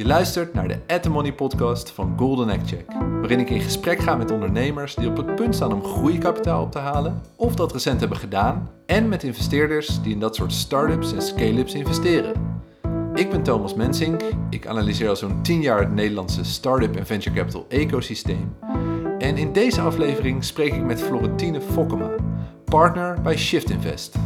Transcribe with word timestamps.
Je 0.00 0.06
luistert 0.06 0.54
naar 0.54 0.68
de 0.68 0.78
At 0.86 1.02
The 1.02 1.10
Money 1.10 1.32
podcast 1.32 1.90
van 1.90 2.14
Golden 2.18 2.48
Egg 2.48 2.60
Check, 2.66 2.92
waarin 3.20 3.40
ik 3.40 3.50
in 3.50 3.60
gesprek 3.60 3.98
ga 3.98 4.16
met 4.16 4.30
ondernemers 4.30 4.94
die 4.94 5.08
op 5.08 5.16
het 5.16 5.34
punt 5.34 5.54
staan 5.54 5.72
om 5.72 5.84
groeikapitaal 5.84 6.62
op 6.62 6.72
te 6.72 6.78
halen 6.78 7.22
of 7.36 7.54
dat 7.54 7.72
recent 7.72 8.00
hebben 8.00 8.18
gedaan 8.18 8.70
en 8.86 9.08
met 9.08 9.22
investeerders 9.22 10.02
die 10.02 10.12
in 10.12 10.20
dat 10.20 10.36
soort 10.36 10.52
start-ups 10.52 11.12
en 11.12 11.22
scale-ups 11.22 11.74
investeren. 11.74 12.32
Ik 13.14 13.30
ben 13.30 13.42
Thomas 13.42 13.74
Mensink, 13.74 14.20
ik 14.50 14.66
analyseer 14.66 15.08
al 15.08 15.16
zo'n 15.16 15.42
10 15.42 15.60
jaar 15.60 15.80
het 15.80 15.94
Nederlandse 15.94 16.44
start-up 16.44 16.96
en 16.96 17.06
venture 17.06 17.36
capital 17.36 17.66
ecosysteem. 17.68 18.56
En 19.18 19.36
in 19.36 19.52
deze 19.52 19.80
aflevering 19.80 20.44
spreek 20.44 20.72
ik 20.72 20.84
met 20.84 21.02
Florentine 21.02 21.60
Fokkema, 21.60 22.10
partner 22.64 23.20
bij 23.22 23.36
Shift 23.36 23.70
Invest. 23.70 24.16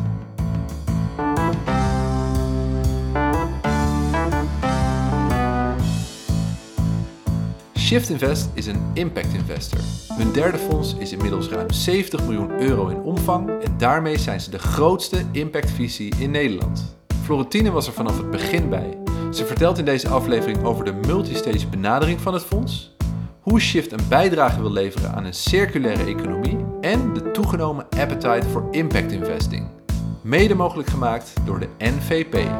Shift 7.84 8.08
Invest 8.08 8.48
is 8.54 8.66
een 8.66 8.80
impact 8.94 9.34
investor. 9.34 9.78
Hun 10.08 10.32
derde 10.32 10.58
fonds 10.58 10.94
is 10.98 11.12
inmiddels 11.12 11.48
ruim 11.48 11.70
70 11.70 12.22
miljoen 12.22 12.50
euro 12.50 12.88
in 12.88 13.00
omvang 13.02 13.48
en 13.48 13.74
daarmee 13.78 14.18
zijn 14.18 14.40
ze 14.40 14.50
de 14.50 14.58
grootste 14.58 15.22
impactvisie 15.32 16.14
in 16.18 16.30
Nederland. 16.30 16.96
Florentine 17.22 17.70
was 17.70 17.86
er 17.86 17.92
vanaf 17.92 18.16
het 18.16 18.30
begin 18.30 18.68
bij. 18.68 18.98
Ze 19.32 19.46
vertelt 19.46 19.78
in 19.78 19.84
deze 19.84 20.08
aflevering 20.08 20.64
over 20.64 20.84
de 20.84 20.92
multistage 20.92 21.66
benadering 21.68 22.20
van 22.20 22.34
het 22.34 22.42
fonds, 22.42 22.96
hoe 23.40 23.60
Shift 23.60 23.92
een 23.92 24.08
bijdrage 24.08 24.60
wil 24.60 24.72
leveren 24.72 25.12
aan 25.12 25.24
een 25.24 25.34
circulaire 25.34 26.04
economie 26.04 26.56
en 26.80 27.12
de 27.12 27.30
toegenomen 27.30 27.86
appetite 27.98 28.48
voor 28.48 28.68
impact 28.70 29.12
investing. 29.12 29.66
Mede 30.22 30.54
mogelijk 30.54 30.88
gemaakt 30.88 31.32
door 31.44 31.60
de 31.60 31.68
NVP. 31.78 32.50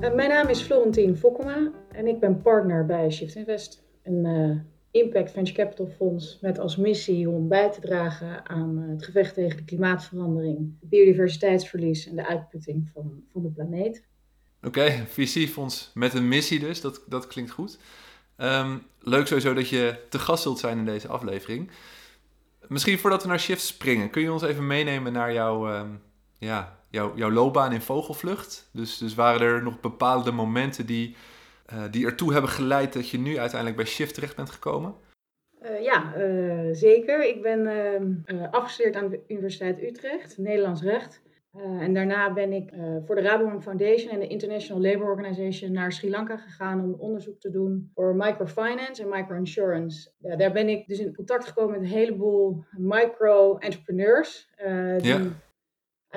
Mijn 0.00 0.28
naam 0.28 0.48
is 0.48 0.60
Florentien 0.60 1.16
Fokkema 1.16 1.70
en 1.88 2.06
ik 2.06 2.20
ben 2.20 2.42
partner 2.42 2.86
bij 2.86 3.10
Shift 3.10 3.34
Invest, 3.34 3.82
een 4.02 4.24
uh, 4.24 4.60
impact 5.02 5.30
venture 5.30 5.56
capital 5.56 5.86
fonds 5.86 6.38
met 6.40 6.58
als 6.58 6.76
missie 6.76 7.28
om 7.28 7.48
bij 7.48 7.70
te 7.70 7.80
dragen 7.80 8.48
aan 8.48 8.78
uh, 8.78 8.90
het 8.90 9.04
gevecht 9.04 9.34
tegen 9.34 9.56
de 9.56 9.64
klimaatverandering, 9.64 10.74
biodiversiteitsverlies 10.80 12.08
en 12.08 12.16
de 12.16 12.26
uitputting 12.26 12.90
van, 12.92 13.22
van 13.32 13.42
de 13.42 13.48
planeet. 13.48 14.04
Oké, 14.62 14.80
okay, 14.80 15.06
visiefonds 15.06 15.90
met 15.94 16.14
een 16.14 16.28
missie 16.28 16.58
dus, 16.58 16.80
dat, 16.80 17.02
dat 17.08 17.26
klinkt 17.26 17.50
goed. 17.50 17.78
Um, 18.36 18.82
leuk 19.00 19.26
sowieso 19.26 19.54
dat 19.54 19.68
je 19.68 19.98
te 20.08 20.18
gast 20.18 20.42
zult 20.42 20.58
zijn 20.58 20.78
in 20.78 20.84
deze 20.84 21.08
aflevering. 21.08 21.70
Misschien 22.68 22.98
voordat 22.98 23.22
we 23.22 23.28
naar 23.28 23.40
Shift 23.40 23.62
springen, 23.62 24.10
kun 24.10 24.22
je 24.22 24.32
ons 24.32 24.42
even 24.42 24.66
meenemen 24.66 25.12
naar 25.12 25.32
jouw, 25.32 25.74
um, 25.74 26.00
ja, 26.38 26.79
jouw, 26.90 27.16
jouw 27.16 27.30
loopbaan 27.30 27.72
in 27.72 27.80
vogelvlucht? 27.80 28.70
Dus, 28.72 28.98
dus 28.98 29.14
waren 29.14 29.46
er 29.46 29.62
nog 29.62 29.80
bepaalde 29.80 30.32
momenten 30.32 30.86
die, 30.86 31.16
uh, 31.72 31.84
die 31.90 32.06
ertoe 32.06 32.32
hebben 32.32 32.50
geleid 32.50 32.92
dat 32.92 33.08
je 33.08 33.18
nu 33.18 33.38
uiteindelijk 33.38 33.80
bij 33.80 33.86
Shift 33.86 34.14
terecht 34.14 34.36
bent 34.36 34.50
gekomen? 34.50 34.94
Uh, 35.62 35.82
ja, 35.82 36.16
uh, 36.16 36.68
zeker. 36.72 37.28
Ik 37.28 37.42
ben 37.42 37.66
ehm, 37.66 38.44
afgestudeerd 38.44 38.96
aan 38.96 39.08
de 39.08 39.20
Universiteit 39.28 39.82
Utrecht, 39.82 40.38
Nederlands 40.38 40.82
recht. 40.82 41.22
en 41.80 41.94
daarna 41.94 42.32
ben 42.32 42.52
ik 42.52 42.72
voor 43.06 43.14
de 43.14 43.20
Rabobank 43.20 43.62
Foundation 43.62 44.12
en 44.12 44.20
de 44.20 44.26
International 44.26 44.82
Labour 44.82 45.10
Organization 45.10 45.72
naar 45.72 45.92
Sri 45.92 46.10
Lanka 46.10 46.36
gegaan 46.36 46.80
om 46.80 46.94
onderzoek 46.98 47.40
te 47.40 47.50
doen 47.50 47.90
voor 47.94 48.14
microfinance 48.16 49.02
en 49.02 49.08
microinsurance. 49.08 50.10
Ja, 50.18 50.36
daar 50.36 50.52
ben 50.52 50.68
ik 50.68 50.86
dus 50.86 50.98
in 50.98 51.14
contact 51.14 51.44
gekomen 51.44 51.70
met 51.70 51.80
een 51.80 51.96
heleboel 51.96 52.64
micro-entrepreneurs. 52.76 54.50
die 54.98 55.12
ja 55.12 55.20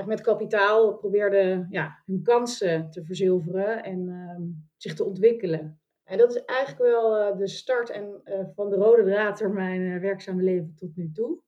met 0.05 0.21
kapitaal 0.21 0.97
probeerden 0.97 1.67
ja, 1.69 2.01
hun 2.05 2.23
kansen 2.23 2.89
te 2.89 3.03
verzilveren 3.05 3.83
en 3.83 4.07
um, 4.07 4.69
zich 4.77 4.93
te 4.93 5.03
ontwikkelen. 5.03 5.81
En 6.03 6.17
dat 6.17 6.35
is 6.35 6.45
eigenlijk 6.45 6.91
wel 6.91 7.31
uh, 7.31 7.37
de 7.37 7.47
start 7.47 7.89
en, 7.89 8.21
uh, 8.25 8.39
van 8.55 8.69
de 8.69 8.75
rode 8.75 9.03
draad 9.03 9.39
door 9.39 9.53
mijn 9.53 9.81
uh, 9.81 10.01
werkzame 10.01 10.43
leven 10.43 10.73
tot 10.75 10.95
nu 10.95 11.11
toe. 11.11 11.41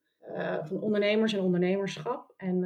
van 0.63 0.81
ondernemers 0.81 1.33
en 1.33 1.39
ondernemerschap 1.39 2.33
en 2.37 2.59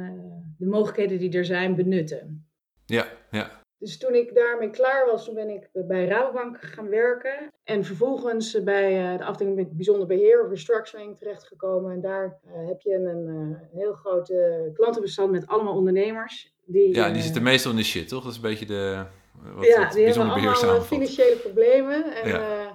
de 0.58 0.66
mogelijkheden 0.66 1.18
die 1.18 1.32
er 1.32 1.44
zijn 1.44 1.74
benutten. 1.74 2.48
Ja, 2.84 3.06
ja. 3.30 3.59
Dus 3.80 3.98
toen 3.98 4.14
ik 4.14 4.34
daarmee 4.34 4.70
klaar 4.70 5.06
was, 5.06 5.24
toen 5.24 5.34
ben 5.34 5.48
ik 5.48 5.68
bij 5.72 6.06
Rabobank 6.06 6.58
gaan 6.60 6.88
werken. 6.88 7.52
En 7.64 7.84
vervolgens 7.84 8.62
bij 8.62 9.16
de 9.16 9.24
afdeling 9.24 9.56
met 9.56 9.76
bijzonder 9.76 10.06
beheer 10.06 10.44
of 10.44 10.50
restructuring 10.50 11.18
terechtgekomen. 11.18 11.92
En 11.92 12.00
daar 12.00 12.38
heb 12.46 12.80
je 12.80 12.94
een, 12.94 13.06
een 13.06 13.56
heel 13.72 13.92
groot 13.92 14.32
klantenbestand 14.74 15.30
met 15.30 15.46
allemaal 15.46 15.74
ondernemers. 15.74 16.54
Die, 16.64 16.94
ja, 16.94 17.10
die 17.10 17.22
zitten 17.22 17.42
meestal 17.42 17.70
in 17.70 17.76
de 17.76 17.82
shit, 17.82 18.08
toch? 18.08 18.22
Dat 18.22 18.30
is 18.30 18.36
een 18.36 18.42
beetje 18.42 18.66
de 18.66 19.04
wat, 19.54 19.66
ja, 19.66 19.82
wat 19.82 19.92
die 19.92 20.04
hebben 20.04 20.30
allemaal 20.30 20.80
financiële 20.80 21.36
problemen. 21.36 22.14
En, 22.22 22.28
ja. 22.28 22.38
Uh, 22.38 22.69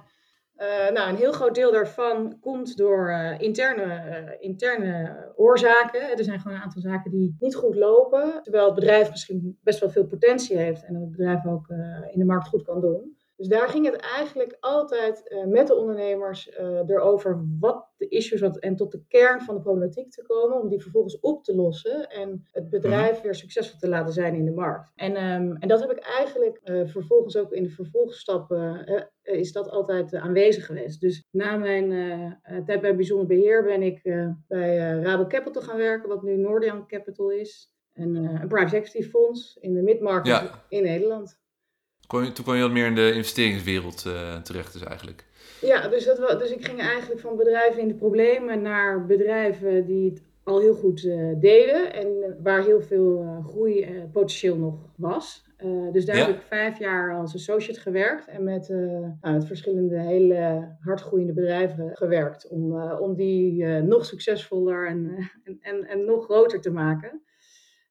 nou, 0.92 1.08
een 1.08 1.16
heel 1.16 1.32
groot 1.32 1.54
deel 1.54 1.72
daarvan 1.72 2.38
komt 2.40 2.76
door 2.76 3.10
uh, 3.10 3.40
interne, 3.40 3.84
uh, 3.84 4.30
interne 4.38 5.32
oorzaken. 5.36 6.00
Er 6.00 6.24
zijn 6.24 6.40
gewoon 6.40 6.56
een 6.56 6.62
aantal 6.62 6.80
zaken 6.80 7.10
die 7.10 7.36
niet 7.38 7.54
goed 7.54 7.74
lopen. 7.74 8.42
Terwijl 8.42 8.64
het 8.64 8.74
bedrijf 8.74 9.10
misschien 9.10 9.58
best 9.62 9.80
wel 9.80 9.90
veel 9.90 10.06
potentie 10.06 10.56
heeft 10.56 10.84
en 10.84 10.94
het 10.94 11.10
bedrijf 11.10 11.46
ook 11.46 11.68
in 12.10 12.18
de 12.18 12.24
markt 12.24 12.48
goed 12.48 12.62
kan 12.62 12.80
doen. 12.80 13.15
Dus 13.36 13.48
daar 13.48 13.68
ging 13.68 13.84
het 13.84 13.96
eigenlijk 13.96 14.56
altijd 14.60 15.22
uh, 15.28 15.44
met 15.44 15.66
de 15.66 15.74
ondernemers 15.74 16.48
uh, 16.48 16.88
erover 16.88 17.44
wat 17.60 17.88
de 17.96 18.08
issues 18.08 18.40
was 18.40 18.58
en 18.58 18.76
tot 18.76 18.92
de 18.92 19.04
kern 19.08 19.40
van 19.40 19.54
de 19.54 19.60
problematiek 19.60 20.10
te 20.10 20.22
komen, 20.22 20.60
om 20.60 20.68
die 20.68 20.82
vervolgens 20.82 21.20
op 21.20 21.44
te 21.44 21.54
lossen 21.54 22.10
en 22.10 22.46
het 22.50 22.70
bedrijf 22.70 23.20
weer 23.20 23.34
succesvol 23.34 23.78
te 23.78 23.88
laten 23.88 24.12
zijn 24.12 24.34
in 24.34 24.44
de 24.44 24.52
markt. 24.52 24.92
En, 24.94 25.10
um, 25.10 25.56
en 25.56 25.68
dat 25.68 25.80
heb 25.80 25.90
ik 25.90 25.98
eigenlijk 25.98 26.60
uh, 26.64 26.86
vervolgens 26.86 27.36
ook 27.36 27.52
in 27.52 27.62
de 27.62 27.70
vervolgstappen, 27.70 28.84
is 29.22 29.52
dat 29.52 29.70
altijd 29.70 30.14
aanwezig 30.14 30.66
geweest. 30.66 31.00
Dus 31.00 31.26
na 31.30 31.56
mijn 31.56 31.90
tijd 32.66 32.80
bij 32.80 32.96
Bijzonder 32.96 33.26
Beheer 33.26 33.64
ben 33.64 33.82
ik 33.82 34.02
bij 34.48 34.76
Rabo 34.78 35.26
Capital 35.26 35.62
gaan 35.62 35.76
werken, 35.76 36.08
wat 36.08 36.22
nu 36.22 36.36
Nordian 36.36 36.86
Capital 36.86 37.30
is. 37.30 37.74
Een, 37.94 38.14
een 38.14 38.48
private 38.48 38.76
equity 38.76 39.02
fonds 39.02 39.56
in 39.60 39.74
de 39.74 39.82
midmarket 39.82 40.26
ja. 40.26 40.64
in 40.68 40.82
Nederland. 40.82 41.44
Kon 42.06 42.24
je, 42.24 42.32
toen 42.32 42.44
kwam 42.44 42.56
je 42.56 42.62
wat 42.62 42.70
meer 42.70 42.86
in 42.86 42.94
de 42.94 43.12
investeringswereld 43.12 44.04
uh, 44.06 44.36
terecht 44.36 44.72
dus 44.72 44.82
eigenlijk. 44.82 45.24
Ja, 45.60 45.88
dus, 45.88 46.04
dat, 46.04 46.38
dus 46.38 46.50
ik 46.50 46.64
ging 46.64 46.80
eigenlijk 46.80 47.20
van 47.20 47.36
bedrijven 47.36 47.80
in 47.80 47.88
de 47.88 47.94
problemen 47.94 48.62
naar 48.62 49.06
bedrijven 49.06 49.86
die 49.86 50.10
het 50.10 50.22
al 50.42 50.60
heel 50.60 50.74
goed 50.74 51.02
uh, 51.02 51.32
deden 51.40 51.92
en 51.92 52.36
waar 52.42 52.64
heel 52.64 52.82
veel 52.82 53.22
uh, 53.22 53.46
groeipotentieel 53.46 54.56
nog 54.56 54.74
was. 54.96 55.44
dus 55.92 56.04
daar 56.04 56.16
ja. 56.16 56.26
heb 56.26 56.36
ik 56.36 56.42
vijf 56.42 56.78
jaar 56.78 57.14
als 57.14 57.34
associate 57.34 57.80
gewerkt 57.80 58.28
en 58.28 58.44
met, 58.44 58.68
nou, 58.68 59.34
met 59.34 59.46
verschillende 59.46 60.00
hele 60.00 60.68
hardgroeiende 60.80 61.32
bedrijven 61.32 61.96
gewerkt 61.96 62.48
om, 62.48 62.82
om 62.82 63.14
die 63.14 63.64
nog 63.66 64.04
succesvoller 64.04 64.86
en, 64.88 65.30
en, 65.44 65.58
en, 65.60 65.84
en 65.84 66.04
nog 66.04 66.24
groter 66.24 66.60
te 66.60 66.70
maken. 66.70 67.20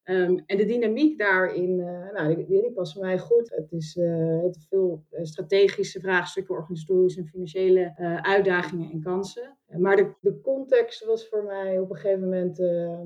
Um, 0.09 0.43
en 0.45 0.57
de 0.57 0.65
dynamiek 0.65 1.17
daarin, 1.17 1.79
uh, 1.79 2.11
nou, 2.11 2.35
die, 2.35 2.45
die 2.45 2.71
past 2.71 2.99
mij 2.99 3.19
goed. 3.19 3.49
Het 3.49 3.71
is 3.71 3.95
uh, 3.95 4.41
het 4.41 4.65
veel 4.69 5.03
strategische 5.11 5.99
vraagstukken, 5.99 6.55
organisatorische 6.55 7.19
en 7.19 7.27
financiële 7.27 7.95
uitdagingen 8.21 8.91
en 8.91 9.01
kansen. 9.01 9.57
Maar 9.77 9.95
de, 9.95 10.13
de 10.19 10.41
context 10.41 11.05
was 11.05 11.27
voor 11.27 11.43
mij 11.43 11.79
op 11.79 11.89
een 11.89 11.95
gegeven 11.95 12.23
moment, 12.23 12.59
uh, 12.59 12.99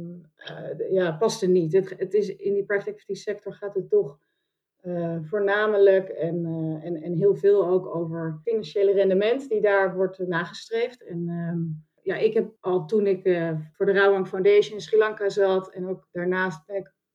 ja, 0.92 1.12
paste 1.12 1.48
niet. 1.48 1.74
Het, 1.74 1.94
het, 1.98 2.14
is, 2.14 2.36
in 2.36 2.54
die 2.54 2.66
private 2.66 2.90
equity 2.90 3.14
sector 3.14 3.54
gaat 3.54 3.76
het 3.76 3.90
toch 3.90 4.20
voornamelijk 5.22 6.10
en, 6.10 6.46
en, 6.84 7.02
en 7.02 7.14
heel 7.14 7.36
veel 7.36 7.68
ook 7.68 7.96
over 7.96 8.40
financiële 8.44 8.92
rendement 8.92 9.50
die 9.50 9.62
daar 9.62 9.96
wordt 9.96 10.28
nagestreefd. 10.28 11.04
En 11.04 11.30
um, 11.30 11.86
ja, 12.02 12.16
ik 12.16 12.34
heb 12.34 12.52
al 12.60 12.86
toen 12.86 13.08
ik 13.08 13.22
voor 13.72 13.86
de 13.86 13.92
Rabobank 13.92 14.28
Foundation 14.28 14.74
in 14.74 14.82
Sri 14.82 14.98
Lanka 14.98 15.30
zat 15.30 15.70
en 15.70 15.88
ook 15.88 16.08
daarnaast 16.12 16.68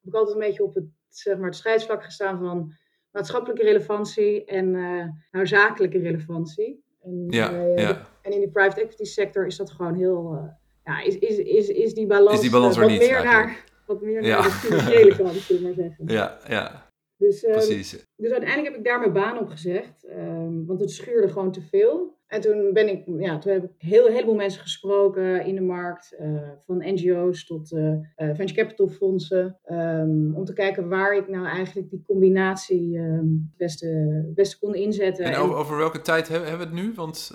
heb 0.04 0.12
ik 0.12 0.14
altijd 0.14 0.36
een 0.36 0.46
beetje 0.46 0.64
op 0.64 0.74
het, 0.74 0.84
zeg 1.08 1.36
maar, 1.36 1.46
het 1.46 1.56
scheidsvlak 1.56 2.04
gestaan 2.04 2.38
van 2.38 2.74
maatschappelijke 3.10 3.62
relevantie 3.62 4.44
en 4.44 4.74
uh, 4.74 5.04
nou, 5.30 5.46
zakelijke 5.46 5.98
relevantie. 5.98 6.82
En, 7.02 7.26
ja, 7.28 7.52
uh, 7.52 7.76
ja. 7.76 8.06
en 8.22 8.32
in 8.32 8.38
die 8.38 8.50
private 8.50 8.80
equity 8.80 9.04
sector 9.04 9.46
is 9.46 9.56
dat 9.56 9.70
gewoon 9.70 9.94
heel, 9.94 10.50
ja, 10.84 11.02
is, 11.02 11.18
is, 11.18 11.38
is, 11.38 11.68
is 11.68 11.94
die 11.94 12.06
balans, 12.06 12.34
is 12.34 12.40
die 12.40 12.50
balans 12.50 12.76
wat, 12.76 12.88
niet, 12.88 12.98
meer 12.98 13.24
naar, 13.24 13.64
wat 13.86 14.02
meer 14.02 14.24
ja. 14.24 14.40
naar 14.40 14.44
de 14.44 14.50
financiële 14.50 15.16
kant, 15.16 15.34
zullen 15.34 15.62
we 15.62 15.68
maar 15.68 15.76
zeggen. 15.76 16.06
Ja, 16.16 16.38
ja. 16.48 16.92
Dus, 17.24 17.44
um, 17.44 17.52
Precies. 17.52 18.06
dus 18.16 18.30
uiteindelijk 18.30 18.68
heb 18.68 18.78
ik 18.78 18.84
daar 18.84 18.98
mijn 18.98 19.12
baan 19.12 19.38
op 19.38 19.48
gezegd, 19.48 20.06
um, 20.10 20.66
want 20.66 20.80
het 20.80 20.90
schuurde 20.90 21.28
gewoon 21.28 21.52
te 21.52 21.60
veel. 21.60 22.12
En 22.26 22.40
toen 22.40 22.72
ben 22.72 22.88
ik, 22.88 23.04
ja, 23.18 23.38
toen 23.38 23.52
heb 23.52 23.64
ik 23.64 23.70
heel, 23.78 24.06
een 24.06 24.12
heleboel 24.12 24.34
mensen 24.34 24.60
gesproken 24.60 25.44
in 25.46 25.54
de 25.54 25.60
markt, 25.60 26.14
uh, 26.20 26.48
van 26.66 26.76
NGO's 26.78 27.46
tot 27.46 27.72
uh, 27.72 27.80
uh, 27.82 27.98
venture 28.16 28.54
capital 28.54 28.88
fondsen, 28.88 29.58
um, 29.70 30.34
om 30.34 30.44
te 30.44 30.52
kijken 30.52 30.88
waar 30.88 31.16
ik 31.16 31.28
nou 31.28 31.46
eigenlijk 31.46 31.90
die 31.90 32.02
combinatie 32.06 32.98
um, 32.98 33.48
het 33.48 33.56
beste, 33.56 34.22
beste 34.34 34.58
kon 34.58 34.74
inzetten. 34.74 35.24
En 35.24 35.36
over, 35.36 35.56
over 35.56 35.76
welke 35.76 36.00
tijd 36.00 36.28
hebben 36.28 36.58
we 36.58 36.64
het 36.64 36.72
nu? 36.72 36.92
Want 36.94 37.30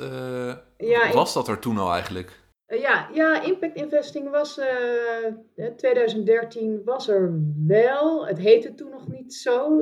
ja, 0.78 1.14
was 1.14 1.34
dat 1.34 1.48
er 1.48 1.60
toen 1.60 1.78
al 1.78 1.92
eigenlijk? 1.92 2.39
Ja, 2.78 3.10
ja, 3.14 3.42
impact 3.42 3.76
investing 3.76 4.30
was 4.30 4.58
uh, 4.58 5.66
2013 5.76 6.82
was 6.86 7.08
er 7.08 7.34
wel. 7.68 8.28
Het 8.28 8.40
heette 8.40 8.76
toen 8.76 8.90
nog 8.90 9.08
niet 9.08 9.34
zo, 9.34 9.80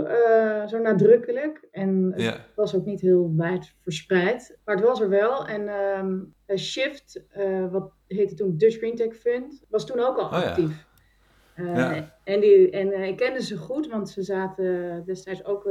zo 0.67 0.77
nadrukkelijk. 0.79 1.67
En 1.71 2.13
het 2.15 2.55
was 2.55 2.75
ook 2.75 2.85
niet 2.85 3.01
heel 3.01 3.33
wijd 3.35 3.73
verspreid. 3.81 4.57
Maar 4.65 4.75
het 4.75 4.85
was 4.85 5.01
er 5.01 5.09
wel. 5.09 5.47
En 5.47 5.69
um, 5.69 6.33
Shift, 6.57 7.23
wat 7.71 7.91
heette 8.07 8.35
toen 8.35 8.57
Dutch 8.57 8.77
Green 8.77 8.95
Tech 8.95 9.15
Fund, 9.15 9.63
was 9.69 9.85
toen 9.85 9.99
ook 9.99 10.17
al 10.17 10.25
oh, 10.25 10.33
actief. 10.33 10.85
Ja. 11.55 12.11
En, 12.23 12.39
die, 12.39 12.69
en 12.69 13.03
ik 13.03 13.17
kende 13.17 13.43
ze 13.43 13.57
goed, 13.57 13.87
want 13.87 14.09
ze 14.09 14.23
zaten 14.23 15.03
destijds 15.05 15.45
ook 15.45 15.63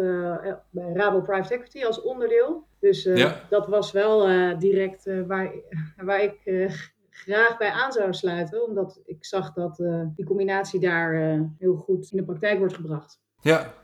bij 0.71 0.93
Rabo 0.93 1.21
Private 1.21 1.55
Equity 1.55 1.85
als 1.85 2.03
onderdeel. 2.03 2.67
Dus 2.81 3.09
dat 3.49 3.67
was 3.67 3.93
wel 3.93 4.29
direct 4.59 5.11
waar, 5.27 5.53
waar 6.07 6.23
ik 6.23 6.71
graag 7.17 7.57
bij 7.57 7.71
aan 7.71 7.93
zou 7.93 8.15
sluiten, 8.15 8.67
omdat 8.67 9.01
ik 9.05 9.25
zag 9.25 9.53
dat 9.53 9.79
uh, 9.79 10.03
die 10.17 10.25
combinatie 10.25 10.81
daar 10.81 11.15
uh, 11.15 11.41
heel 11.59 11.77
goed 11.77 12.09
in 12.11 12.17
de 12.17 12.25
praktijk 12.25 12.59
wordt 12.59 12.75
gebracht. 12.75 13.21
Ja. 13.41 13.75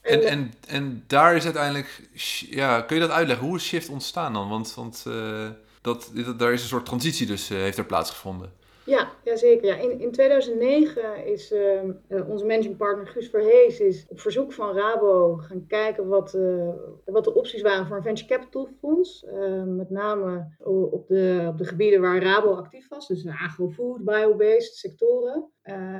En, 0.00 0.22
en, 0.22 0.52
en 0.68 1.04
daar 1.06 1.36
is 1.36 1.44
uiteindelijk, 1.44 2.08
ja, 2.50 2.80
kun 2.80 2.96
je 2.96 3.02
dat 3.02 3.10
uitleggen? 3.10 3.46
Hoe 3.46 3.56
is 3.56 3.64
Shift 3.64 3.88
ontstaan 3.88 4.32
dan? 4.32 4.48
Want, 4.48 4.74
want 4.74 5.04
uh, 5.08 5.48
dat, 5.80 6.10
dat, 6.14 6.38
daar 6.38 6.52
is 6.52 6.62
een 6.62 6.68
soort 6.68 6.86
transitie 6.86 7.26
dus, 7.26 7.48
heeft 7.48 7.78
er 7.78 7.84
plaatsgevonden. 7.84 8.52
Ja, 8.88 9.12
ja 9.24 9.36
zeker. 9.36 9.66
Ja. 9.66 9.76
In, 9.76 10.00
in 10.00 10.10
2009 10.10 11.26
is 11.26 11.52
uh, 11.52 12.28
onze 12.28 12.46
managing 12.46 12.76
partner 12.76 13.06
Guus 13.06 13.28
Verhees 13.28 13.80
is 13.80 14.06
op 14.08 14.20
verzoek 14.20 14.52
van 14.52 14.74
Rabo 14.76 15.36
gaan 15.36 15.66
kijken 15.66 16.08
wat, 16.08 16.34
uh, 16.34 16.72
wat 17.04 17.24
de 17.24 17.34
opties 17.34 17.62
waren 17.62 17.86
voor 17.86 17.96
een 17.96 18.02
venture 18.02 18.28
capital 18.28 18.68
fonds. 18.78 19.24
Uh, 19.24 19.62
met 19.64 19.90
name 19.90 20.56
op 20.90 21.06
de, 21.06 21.46
op 21.48 21.58
de 21.58 21.64
gebieden 21.64 22.00
waar 22.00 22.22
Rabo 22.22 22.52
actief 22.52 22.88
was, 22.88 23.08
dus 23.08 23.26
agrofood, 23.26 24.04
biobased 24.04 24.74
sectoren. 24.74 25.50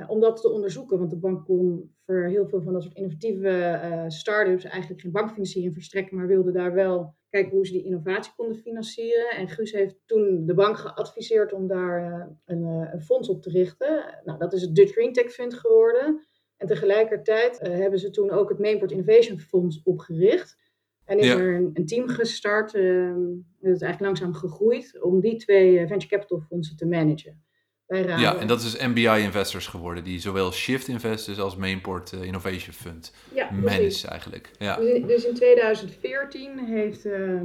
om 0.07 0.19
dat 0.19 0.41
te 0.41 0.49
onderzoeken, 0.49 0.97
want 0.97 1.09
de 1.09 1.17
bank 1.17 1.45
kon 1.45 1.95
voor 2.05 2.23
heel 2.23 2.47
veel 2.47 2.61
van 2.61 2.73
dat 2.73 2.83
soort 2.83 2.95
innovatieve 2.95 4.05
start-ups 4.07 4.63
eigenlijk 4.63 5.01
geen 5.01 5.11
bankfinanciering 5.11 5.73
verstrekken, 5.73 6.17
maar 6.17 6.27
wilde 6.27 6.51
daar 6.51 6.73
wel 6.73 7.17
kijken 7.29 7.51
hoe 7.51 7.65
ze 7.65 7.71
die 7.71 7.83
innovatie 7.83 8.33
konden 8.35 8.57
financieren. 8.57 9.29
En 9.29 9.47
Guus 9.47 9.71
heeft 9.71 9.95
toen 10.05 10.45
de 10.45 10.53
bank 10.53 10.77
geadviseerd 10.77 11.53
om 11.53 11.67
daar 11.67 12.03
eh, 12.03 12.25
een, 12.45 12.63
eh, 12.63 12.93
een 12.93 13.01
fonds 13.01 13.29
op 13.29 13.41
te 13.41 13.49
richten. 13.49 14.21
Nou, 14.23 14.39
dat 14.39 14.53
is 14.53 14.61
het 14.61 14.75
Dutch 14.75 14.91
Green 14.91 15.13
Tech 15.13 15.31
Fund 15.31 15.53
geworden. 15.53 16.27
En 16.57 16.67
tegelijkertijd 16.67 17.59
uh, 17.63 17.73
hebben 17.73 17.99
ze 17.99 18.09
toen 18.09 18.31
ook 18.31 18.49
het 18.49 18.59
Mainport 18.59 18.91
Innovation 18.91 19.39
Fonds 19.39 19.81
opgericht. 19.83 20.57
En 21.05 21.19
is 21.19 21.29
er 21.29 21.55
een, 21.55 21.69
een, 21.73 21.85
team 21.85 22.07
gestart, 22.07 22.73
uh, 22.73 23.13
dat 23.59 23.75
is 23.75 23.81
eigenlijk 23.81 23.99
langzaam 23.99 24.33
gegroeid, 24.33 25.01
om 25.01 25.19
die 25.19 25.35
twee 25.35 25.87
venture 25.87 26.07
capital 26.07 26.39
fondsen 26.39 26.75
te 26.75 26.85
managen. 26.85 27.43
Ja, 27.89 28.35
en 28.35 28.47
dat 28.47 28.61
is 28.61 28.77
MBI 28.77 29.21
Investors 29.21 29.67
geworden, 29.67 30.03
die 30.03 30.19
zowel 30.19 30.51
Shift 30.51 30.87
Investors 30.87 31.39
als 31.39 31.55
Mainport 31.55 32.11
uh, 32.11 32.23
Innovation 32.23 32.73
Fund 32.73 33.13
ja, 33.33 33.49
manage 33.51 34.07
eigenlijk. 34.07 34.51
Ja. 34.57 34.75
Dus, 34.75 34.93
in, 34.93 35.07
dus 35.07 35.25
in 35.25 35.33
2014 35.33 36.59
heeft, 36.59 37.05
uh, 37.05 37.41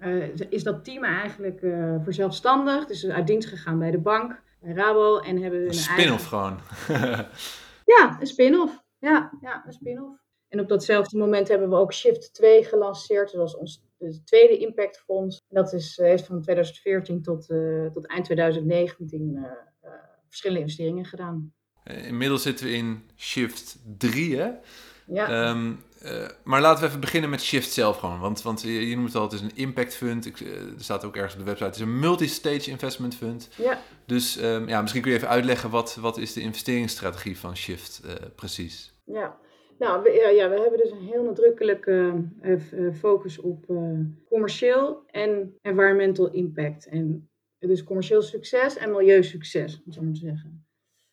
uh, 0.00 0.28
is 0.48 0.62
dat 0.62 0.84
team 0.84 1.04
eigenlijk 1.04 1.62
uh, 1.62 1.94
verzelfstandigd, 2.02 2.88
dus 2.88 3.06
uit 3.06 3.26
dienst 3.26 3.48
gegaan 3.48 3.78
bij 3.78 3.90
de 3.90 3.98
bank, 3.98 4.40
bij 4.60 4.72
Rabo 4.72 5.18
en 5.18 5.42
hebben 5.42 5.60
een, 5.60 5.66
een 5.66 5.74
spin-off 5.74 6.26
gewoon. 6.26 6.60
ja, 7.94 8.16
een 8.20 8.26
spin-off. 8.26 8.82
Ja, 8.98 9.30
ja, 9.40 9.62
een 9.66 9.72
spin-off. 9.72 10.18
En 10.48 10.60
op 10.60 10.68
datzelfde 10.68 11.18
moment 11.18 11.48
hebben 11.48 11.68
we 11.68 11.76
ook 11.76 11.94
Shift 11.94 12.34
2 12.34 12.64
gelanceerd. 12.64 13.32
Dat 13.32 13.40
was 13.40 13.56
ons 13.56 13.82
de 13.98 14.22
tweede 14.24 14.58
impactfonds. 14.58 15.42
Dat 15.48 15.72
is, 15.72 15.96
heeft 15.96 16.26
van 16.26 16.42
2014 16.42 17.22
tot, 17.22 17.46
tot 17.92 18.06
eind 18.06 18.24
2019 18.24 19.46
verschillende 20.28 20.62
investeringen 20.62 21.04
gedaan. 21.04 21.52
Eh, 21.84 22.06
inmiddels 22.06 22.42
zitten 22.42 22.66
we 22.66 22.72
in 22.72 23.02
shift 23.16 23.78
3, 23.98 24.36
hè? 24.36 24.50
Ja. 25.06 25.28
Ehm, 25.28 25.72
eh, 26.02 26.28
maar 26.44 26.60
laten 26.60 26.82
we 26.82 26.88
even 26.88 27.00
beginnen 27.00 27.30
met 27.30 27.42
Shift 27.42 27.72
zelf 27.72 27.98
gewoon. 27.98 28.20
Want, 28.20 28.42
want 28.42 28.62
je, 28.62 28.96
noemt 28.96 29.06
het 29.06 29.16
al, 29.16 29.22
het 29.22 29.32
is 29.32 29.40
een 29.40 29.56
impact 29.56 29.94
fund. 29.94 30.26
Ik, 30.26 30.40
uh, 30.40 30.56
er 30.56 30.72
staat 30.76 31.04
ook 31.04 31.16
ergens 31.16 31.32
op 31.32 31.38
de 31.38 31.44
website. 31.44 31.66
Het 31.66 31.74
is 31.74 31.80
een 31.80 31.98
multi-stage 31.98 32.70
investment 32.70 33.14
fund. 33.14 33.48
Ja. 33.56 33.78
Dus 34.06 34.40
um, 34.42 34.68
ja, 34.68 34.80
misschien 34.80 35.02
kun 35.02 35.10
je 35.10 35.16
even 35.16 35.28
uitleggen 35.28 35.70
wat, 35.70 35.94
wat 36.00 36.18
is 36.18 36.32
de 36.32 36.40
investeringsstrategie 36.40 37.38
van 37.38 37.56
Shift 37.56 38.00
uh, 38.04 38.12
precies? 38.34 38.92
Ja. 39.04 39.36
Nou, 39.78 40.02
we, 40.02 40.32
ja, 40.36 40.48
we 40.48 40.60
hebben 40.60 40.78
dus 40.78 40.90
een 40.90 41.06
heel 41.06 41.22
nadrukkelijke 41.22 42.24
focus 42.94 43.38
op 43.38 43.66
commercieel 44.28 45.02
en 45.06 45.56
environmental 45.62 46.30
impact. 46.30 46.88
En 46.88 47.30
dus 47.58 47.84
commercieel 47.84 48.22
succes 48.22 48.76
en 48.76 48.90
milieusucces, 48.90 49.82
om 49.86 49.92
zo 49.92 50.02
maar 50.02 50.12
te 50.12 50.18
zeggen. 50.18 50.67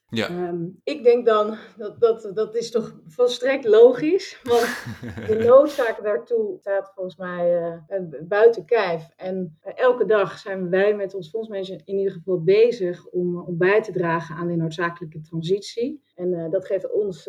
Ja. 0.09 0.27
Ehm, 0.27 0.65
ik 0.83 1.03
denk 1.03 1.25
dan, 1.25 1.57
dat, 1.77 1.99
dat, 1.99 2.31
dat 2.33 2.55
is 2.55 2.71
toch 2.71 2.99
volstrekt 3.07 3.65
logisch. 3.65 4.39
Want 4.43 4.85
de 5.29 5.43
noodzaak 5.45 6.03
daartoe 6.03 6.57
staat 6.59 6.91
volgens 6.95 7.15
mij 7.15 7.69
uh, 7.89 7.99
buiten 8.21 8.65
kijf. 8.65 9.09
En 9.15 9.57
uh, 9.65 9.71
elke 9.75 10.05
dag 10.05 10.37
zijn 10.37 10.69
wij 10.69 10.95
met 10.95 11.13
ons 11.13 11.29
fondsmanager 11.29 11.81
in 11.85 11.97
ieder 11.97 12.13
geval 12.13 12.43
bezig 12.43 13.07
om, 13.07 13.39
om 13.39 13.57
bij 13.57 13.81
te 13.81 13.91
dragen 13.91 14.35
aan 14.35 14.47
die 14.47 14.57
noodzakelijke 14.57 15.21
transitie. 15.21 16.03
En 16.15 16.33
uh, 16.33 16.49
dat 16.49 16.65
geeft 16.65 16.91
ons, 16.91 17.23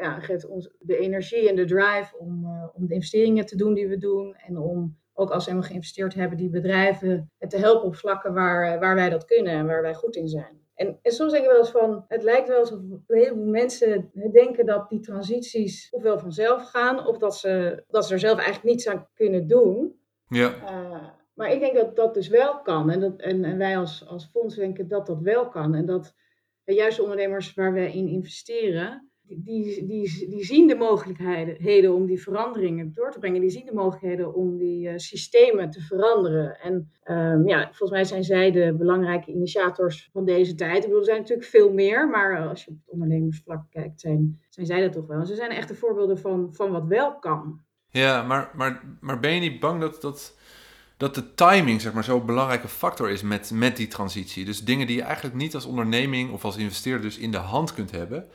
ja, 0.00 0.20
geeft 0.20 0.46
ons 0.46 0.70
de 0.78 0.96
energie 0.98 1.48
en 1.48 1.56
de 1.56 1.64
drive 1.64 2.18
om, 2.18 2.46
om 2.74 2.86
de 2.86 2.94
investeringen 2.94 3.46
te 3.46 3.56
doen 3.56 3.74
die 3.74 3.88
we 3.88 3.98
doen. 3.98 4.34
En 4.34 4.58
om 4.58 4.96
ook 5.12 5.30
als 5.30 5.44
we 5.44 5.50
helemaal 5.50 5.70
geïnvesteerd 5.70 6.14
hebben, 6.14 6.38
die 6.38 6.50
bedrijven 6.50 7.30
te 7.48 7.56
helpen 7.56 7.86
op 7.86 7.94
vlakken 7.96 8.34
waar, 8.34 8.80
waar 8.80 8.94
wij 8.94 9.10
dat 9.10 9.24
kunnen 9.24 9.52
en 9.52 9.66
waar 9.66 9.82
wij 9.82 9.94
goed 9.94 10.16
in 10.16 10.28
zijn. 10.28 10.63
En, 10.74 10.98
en 11.02 11.12
soms 11.12 11.32
denk 11.32 11.44
ik 11.44 11.50
wel 11.50 11.58
eens 11.58 11.70
van, 11.70 12.04
het 12.08 12.22
lijkt 12.22 12.48
wel 12.48 12.58
alsof 12.58 12.78
een 12.78 13.02
heleboel 13.06 13.46
mensen 13.46 14.10
denken 14.32 14.66
dat 14.66 14.88
die 14.88 15.00
transities 15.00 15.88
ofwel 15.90 16.18
vanzelf 16.18 16.70
gaan, 16.70 17.06
of 17.06 17.18
dat 17.18 17.36
ze, 17.36 17.84
dat 17.88 18.06
ze 18.06 18.12
er 18.12 18.18
zelf 18.18 18.38
eigenlijk 18.38 18.66
niets 18.66 18.88
aan 18.88 19.08
kunnen 19.14 19.46
doen. 19.46 19.98
Ja. 20.28 20.54
Uh, 20.62 21.08
maar 21.34 21.52
ik 21.52 21.60
denk 21.60 21.74
dat 21.74 21.96
dat 21.96 22.14
dus 22.14 22.28
wel 22.28 22.62
kan. 22.62 22.90
En, 22.90 23.00
dat, 23.00 23.20
en, 23.20 23.44
en 23.44 23.58
wij 23.58 23.78
als, 23.78 24.06
als 24.06 24.28
fonds 24.32 24.54
denken 24.54 24.88
dat 24.88 25.06
dat 25.06 25.20
wel 25.20 25.48
kan. 25.48 25.74
En 25.74 25.86
dat 25.86 26.14
juist 26.64 26.96
de 26.96 27.02
ondernemers 27.02 27.54
waar 27.54 27.72
we 27.72 27.92
in 27.92 28.08
investeren, 28.08 29.10
die, 29.26 29.86
die, 29.86 30.28
die 30.28 30.44
zien 30.44 30.68
de 30.68 30.74
mogelijkheden 30.74 31.94
om 31.94 32.06
die 32.06 32.22
veranderingen 32.22 32.92
door 32.92 33.10
te 33.10 33.18
brengen. 33.18 33.40
Die 33.40 33.50
zien 33.50 33.66
de 33.66 33.74
mogelijkheden 33.74 34.34
om 34.34 34.56
die 34.56 34.88
uh, 34.88 34.92
systemen 34.96 35.70
te 35.70 35.80
veranderen. 35.80 36.60
En 36.60 36.90
um, 37.04 37.48
ja, 37.48 37.64
volgens 37.64 37.90
mij 37.90 38.04
zijn 38.04 38.24
zij 38.24 38.50
de 38.50 38.74
belangrijke 38.78 39.30
initiators 39.30 40.08
van 40.12 40.24
deze 40.24 40.54
tijd. 40.54 40.76
Ik 40.76 40.82
bedoel, 40.82 40.98
er 40.98 41.04
zijn 41.04 41.20
natuurlijk 41.20 41.48
veel 41.48 41.72
meer, 41.72 42.08
maar 42.08 42.48
als 42.48 42.64
je 42.64 42.70
op 42.70 42.76
het 42.76 42.90
ondernemersvlak 42.90 43.70
kijkt, 43.70 44.00
zijn, 44.00 44.40
zijn 44.48 44.66
zij 44.66 44.80
dat 44.80 44.92
toch 44.92 45.06
wel. 45.06 45.26
Ze 45.26 45.34
zijn 45.34 45.50
echte 45.50 45.74
voorbeelden 45.74 46.18
van, 46.18 46.48
van 46.52 46.70
wat 46.70 46.86
wel 46.86 47.18
kan. 47.18 47.60
Ja, 47.88 48.22
maar, 48.22 48.50
maar, 48.54 48.96
maar 49.00 49.20
ben 49.20 49.34
je 49.34 49.40
niet 49.40 49.60
bang 49.60 49.80
dat, 49.80 50.00
dat, 50.00 50.38
dat 50.96 51.14
de 51.14 51.34
timing 51.34 51.80
zeg 51.80 51.92
maar, 51.92 52.04
zo'n 52.04 52.26
belangrijke 52.26 52.68
factor 52.68 53.10
is 53.10 53.22
met, 53.22 53.50
met 53.54 53.76
die 53.76 53.88
transitie? 53.88 54.44
Dus 54.44 54.64
dingen 54.64 54.86
die 54.86 54.96
je 54.96 55.02
eigenlijk 55.02 55.36
niet 55.36 55.54
als 55.54 55.66
onderneming 55.66 56.32
of 56.32 56.44
als 56.44 56.56
investeerder 56.56 57.02
dus 57.02 57.18
in 57.18 57.30
de 57.30 57.36
hand 57.36 57.74
kunt 57.74 57.90
hebben 57.90 58.26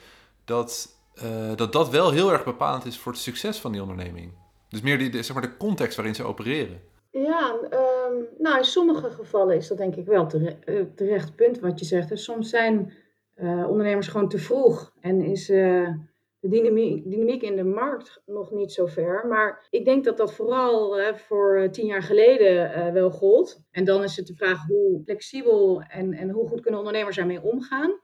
dat, 0.50 1.00
uh, 1.24 1.56
dat 1.56 1.74
dat 1.74 1.90
wel 1.90 2.12
heel 2.12 2.32
erg 2.32 2.44
bepalend 2.44 2.86
is 2.86 2.98
voor 2.98 3.12
het 3.12 3.22
succes 3.22 3.58
van 3.60 3.72
die 3.72 3.82
onderneming. 3.82 4.34
Dus 4.70 4.82
meer 4.82 4.98
die, 4.98 5.24
zeg 5.24 5.34
maar 5.34 5.48
de 5.50 5.58
context 5.58 5.96
waarin 5.96 6.16
ze 6.16 6.24
opereren. 6.24 6.82
Ja, 7.12 7.54
um, 7.64 8.28
nou 8.38 8.58
in 8.58 8.64
sommige 8.64 9.10
gevallen 9.10 9.56
is 9.56 9.68
dat 9.68 9.78
denk 9.78 9.96
ik 9.96 10.06
wel 10.06 10.28
terecht, 10.28 10.58
uh, 10.66 10.86
terecht 10.96 11.36
punt 11.36 11.60
wat 11.60 11.80
je 11.80 11.86
zegt. 11.86 12.20
Soms 12.20 12.50
zijn 12.50 12.94
uh, 13.36 13.70
ondernemers 13.70 14.08
gewoon 14.08 14.30
te 14.30 14.38
vroeg 14.38 14.94
en 15.02 15.22
is 15.22 15.46
de 15.46 16.50
dynamiek, 16.50 17.10
dynamiek, 17.10 17.42
in 17.42 17.56
de 17.56 17.64
markt 17.64 18.22
nog 18.26 18.52
niet 18.52 18.72
zo 18.72 18.86
ver. 18.86 19.28
Maar 19.28 19.68
ik 19.70 19.86
denk 19.86 20.04
dat 20.04 20.18
dat 20.18 20.34
vooral 20.34 21.00
voor 21.14 21.68
tien 21.72 21.86
jaar 21.86 22.04
geleden 22.04 22.94
wel 22.94 23.12
gold. 23.12 23.62
En 23.72 23.86
dan 23.86 24.04
is 24.04 24.16
het 24.16 24.28
de 24.28 24.36
vraag 24.36 24.68
hoe 24.68 25.02
flexibel 25.04 25.82
en, 25.82 26.14
en 26.14 26.30
hoe 26.30 26.48
goed 26.48 26.62
kunnen 26.62 26.80
ondernemers 26.80 27.16
daarmee 27.16 27.42
omgaan. 27.42 28.00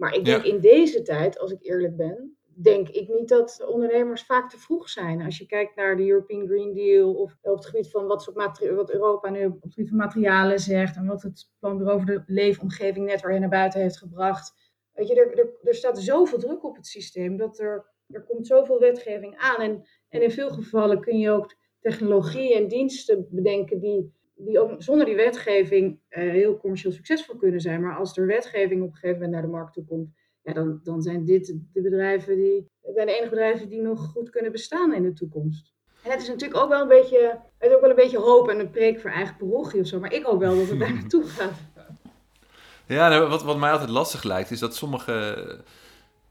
Maar 0.00 0.14
ik 0.14 0.24
denk 0.24 0.42
in 0.42 0.60
deze 0.60 1.02
tijd, 1.02 1.38
als 1.38 1.52
ik 1.52 1.62
eerlijk 1.62 1.96
ben, 1.96 2.36
denk 2.44 2.88
ik 2.88 3.08
niet 3.08 3.28
dat 3.28 3.66
ondernemers 3.68 4.22
vaak 4.22 4.50
te 4.50 4.58
vroeg 4.58 4.88
zijn. 4.88 5.22
Als 5.22 5.38
je 5.38 5.46
kijkt 5.46 5.76
naar 5.76 5.96
de 5.96 6.06
European 6.06 6.46
Green 6.46 6.74
Deal 6.74 7.14
of 7.14 7.36
op 7.42 7.56
het 7.56 7.66
gebied 7.66 7.90
van 7.90 8.06
wat, 8.06 8.32
wat 8.74 8.90
Europa 8.90 9.30
nu 9.30 9.46
op 9.46 9.62
het 9.62 9.72
gebied 9.72 9.88
van 9.88 9.98
materialen 9.98 10.58
zegt 10.58 10.96
en 10.96 11.06
wat 11.06 11.22
het 11.22 11.50
Planbureau 11.58 12.00
over 12.00 12.06
de 12.06 12.22
leefomgeving 12.26 13.06
net 13.06 13.20
weer 13.20 13.40
naar 13.40 13.48
buiten 13.48 13.80
heeft 13.80 13.98
gebracht. 13.98 14.52
Weet 14.92 15.08
je, 15.08 15.14
er, 15.14 15.38
er, 15.38 15.50
er 15.62 15.74
staat 15.74 15.98
zoveel 15.98 16.38
druk 16.38 16.64
op 16.64 16.76
het 16.76 16.86
systeem 16.86 17.36
dat 17.36 17.58
er, 17.58 17.86
er 18.06 18.24
komt 18.24 18.46
zoveel 18.46 18.78
wetgeving 18.78 19.36
aan. 19.36 19.60
En, 19.60 19.84
en 20.08 20.22
in 20.22 20.30
veel 20.30 20.50
gevallen 20.50 21.00
kun 21.00 21.18
je 21.18 21.30
ook 21.30 21.54
technologie 21.80 22.54
en 22.54 22.68
diensten 22.68 23.26
bedenken 23.30 23.80
die 23.80 24.14
die 24.44 24.60
ook 24.60 24.82
zonder 24.82 25.06
die 25.06 25.16
wetgeving 25.16 25.98
uh, 26.10 26.30
heel 26.30 26.56
commercieel 26.56 26.92
succesvol 26.92 27.36
kunnen 27.36 27.60
zijn. 27.60 27.80
Maar 27.80 27.96
als 27.96 28.16
er 28.16 28.26
wetgeving 28.26 28.82
op 28.82 28.88
een 28.88 28.94
gegeven 28.94 29.14
moment 29.14 29.32
naar 29.32 29.42
de 29.42 29.48
markt 29.48 29.72
toe 29.72 29.84
komt, 29.84 30.08
ja, 30.42 30.52
dan, 30.52 30.80
dan 30.82 31.02
zijn 31.02 31.24
dit 31.24 31.46
de 31.72 31.80
bedrijven 31.82 32.36
die, 32.36 32.66
zijn 32.94 33.06
de 33.06 33.12
enige 33.12 33.30
bedrijven 33.30 33.68
die 33.68 33.80
nog 33.80 34.06
goed 34.06 34.30
kunnen 34.30 34.52
bestaan 34.52 34.94
in 34.94 35.02
de 35.02 35.12
toekomst. 35.12 35.72
En 36.02 36.10
het 36.10 36.20
is 36.22 36.28
natuurlijk 36.28 36.60
ook 36.60 36.68
wel 36.68 36.80
een 36.80 36.88
beetje, 36.88 37.38
het 37.58 37.70
is 37.70 37.74
ook 37.74 37.80
wel 37.80 37.90
een 37.90 37.96
beetje 37.96 38.18
hoop 38.18 38.48
en 38.48 38.60
een 38.60 38.70
preek 38.70 39.00
voor 39.00 39.10
eigen 39.10 39.36
parochie 39.36 39.80
of 39.80 39.86
zo. 39.86 40.00
Maar 40.00 40.12
ik 40.12 40.24
hoop 40.24 40.40
wel 40.40 40.56
dat 40.56 40.68
het 40.68 40.78
daar 40.78 40.94
naartoe 41.00 41.24
gaat. 41.24 41.58
Ja, 42.86 43.08
nou, 43.08 43.28
wat, 43.28 43.42
wat 43.42 43.58
mij 43.58 43.72
altijd 43.72 43.90
lastig 43.90 44.22
lijkt, 44.22 44.50
is 44.50 44.58
dat 44.58 44.76
sommige, 44.76 45.58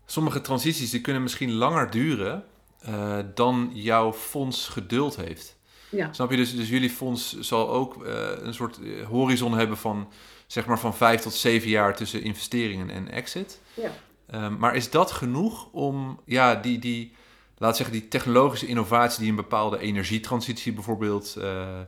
sommige 0.05 0.41
transities 0.41 0.91
die 0.91 1.01
kunnen 1.01 1.21
misschien 1.21 1.53
langer 1.53 1.91
duren 1.91 2.43
uh, 2.89 3.19
dan 3.33 3.69
jouw 3.73 4.13
fonds 4.13 4.67
geduld 4.67 5.15
heeft. 5.15 5.58
Ja. 5.89 6.13
Snap 6.13 6.31
je? 6.31 6.37
Dus, 6.37 6.55
dus 6.55 6.69
jullie 6.69 6.89
fonds 6.89 7.39
zal 7.39 7.69
ook 7.69 8.05
uh, 8.05 8.29
een 8.37 8.53
soort 8.53 8.79
horizon 9.07 9.53
hebben 9.53 9.77
van 9.77 10.07
zeg 10.47 10.65
maar 10.65 10.79
van 10.79 10.95
vijf 10.95 11.21
tot 11.21 11.33
zeven 11.33 11.69
jaar 11.69 11.95
tussen 11.95 12.23
investeringen 12.23 12.89
en 12.89 13.11
exit. 13.11 13.61
Ja. 13.73 13.91
Um, 14.45 14.57
maar 14.57 14.75
is 14.75 14.89
dat 14.89 15.11
genoeg 15.11 15.71
om 15.71 16.19
ja, 16.25 16.55
die, 16.55 16.79
die, 16.79 17.15
laat 17.57 17.77
zeggen, 17.77 17.95
die 17.95 18.07
technologische 18.07 18.67
innovatie 18.67 19.19
die 19.19 19.29
een 19.29 19.35
bepaalde 19.35 19.79
energietransitie 19.79 20.73
bijvoorbeeld 20.73 21.35
uh, 21.37 21.79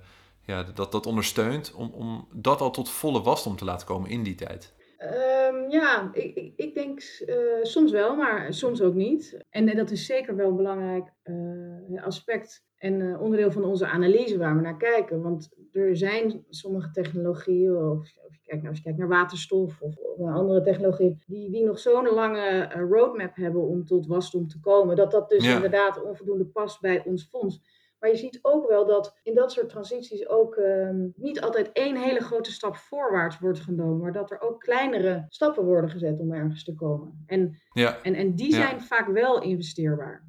ja, 0.46 0.64
dat, 0.64 0.92
dat 0.92 1.06
ondersteunt, 1.06 1.74
om, 1.74 1.92
om 1.94 2.28
dat 2.34 2.62
al 2.62 2.72
tot 2.72 2.90
volle 2.90 3.22
wasdom 3.22 3.56
te 3.56 3.66
laten 3.66 3.88
komen 3.88 4.10
in 4.10 4.24
die 4.24 4.36
tijd? 4.36 4.74
Um, 5.00 5.70
ja, 5.70 6.10
ik, 6.14 6.36
ik, 6.36 6.54
ik 6.56 6.74
denk 6.74 7.02
uh, 7.26 7.36
soms 7.62 7.92
wel, 7.92 8.16
maar 8.16 8.54
soms 8.54 8.82
ook 8.82 8.94
niet. 8.94 9.38
En, 9.50 9.70
en 9.70 9.78
dat 9.78 9.92
is 9.92 10.06
zeker 10.06 10.36
wel 10.36 10.50
een 10.50 10.56
belangrijk 10.56 11.12
uh, 11.24 12.04
aspect 12.04 12.64
en 12.82 13.20
onderdeel 13.20 13.52
van 13.52 13.64
onze 13.64 13.88
analyse 13.88 14.38
waar 14.38 14.56
we 14.56 14.62
naar 14.62 14.78
kijken. 14.78 15.22
Want 15.22 15.50
er 15.72 15.98
zijn 15.98 16.46
sommige 16.50 16.92
technologieën, 16.92 17.76
of 17.76 18.10
Kijk 18.52 18.64
nou, 18.64 18.76
als 18.76 18.78
je 18.78 18.84
kijkt 18.84 19.00
naar 19.00 19.18
waterstof 19.18 19.82
of, 19.82 19.98
of 19.98 20.20
andere 20.20 20.62
technologie, 20.62 21.24
die, 21.28 21.52
die 21.52 21.66
nog 21.66 21.80
zo'n 21.80 22.08
lange 22.08 22.48
eh, 22.48 22.82
roadmap 22.90 23.36
hebben 23.36 23.62
om 23.62 23.86
tot 23.86 24.08
wasdom 24.08 24.48
te 24.48 24.60
komen, 24.60 24.96
dat 24.96 25.12
dat 25.12 25.30
dus 25.30 25.48
inderdaad 25.48 26.04
onvoldoende 26.04 26.46
past 26.46 26.82
bij 26.82 27.04
ons 27.06 27.28
fonds. 27.28 27.62
Maar 28.00 28.10
je 28.10 28.16
ziet 28.16 28.40
ook 28.42 28.70
wel 28.70 28.86
dat 28.86 29.20
in 29.24 29.36
dat 29.36 29.52
soort 29.52 29.70
transities 29.70 30.28
ook 30.28 30.56
ehm, 30.56 31.08
niet 31.16 31.42
altijd 31.42 31.72
één 31.72 31.98
hele 31.98 32.20
grote 32.20 32.52
stap 32.52 32.76
voorwaarts 32.76 33.40
wordt 33.40 33.60
genomen, 33.60 33.98
maar 33.98 34.14
dat 34.14 34.32
er 34.32 34.42
ook 34.42 34.60
kleinere 34.60 35.26
stappen 35.30 35.66
worden 35.66 35.90
gezet 35.90 36.20
om 36.20 36.34
ergens 36.34 36.64
te 36.64 36.76
komen. 36.76 37.24
En, 37.26 37.58
ja. 37.74 38.02
en, 38.02 38.16
en 38.16 38.36
die 38.36 38.54
zijn 38.54 38.82
vaak 38.82 39.08
wel 39.08 39.42
investeerbaar. 39.42 40.26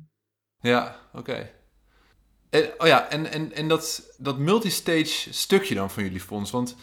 Ja, 0.59 0.97
oké. 1.13 1.51
Oh 2.79 2.87
ja, 2.87 3.11
en, 3.11 3.27
en, 3.27 3.53
en 3.53 3.69
dat, 3.69 4.15
dat 4.19 4.39
multistage 4.39 5.33
stukje 5.33 5.75
dan 5.75 5.91
van 5.91 6.03
jullie 6.03 6.21
fonds, 6.21 6.51
want 6.51 6.77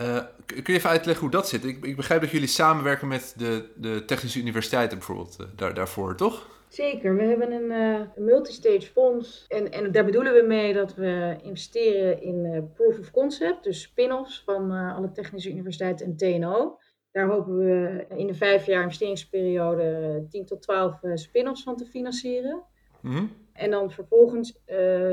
uh, 0.00 0.20
kun 0.46 0.62
je 0.64 0.72
even 0.72 0.90
uitleggen 0.90 1.22
hoe 1.22 1.30
dat 1.30 1.48
zit? 1.48 1.64
Ik, 1.64 1.84
ik, 1.84 1.96
begrijp 1.96 2.20
dat 2.20 2.30
jullie 2.30 2.48
samenwerken 2.48 3.08
met 3.08 3.34
de, 3.36 3.68
de 3.76 4.04
Technische 4.04 4.38
Universiteiten 4.38 4.98
bijvoorbeeld 4.98 5.36
uh, 5.40 5.46
daar, 5.56 5.74
daarvoor, 5.74 6.16
toch? 6.16 6.48
Zeker, 6.68 7.16
we 7.16 7.22
hebben 7.22 7.52
een, 7.52 7.70
uh, 7.70 8.24
multistage 8.26 8.90
fonds 8.92 9.44
en, 9.48 9.72
en 9.72 9.92
daar 9.92 10.04
bedoelen 10.04 10.32
we 10.32 10.42
mee 10.42 10.72
dat 10.72 10.94
we 10.94 11.36
investeren 11.42 12.22
in 12.22 12.70
proof 12.74 12.98
of 12.98 13.10
concept, 13.10 13.64
dus 13.64 13.82
spin-offs 13.82 14.42
van 14.44 14.70
alle 14.70 15.12
technische 15.12 15.50
universiteiten 15.50 16.06
en 16.06 16.16
TNO. 16.16 16.78
Daar 17.12 17.28
hopen 17.28 17.56
we 17.56 18.04
in 18.16 18.26
de 18.26 18.34
vijf 18.34 18.66
jaar 18.66 18.82
investeringsperiode 18.82 20.26
10 20.28 20.46
tot 20.46 20.62
12 20.62 20.98
spin-offs 21.14 21.62
van 21.62 21.76
te 21.76 21.84
financieren. 21.84 22.62
Mhm. 23.00 23.24
En 23.60 23.70
dan 23.70 23.90
vervolgens 23.90 24.58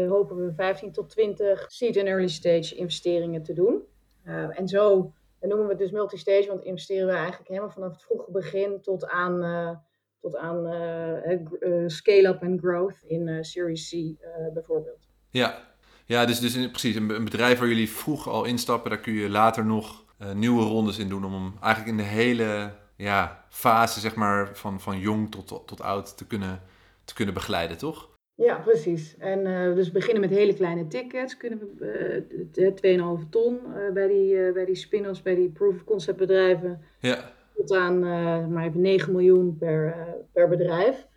hopen 0.08 0.46
we 0.46 0.54
15 0.56 0.92
tot 0.92 1.10
20 1.10 1.66
seed 1.72 1.96
en 1.96 2.08
early 2.08 2.28
stage 2.28 2.76
investeringen 2.76 3.44
te 3.44 3.54
doen. 3.54 3.82
Uh, 4.26 4.60
en 4.60 4.68
zo 4.68 5.14
noemen 5.40 5.66
we 5.66 5.72
het 5.72 5.80
dus 5.80 5.92
multistage, 5.92 6.48
want 6.48 6.64
investeren 6.64 7.08
we 7.08 7.14
eigenlijk 7.14 7.48
helemaal 7.48 7.70
vanaf 7.70 7.92
het 7.92 8.04
vroege 8.04 8.32
begin 8.32 8.82
tot 8.82 9.08
aan, 9.08 9.44
uh, 9.44 9.70
tot 10.22 10.36
aan 10.36 10.64
scale-up 11.90 12.42
en 12.42 12.60
growth 12.60 13.04
in 13.04 13.46
Series 13.46 13.90
C 13.90 13.94
bijvoorbeeld. 14.54 15.08
Ja, 15.30 15.58
ja 16.06 16.26
dus, 16.26 16.40
dus 16.40 16.70
precies. 16.70 16.96
Een, 16.96 17.08
bedrijf 17.08 17.60
waar 17.60 17.68
jullie 17.68 17.90
vroeg 17.90 18.28
al 18.28 18.46
instappen, 18.46 18.90
daar 18.90 19.00
kun 19.00 19.14
je 19.14 19.30
later 19.30 19.66
nog 19.66 20.06
nieuwe 20.34 20.64
rondes 20.64 20.98
in 20.98 21.10
doen 21.10 21.26
om 21.26 21.58
eigenlijk 21.62 21.98
in 21.98 22.04
de 22.04 22.10
hele 22.10 22.72
ja, 22.96 23.46
fase 23.50 24.00
zeg 24.00 24.16
maar, 24.16 24.56
van, 24.56 24.82
van 24.82 25.00
jong 25.00 25.32
tot, 25.32 25.48
tot, 25.48 25.68
tot 25.68 25.82
oud 25.82 26.18
te 26.18 26.28
kunnen, 26.28 26.62
te 27.06 27.14
kunnen 27.14 27.34
begeleiden, 27.34 27.78
toch? 27.78 28.16
Ja, 28.38 28.60
precies. 28.60 29.18
En 29.18 29.46
uh, 29.46 29.76
dus 29.76 29.92
beginnen 29.92 30.22
met 30.22 30.30
hele 30.30 30.54
kleine 30.54 30.88
tickets. 30.88 31.38
Kunnen 31.38 31.60
we 31.60 32.26
uh, 32.56 33.20
2,5 33.24 33.30
ton 33.30 33.60
uh, 33.68 33.94
bij 33.94 34.08
die, 34.08 34.52
bij 34.52 34.66
die 34.66 34.76
spin-offs, 34.76 35.22
bij 35.22 35.36
die 35.36 35.50
proof 35.50 35.76
of 35.76 35.84
concept 35.84 36.18
bedrijven. 36.18 36.82
Ja. 37.00 37.34
Tot 37.56 37.74
aan 37.74 38.00
maar 38.52 38.66
even 38.66 38.82
9 38.82 39.12
miljoen 39.12 39.58
per, 39.58 40.08
per 40.34 40.50
bedrijf. 40.50 41.08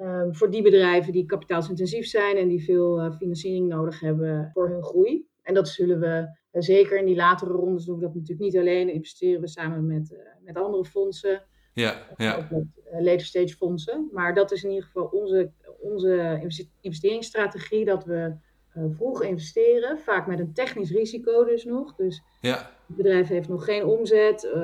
Um, 0.00 0.34
voor 0.34 0.50
die 0.50 0.62
bedrijven 0.62 1.12
die 1.12 1.26
kapitaalsintensief 1.26 2.06
zijn 2.06 2.36
en 2.36 2.48
die 2.48 2.64
veel 2.64 3.12
financiering 3.12 3.68
nodig 3.68 4.00
hebben 4.00 4.50
voor 4.52 4.68
hun 4.68 4.82
groei. 4.82 5.26
En 5.42 5.54
dat 5.54 5.68
zullen 5.68 6.00
we 6.00 6.38
zeker 6.60 6.98
in 6.98 7.06
die 7.06 7.16
latere 7.16 7.52
rondes 7.52 7.84
doen 7.84 7.94
we 7.94 8.02
dat 8.02 8.14
natuurlijk 8.14 8.40
niet 8.40 8.56
alleen. 8.56 8.92
Investeren 8.92 9.40
we 9.40 9.48
samen 9.48 9.86
met, 9.86 10.16
met 10.44 10.56
andere 10.56 10.84
fondsen. 10.84 11.42
Ja, 11.74 12.06
ja. 12.16 12.36
Ook 12.36 12.50
met 12.50 12.66
later 13.02 13.26
stage 13.26 13.56
fondsen. 13.56 14.08
Maar 14.12 14.34
dat 14.34 14.52
is 14.52 14.64
in 14.64 14.70
ieder 14.70 14.84
geval 14.84 15.04
onze 15.04 15.52
onze 15.80 16.40
investeringsstrategie 16.80 17.84
dat 17.84 18.04
we 18.04 18.34
uh, 18.76 18.84
vroeg 18.90 19.22
investeren, 19.22 19.98
vaak 19.98 20.26
met 20.26 20.38
een 20.38 20.52
technisch 20.52 20.90
risico 20.90 21.44
dus 21.44 21.64
nog. 21.64 21.94
Dus 21.94 22.22
ja. 22.40 22.56
het 22.86 22.96
bedrijf 22.96 23.28
heeft 23.28 23.48
nog 23.48 23.64
geen 23.64 23.84
omzet 23.84 24.44
uh, 24.44 24.54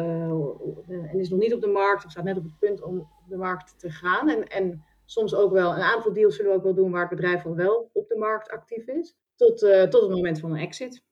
en 0.88 1.18
is 1.18 1.28
nog 1.28 1.38
niet 1.38 1.54
op 1.54 1.60
de 1.60 1.66
markt 1.66 2.04
of 2.04 2.10
staat 2.10 2.24
net 2.24 2.36
op 2.36 2.42
het 2.42 2.58
punt 2.58 2.82
om 2.82 2.98
op 2.98 3.28
de 3.28 3.36
markt 3.36 3.78
te 3.78 3.90
gaan. 3.90 4.28
En, 4.28 4.48
en 4.48 4.84
soms 5.04 5.34
ook 5.34 5.52
wel, 5.52 5.72
een 5.72 5.82
aantal 5.82 6.12
deals 6.12 6.36
zullen 6.36 6.50
we 6.50 6.56
ook 6.56 6.64
wel 6.64 6.74
doen 6.74 6.90
waar 6.90 7.08
het 7.08 7.10
bedrijf 7.10 7.46
al 7.46 7.54
wel 7.54 7.90
op 7.92 8.08
de 8.08 8.16
markt 8.16 8.50
actief 8.50 8.86
is, 8.86 9.16
tot, 9.36 9.62
uh, 9.62 9.82
tot 9.82 10.00
het 10.02 10.10
moment 10.10 10.40
van 10.40 10.50
een 10.50 10.60
exit. 10.60 11.04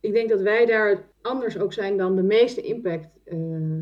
Ik 0.00 0.12
denk 0.12 0.28
dat 0.28 0.40
wij 0.40 0.66
daar 0.66 1.10
anders 1.22 1.58
ook 1.58 1.72
zijn 1.72 1.96
dan 1.96 2.16
de 2.16 2.22
meeste 2.22 2.60
impact 2.60 3.08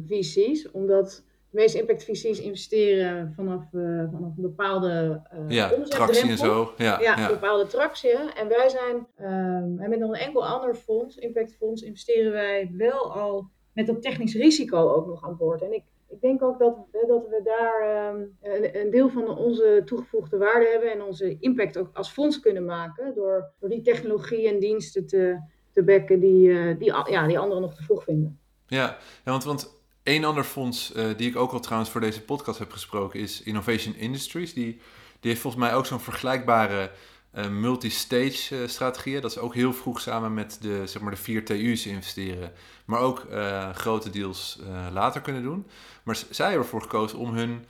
VC's, 0.07 0.71
omdat 0.71 1.25
de 1.51 1.57
meeste 1.57 1.79
impact 1.79 2.05
VC's 2.05 2.41
investeren 2.41 3.33
vanaf, 3.37 3.63
uh, 3.73 4.05
vanaf 4.13 4.37
een 4.37 4.43
bepaalde 4.43 5.23
uh, 5.35 5.41
ja, 5.49 5.69
tractie 5.83 6.31
en 6.31 6.39
zo. 6.39 6.73
Ja, 6.77 7.01
ja, 7.01 7.19
een 7.19 7.35
bepaalde 7.35 7.67
tractie. 7.67 8.11
En 8.11 8.49
wij 8.49 8.69
zijn, 8.69 8.97
um, 8.97 9.81
en 9.81 9.89
met 9.89 9.99
nog 9.99 10.11
een 10.11 10.21
enkel 10.21 10.47
ander 10.47 10.75
fonds, 10.75 11.17
Impact 11.17 11.57
Fonds, 11.57 11.83
investeren 11.83 12.33
wij 12.33 12.71
wel 12.77 13.13
al 13.13 13.51
met 13.73 13.87
dat 13.87 14.03
technisch 14.03 14.35
risico 14.35 14.89
ook 14.89 15.07
nog 15.07 15.25
aan 15.25 15.37
boord. 15.37 15.63
En 15.63 15.73
ik, 15.73 15.83
ik 16.09 16.21
denk 16.21 16.43
ook 16.43 16.59
dat, 16.59 16.77
dat 16.93 17.29
we 17.29 17.41
daar 17.45 18.09
um, 18.15 18.37
een, 18.43 18.81
een, 18.81 18.91
deel 18.91 19.09
van 19.09 19.37
onze 19.37 19.83
toegevoegde 19.85 20.37
waarde 20.37 20.67
hebben 20.67 20.93
en 20.93 21.03
onze 21.03 21.37
impact 21.41 21.79
ook 21.79 21.91
als 21.93 22.11
fonds 22.11 22.41
kunnen 22.41 22.65
maken 22.65 23.15
door, 23.15 23.53
door 23.61 23.69
die 23.69 23.83
technologie 23.83 24.49
en 24.49 24.59
diensten 24.59 25.07
te, 25.07 25.41
te 25.73 25.83
bekken 25.83 26.21
die, 26.21 26.49
uh, 26.49 26.79
die, 26.79 26.93
ja, 27.11 27.27
die 27.27 27.39
anderen 27.39 27.63
nog 27.63 27.75
te 27.75 27.83
vroeg 27.83 28.05
vinden. 28.05 28.41
Ja, 28.67 28.97
ja 29.25 29.31
want, 29.31 29.45
want 29.45 29.78
Eén 30.09 30.25
ander 30.25 30.45
fonds 30.45 30.93
uh, 30.97 31.07
die 31.17 31.29
ik 31.29 31.37
ook 31.37 31.53
al 31.53 31.61
trouwens 31.61 31.91
voor 31.91 32.01
deze 32.01 32.23
podcast 32.23 32.59
heb 32.59 32.73
gesproken 32.73 33.21
is 33.21 33.43
Innovation 33.43 33.95
Industries. 33.95 34.55
Die, 34.55 34.81
die 35.21 35.31
heeft 35.31 35.41
volgens 35.41 35.63
mij 35.63 35.75
ook 35.75 35.87
zo'n 35.87 36.01
vergelijkbare 36.01 36.91
uh, 37.35 37.49
multi-stage 37.49 38.63
uh, 38.63 38.69
strategieën. 38.69 39.21
Dat 39.21 39.31
is 39.31 39.39
ook 39.39 39.55
heel 39.55 39.73
vroeg 39.73 40.01
samen 40.01 40.35
met 40.35 40.59
de, 40.61 40.87
zeg 40.87 41.03
maar 41.03 41.11
de 41.11 41.17
vier 41.17 41.45
TU's 41.45 41.87
investeren. 41.87 42.53
Maar 42.85 43.01
ook 43.01 43.27
grote 43.75 44.11
deals 44.11 44.59
later 44.93 45.21
kunnen 45.21 45.43
doen. 45.43 45.67
Maar 46.03 46.17
zij 46.31 46.47
hebben 46.47 46.65
ervoor 46.65 46.83
gekozen 46.83 47.19
om 47.19 47.35
hun 47.35 47.67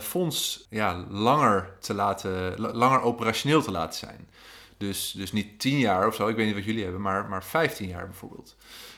fonds 0.00 0.66
ja, 0.70 1.04
langer, 1.08 1.76
te 1.80 1.94
laten, 1.94 2.60
langer 2.60 3.00
operationeel 3.00 3.62
te 3.62 3.70
laten 3.70 3.98
zijn. 3.98 4.28
Dus, 4.76 5.14
dus 5.16 5.32
niet 5.32 5.60
tien 5.60 5.78
jaar 5.78 6.06
of 6.06 6.14
zo, 6.14 6.28
ik 6.28 6.36
weet 6.36 6.46
niet 6.46 6.54
wat 6.54 6.64
jullie 6.64 6.82
hebben, 6.82 7.00
maar, 7.00 7.28
maar 7.28 7.44
15 7.44 7.88
jaar 7.88 8.06
bijvoorbeeld. 8.06 8.56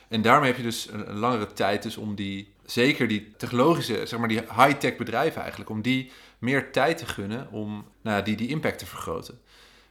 En 0.08 0.22
daarmee 0.22 0.48
heb 0.48 0.56
je 0.56 0.62
dus 0.62 0.88
een, 0.90 1.10
een 1.10 1.18
langere 1.18 1.52
tijd 1.52 1.82
dus 1.82 1.96
om 1.96 2.14
die 2.14 2.56
zeker 2.70 3.08
die 3.08 3.34
technologische, 3.36 4.06
zeg 4.06 4.18
maar 4.18 4.28
die 4.28 4.40
high-tech 4.40 4.96
bedrijven 4.96 5.40
eigenlijk, 5.40 5.70
om 5.70 5.82
die 5.82 6.10
meer 6.38 6.72
tijd 6.72 6.98
te 6.98 7.06
gunnen 7.06 7.52
om 7.52 7.84
nou, 8.02 8.22
die, 8.22 8.36
die 8.36 8.48
impact 8.48 8.78
te 8.78 8.86
vergroten. 8.86 9.38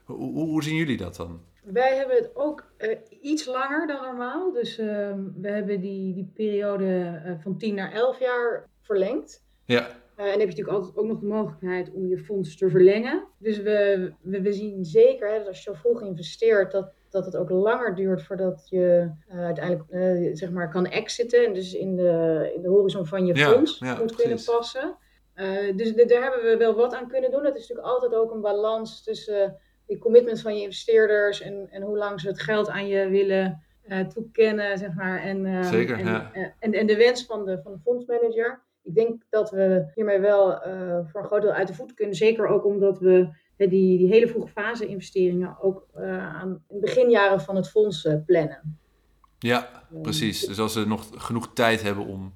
Hoe, 0.03 0.17
hoe, 0.17 0.47
hoe 0.47 0.63
zien 0.63 0.75
jullie 0.75 0.97
dat 0.97 1.15
dan? 1.15 1.41
Wij 1.63 1.95
hebben 1.95 2.15
het 2.15 2.35
ook 2.35 2.71
uh, 2.77 2.97
iets 3.21 3.45
langer 3.45 3.87
dan 3.87 4.01
normaal. 4.01 4.51
Dus 4.51 4.79
uh, 4.79 4.85
we 5.35 5.47
hebben 5.47 5.81
die, 5.81 6.13
die 6.13 6.31
periode 6.33 7.21
uh, 7.25 7.31
van 7.39 7.57
10 7.57 7.75
naar 7.75 7.91
11 7.91 8.19
jaar 8.19 8.67
verlengd. 8.81 9.43
Ja. 9.65 9.87
Eh, 10.17 10.25
en 10.25 10.31
dan 10.31 10.39
heb 10.39 10.39
je 10.39 10.45
natuurlijk 10.45 10.77
altijd 10.77 10.97
ook 10.97 11.05
nog 11.05 11.19
de 11.19 11.25
mogelijkheid 11.25 11.91
om 11.93 12.07
je 12.07 12.17
fonds 12.17 12.57
te 12.57 12.69
verlengen. 12.69 13.27
Dus 13.37 13.57
we, 13.57 14.11
we, 14.21 14.41
we 14.41 14.53
zien 14.53 14.85
zeker 14.85 15.29
hè, 15.29 15.37
dat 15.37 15.47
als 15.47 15.63
je 15.63 15.71
zo 15.71 15.73
vroeg 15.73 16.01
investeert, 16.01 16.71
dat 16.71 16.93
dat 17.09 17.25
het 17.25 17.35
ook 17.35 17.49
langer 17.49 17.95
duurt 17.95 18.23
voordat 18.23 18.67
je 18.69 19.11
uh, 19.33 19.39
uiteindelijk 19.39 19.85
uh, 19.89 20.35
zeg 20.35 20.51
maar 20.51 20.69
kan 20.69 20.85
exiten. 20.85 21.45
En 21.45 21.53
dus 21.53 21.73
in 21.73 21.95
de, 21.95 22.51
in 22.55 22.61
de 22.61 22.67
horizon 22.67 23.05
van 23.05 23.25
je 23.25 23.35
fonds 23.35 23.79
moet 23.79 24.15
kunnen 24.15 24.39
passen. 24.45 24.97
Uh, 25.35 25.77
dus 25.77 25.93
daar 25.95 26.21
hebben 26.21 26.43
we 26.43 26.55
wel 26.57 26.75
wat 26.75 26.93
aan 26.93 27.07
kunnen 27.07 27.31
doen. 27.31 27.43
Dat 27.43 27.55
is 27.55 27.67
natuurlijk 27.67 27.87
altijd 27.87 28.13
ook 28.15 28.31
een 28.31 28.41
balans 28.41 29.03
tussen 29.03 29.57
die 29.85 29.97
commitments 29.97 30.41
van 30.41 30.55
je 30.55 30.61
investeerders 30.61 31.41
en, 31.41 31.67
en 31.69 31.81
hoe 31.81 31.97
lang 31.97 32.19
ze 32.19 32.27
het 32.27 32.41
geld 32.41 32.69
aan 32.69 32.87
je 32.87 33.09
willen 33.09 33.63
toekennen, 34.13 34.77
zeg 34.77 34.93
maar. 34.93 35.21
En, 35.21 35.63
Zeker, 35.65 35.99
en, 35.99 36.05
ja. 36.05 36.31
en, 36.59 36.73
en 36.73 36.87
de 36.87 36.95
wens 36.95 37.25
van 37.25 37.45
de, 37.45 37.61
van 37.61 37.71
de 37.71 37.79
fondsmanager. 37.79 38.65
Ik 38.83 38.95
denk 38.95 39.23
dat 39.29 39.51
we 39.51 39.91
hiermee 39.95 40.19
wel 40.19 40.61
voor 41.05 41.21
een 41.21 41.27
groot 41.27 41.41
deel 41.41 41.51
uit 41.51 41.67
de 41.67 41.73
voet 41.73 41.93
kunnen. 41.93 42.15
Zeker 42.15 42.47
ook 42.47 42.65
omdat 42.65 42.99
we 42.99 43.29
die, 43.57 43.97
die 43.97 44.07
hele 44.07 44.27
vroege 44.27 44.47
fase 44.47 44.87
investeringen 44.87 45.57
ook 45.61 45.85
uh, 45.99 46.35
aan 46.35 46.63
de 46.67 46.79
beginjaren 46.79 47.41
van 47.41 47.55
het 47.55 47.69
fonds 47.69 48.05
uh, 48.05 48.13
plannen. 48.25 48.79
Ja, 49.39 49.83
precies. 50.01 50.39
Dus 50.39 50.59
als 50.59 50.73
ze 50.73 50.87
nog 50.87 51.07
genoeg 51.15 51.49
tijd 51.53 51.81
hebben 51.81 52.05
om 52.05 52.33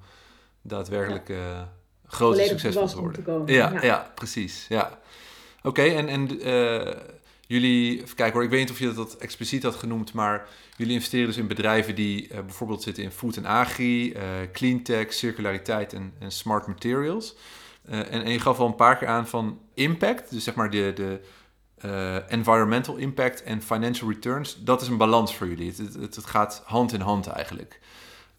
daadwerkelijk 0.61 1.29
uh, 1.29 1.61
grote 2.05 2.41
succesvol 2.41 2.87
te 2.87 2.99
worden. 2.99 3.23
Te 3.45 3.53
ja, 3.53 3.71
ja, 3.71 3.83
ja. 3.83 4.11
precies. 4.15 4.65
Ja. 4.69 4.99
Oké, 5.63 5.81
en, 5.81 6.07
en 6.07 6.27
jullie, 7.47 8.01
even 8.01 8.15
kijken 8.15 8.33
hoor, 8.33 8.43
ik 8.43 8.49
weet 8.49 8.59
niet 8.59 8.71
of 8.71 8.79
je 8.79 8.93
dat 8.93 9.17
expliciet 9.17 9.63
had 9.63 9.75
genoemd, 9.75 10.13
maar 10.13 10.47
jullie 10.77 10.93
investeren 10.93 11.27
dus 11.27 11.37
in 11.37 11.47
bedrijven 11.47 11.95
die 11.95 12.27
bijvoorbeeld 12.27 12.83
zitten 12.83 13.03
in 13.03 13.11
food 13.11 13.37
en 13.37 13.45
agri, 13.45 14.15
cleantech, 14.51 15.13
circulariteit 15.13 15.93
en, 15.93 16.13
en 16.19 16.31
smart 16.31 16.67
materials. 16.67 17.35
En, 17.85 18.23
en 18.23 18.31
je 18.31 18.39
gaf 18.39 18.59
al 18.59 18.67
een 18.67 18.75
paar 18.75 18.97
keer 18.97 19.07
aan 19.07 19.27
van 19.27 19.59
impact, 19.73 20.31
dus 20.31 20.43
zeg 20.43 20.55
maar 20.55 20.69
de, 20.69 20.91
de 20.95 21.21
uh, 21.85 22.31
environmental 22.31 22.95
impact 22.95 23.43
en 23.43 23.61
financial 23.61 24.09
returns, 24.09 24.63
dat 24.63 24.81
is 24.81 24.87
een 24.87 24.97
balans 24.97 25.35
voor 25.35 25.47
jullie. 25.47 25.73
Het, 25.77 26.15
het, 26.15 26.25
gaat 26.25 26.61
hand 26.65 26.93
in 26.93 27.01
hand 27.01 27.27
eigenlijk. 27.27 27.79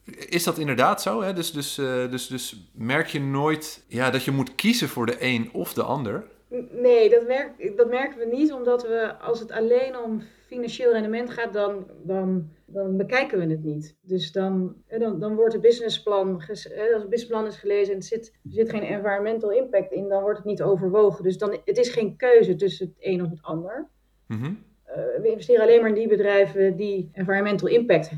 Is 0.04 0.44
dat 0.44 0.58
inderdaad 0.58 1.02
zo? 1.02 1.22
Hè? 1.22 1.32
Dus, 1.32 1.52
dus, 1.52 1.78
uh, 1.78 2.10
dus, 2.10 2.26
dus 2.26 2.56
merk 2.72 3.06
je 3.06 3.20
nooit 3.20 3.82
ja, 3.86 4.10
dat 4.10 4.24
je 4.24 4.30
moet 4.30 4.54
kiezen 4.54 4.88
voor 4.88 5.06
de 5.06 5.16
een 5.24 5.52
of 5.52 5.72
de 5.72 5.82
ander? 5.82 6.24
Nee, 6.70 7.10
dat, 7.10 7.26
merk, 7.26 7.76
dat 7.76 7.88
merken 7.88 8.18
we 8.18 8.36
niet, 8.36 8.52
omdat 8.52 8.82
we 8.82 9.14
als 9.18 9.40
het 9.40 9.50
alleen 9.50 9.98
om 9.98 10.22
financieel 10.46 10.92
rendement 10.92 11.30
gaat, 11.30 11.52
dan, 11.52 11.86
dan, 12.02 12.48
dan 12.66 12.96
bekijken 12.96 13.38
we 13.38 13.46
het 13.46 13.62
niet. 13.64 13.96
Dus 14.00 14.32
dan, 14.32 14.74
dan, 14.98 15.20
dan 15.20 15.34
wordt 15.34 15.52
het 15.52 15.62
businessplan, 15.62 16.42
als 16.48 16.64
het 16.64 17.08
businessplan 17.08 17.46
is 17.46 17.56
gelezen 17.56 17.92
en 17.92 17.98
er 17.98 18.04
zit, 18.04 18.32
er 18.44 18.52
zit 18.52 18.70
geen 18.70 18.82
environmental 18.82 19.50
impact 19.50 19.92
in, 19.92 20.08
dan 20.08 20.22
wordt 20.22 20.38
het 20.38 20.46
niet 20.46 20.62
overwogen. 20.62 21.22
Dus 21.22 21.38
dan, 21.38 21.58
het 21.64 21.78
is 21.78 21.88
geen 21.88 22.16
keuze 22.16 22.54
tussen 22.54 22.86
het 22.86 22.96
een 22.98 23.22
of 23.22 23.30
het 23.30 23.42
ander. 23.42 23.88
Mhm. 24.26 24.52
Eh, 24.84 24.94
we 24.94 25.28
investeren 25.30 25.62
alleen 25.62 25.80
maar 25.80 25.88
in 25.88 25.94
die 25.94 26.08
bedrijven 26.08 26.76
die 26.76 27.10
environmental 27.12 27.68
impact 27.68 28.10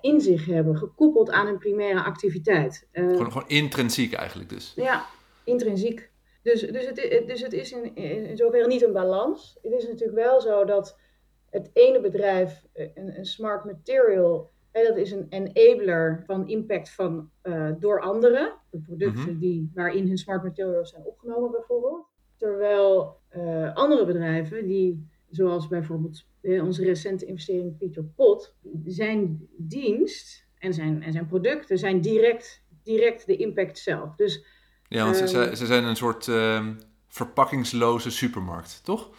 in 0.00 0.20
zich 0.20 0.46
hebben, 0.46 0.76
gekoppeld 0.76 1.30
aan 1.30 1.46
hun 1.46 1.58
primaire 1.58 2.02
activiteit. 2.02 2.88
Uh, 2.92 3.10
gewoon, 3.10 3.32
gewoon 3.32 3.48
intrinsiek 3.48 4.12
eigenlijk 4.12 4.48
dus. 4.48 4.72
Ja, 4.76 5.04
intrinsiek. 5.44 6.10
Dus, 6.48 6.60
dus, 6.60 6.86
het, 6.86 7.24
dus 7.26 7.42
het 7.42 7.52
is 7.52 7.72
in, 7.72 7.94
in 7.94 8.36
zoverre 8.36 8.66
niet 8.66 8.82
een 8.82 8.92
balans. 8.92 9.58
Het 9.62 9.72
is 9.72 9.86
natuurlijk 9.86 10.18
wel 10.18 10.40
zo 10.40 10.64
dat 10.64 10.98
het 11.50 11.70
ene 11.72 12.00
bedrijf, 12.00 12.64
eh, 12.72 12.88
een, 12.94 13.18
een 13.18 13.26
smart 13.26 13.64
material, 13.64 14.50
hè, 14.70 14.82
dat 14.82 14.96
is 14.96 15.12
een 15.12 15.26
enabler 15.28 16.22
van 16.26 16.48
impact 16.48 16.90
van, 16.90 17.30
uh, 17.42 17.72
door 17.78 18.00
anderen. 18.00 18.52
De 18.70 18.78
producten 18.80 19.30
mhm. 19.30 19.38
die, 19.38 19.70
waarin 19.74 20.06
hun 20.06 20.18
smart 20.18 20.42
materials 20.42 20.90
zijn 20.90 21.04
opgenomen 21.04 21.50
bijvoorbeeld. 21.50 22.06
Terwijl 22.36 23.16
uh, 23.36 23.74
andere 23.74 24.06
bedrijven, 24.06 24.66
die, 24.66 25.08
zoals 25.30 25.68
bijvoorbeeld 25.68 26.26
onze 26.42 26.84
recente 26.84 27.24
investering 27.26 27.78
Peter 27.78 28.04
Pot, 28.04 28.56
zijn 28.84 29.48
dienst 29.56 30.46
en 30.58 30.74
zijn, 30.74 31.02
en 31.02 31.12
zijn 31.12 31.26
producten 31.26 31.78
zijn 31.78 32.00
direct, 32.00 32.64
direct 32.82 33.26
de 33.26 33.36
impact 33.36 33.78
zelf. 33.78 34.14
Dus 34.16 34.44
ja, 34.88 35.04
want 35.04 35.16
ze, 35.16 35.40
ehm, 35.40 35.54
ze, 35.54 35.66
zijn 35.66 35.84
een 35.84 35.96
soort 35.96 36.26
uh, 36.26 36.66
verpakkingsloze 37.08 38.10
supermarkt, 38.10 38.80
toch? 38.84 39.10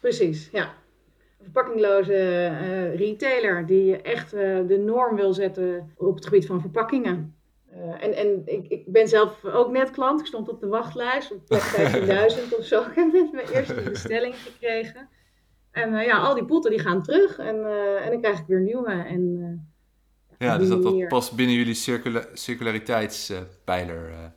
Precies, 0.00 0.48
ja. 0.52 0.64
Een 0.64 1.52
verpakkingloze 1.52 2.12
uh, 2.12 2.96
retailer 2.96 3.66
die 3.66 3.96
echt 3.96 4.34
uh, 4.34 4.40
de 4.66 4.78
norm 4.78 5.16
wil 5.16 5.32
zetten 5.32 5.92
op 5.96 6.14
het 6.14 6.24
gebied 6.24 6.46
van 6.46 6.60
verpakkingen. 6.60 7.36
Uh, 7.72 8.04
en 8.04 8.16
en 8.16 8.42
ik, 8.44 8.68
ik 8.68 8.84
ben 8.86 9.08
zelf 9.08 9.44
ook 9.44 9.70
net 9.70 9.90
klant. 9.90 10.20
Ik 10.20 10.26
stond 10.26 10.48
op 10.48 10.60
de 10.60 10.66
wachtlijst 10.66 11.32
op 11.32 11.46
plek 11.46 11.62
15.000 12.52 12.58
of 12.58 12.64
zo. 12.64 12.82
Ik 12.90 12.94
heb 12.94 13.12
net 13.12 13.32
mijn 13.32 13.48
eerste 13.48 13.82
bestelling 13.90 14.34
gekregen. 14.36 15.08
En 15.70 15.92
ja, 15.92 16.18
al 16.18 16.34
die 16.34 16.44
potten 16.44 16.70
die 16.70 16.80
gaan 16.80 17.02
terug 17.02 17.38
en, 17.38 17.66
en 18.02 18.10
dan 18.10 18.20
krijg 18.20 18.38
ik 18.38 18.46
weer 18.46 18.60
nieuwe. 18.60 18.92
En, 18.92 19.58
ja, 20.38 20.58
dus 20.58 20.68
dat, 20.68 20.82
dat 20.82 21.08
past 21.08 21.36
binnen 21.36 21.56
jullie 21.56 21.74
circula 21.74 22.26
circulariteitspijler. 22.32 24.32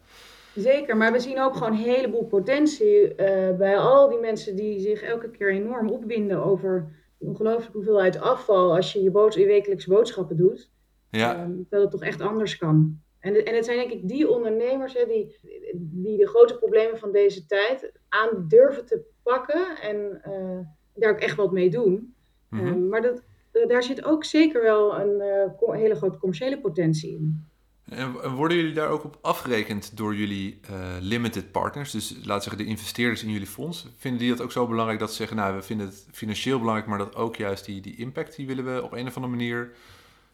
Zeker, 0.57 0.97
maar 0.97 1.11
we 1.11 1.19
zien 1.19 1.39
ook 1.41 1.55
gewoon 1.55 1.71
een 1.71 1.77
heleboel 1.77 2.25
potentie 2.25 3.03
uh, 3.03 3.57
bij 3.57 3.77
al 3.77 4.09
die 4.09 4.19
mensen 4.19 4.55
die 4.55 4.79
zich 4.79 5.01
elke 5.01 5.29
keer 5.29 5.51
enorm 5.51 5.89
opwinden 5.89 6.43
over 6.43 6.95
ongelooflijk 7.17 7.73
hoeveelheid 7.73 8.19
afval 8.19 8.75
als 8.75 8.93
je 8.93 9.03
je, 9.03 9.11
boods 9.11 9.35
je 9.35 9.45
wekelijkse 9.45 9.89
boodschappen 9.89 10.37
doet. 10.37 10.71
Ja. 11.09 11.43
Um, 11.43 11.65
dat 11.69 11.81
het 11.81 11.91
toch 11.91 12.03
echt 12.03 12.21
anders 12.21 12.57
kan. 12.57 13.01
En, 13.19 13.45
en 13.45 13.55
het 13.55 13.65
zijn 13.65 13.77
denk 13.77 13.91
ik 13.91 14.07
die 14.07 14.29
ondernemers 14.29 14.93
hè, 14.93 15.05
die, 15.05 15.37
die 15.75 16.17
de 16.17 16.27
grote 16.27 16.57
problemen 16.57 16.97
van 16.97 17.11
deze 17.11 17.45
tijd 17.45 17.91
aan 18.09 18.45
durven 18.47 18.85
te 18.85 19.01
pakken 19.23 19.77
en 19.81 20.21
uh, 20.27 20.59
daar 20.93 21.11
ook 21.11 21.19
echt 21.19 21.35
wat 21.35 21.51
mee 21.51 21.69
doen. 21.69 22.15
Mm 22.49 22.59
-hmm. 22.59 22.67
um, 22.67 22.87
maar 22.87 23.01
dat, 23.01 23.23
daar 23.67 23.83
zit 23.83 24.05
ook 24.05 24.23
zeker 24.23 24.61
wel 24.61 24.99
een 24.99 25.21
uh, 25.67 25.75
hele 25.75 25.95
grote 25.95 26.17
commerciële 26.17 26.59
potentie 26.59 27.11
in. 27.11 27.46
En 27.89 28.29
worden 28.29 28.57
jullie 28.57 28.73
daar 28.73 28.89
ook 28.89 29.03
op 29.03 29.17
afgerekend 29.21 29.97
door 29.97 30.15
jullie 30.15 30.59
uh, 30.71 30.77
limited 30.99 31.51
partners? 31.51 31.91
Dus 31.91 32.15
laten 32.23 32.43
zeggen 32.43 32.63
de 32.63 32.69
investeerders 32.69 33.23
in 33.23 33.31
jullie 33.31 33.47
fonds. 33.47 33.87
Vinden 33.97 34.19
die 34.19 34.29
dat 34.29 34.41
ook 34.41 34.51
zo 34.51 34.67
belangrijk 34.67 34.99
dat 34.99 35.09
ze 35.09 35.15
zeggen, 35.15 35.37
nou 35.37 35.55
we 35.55 35.61
vinden 35.61 35.87
het 35.87 36.07
financieel 36.11 36.59
belangrijk, 36.59 36.89
maar 36.89 36.97
dat 36.97 37.15
ook 37.15 37.35
juist 37.35 37.65
die, 37.65 37.81
die 37.81 37.95
impact, 37.95 38.35
die 38.35 38.47
willen 38.47 38.73
we 38.73 38.83
op 38.83 38.91
een 38.91 39.07
of 39.07 39.15
andere 39.15 39.35
manier 39.35 39.71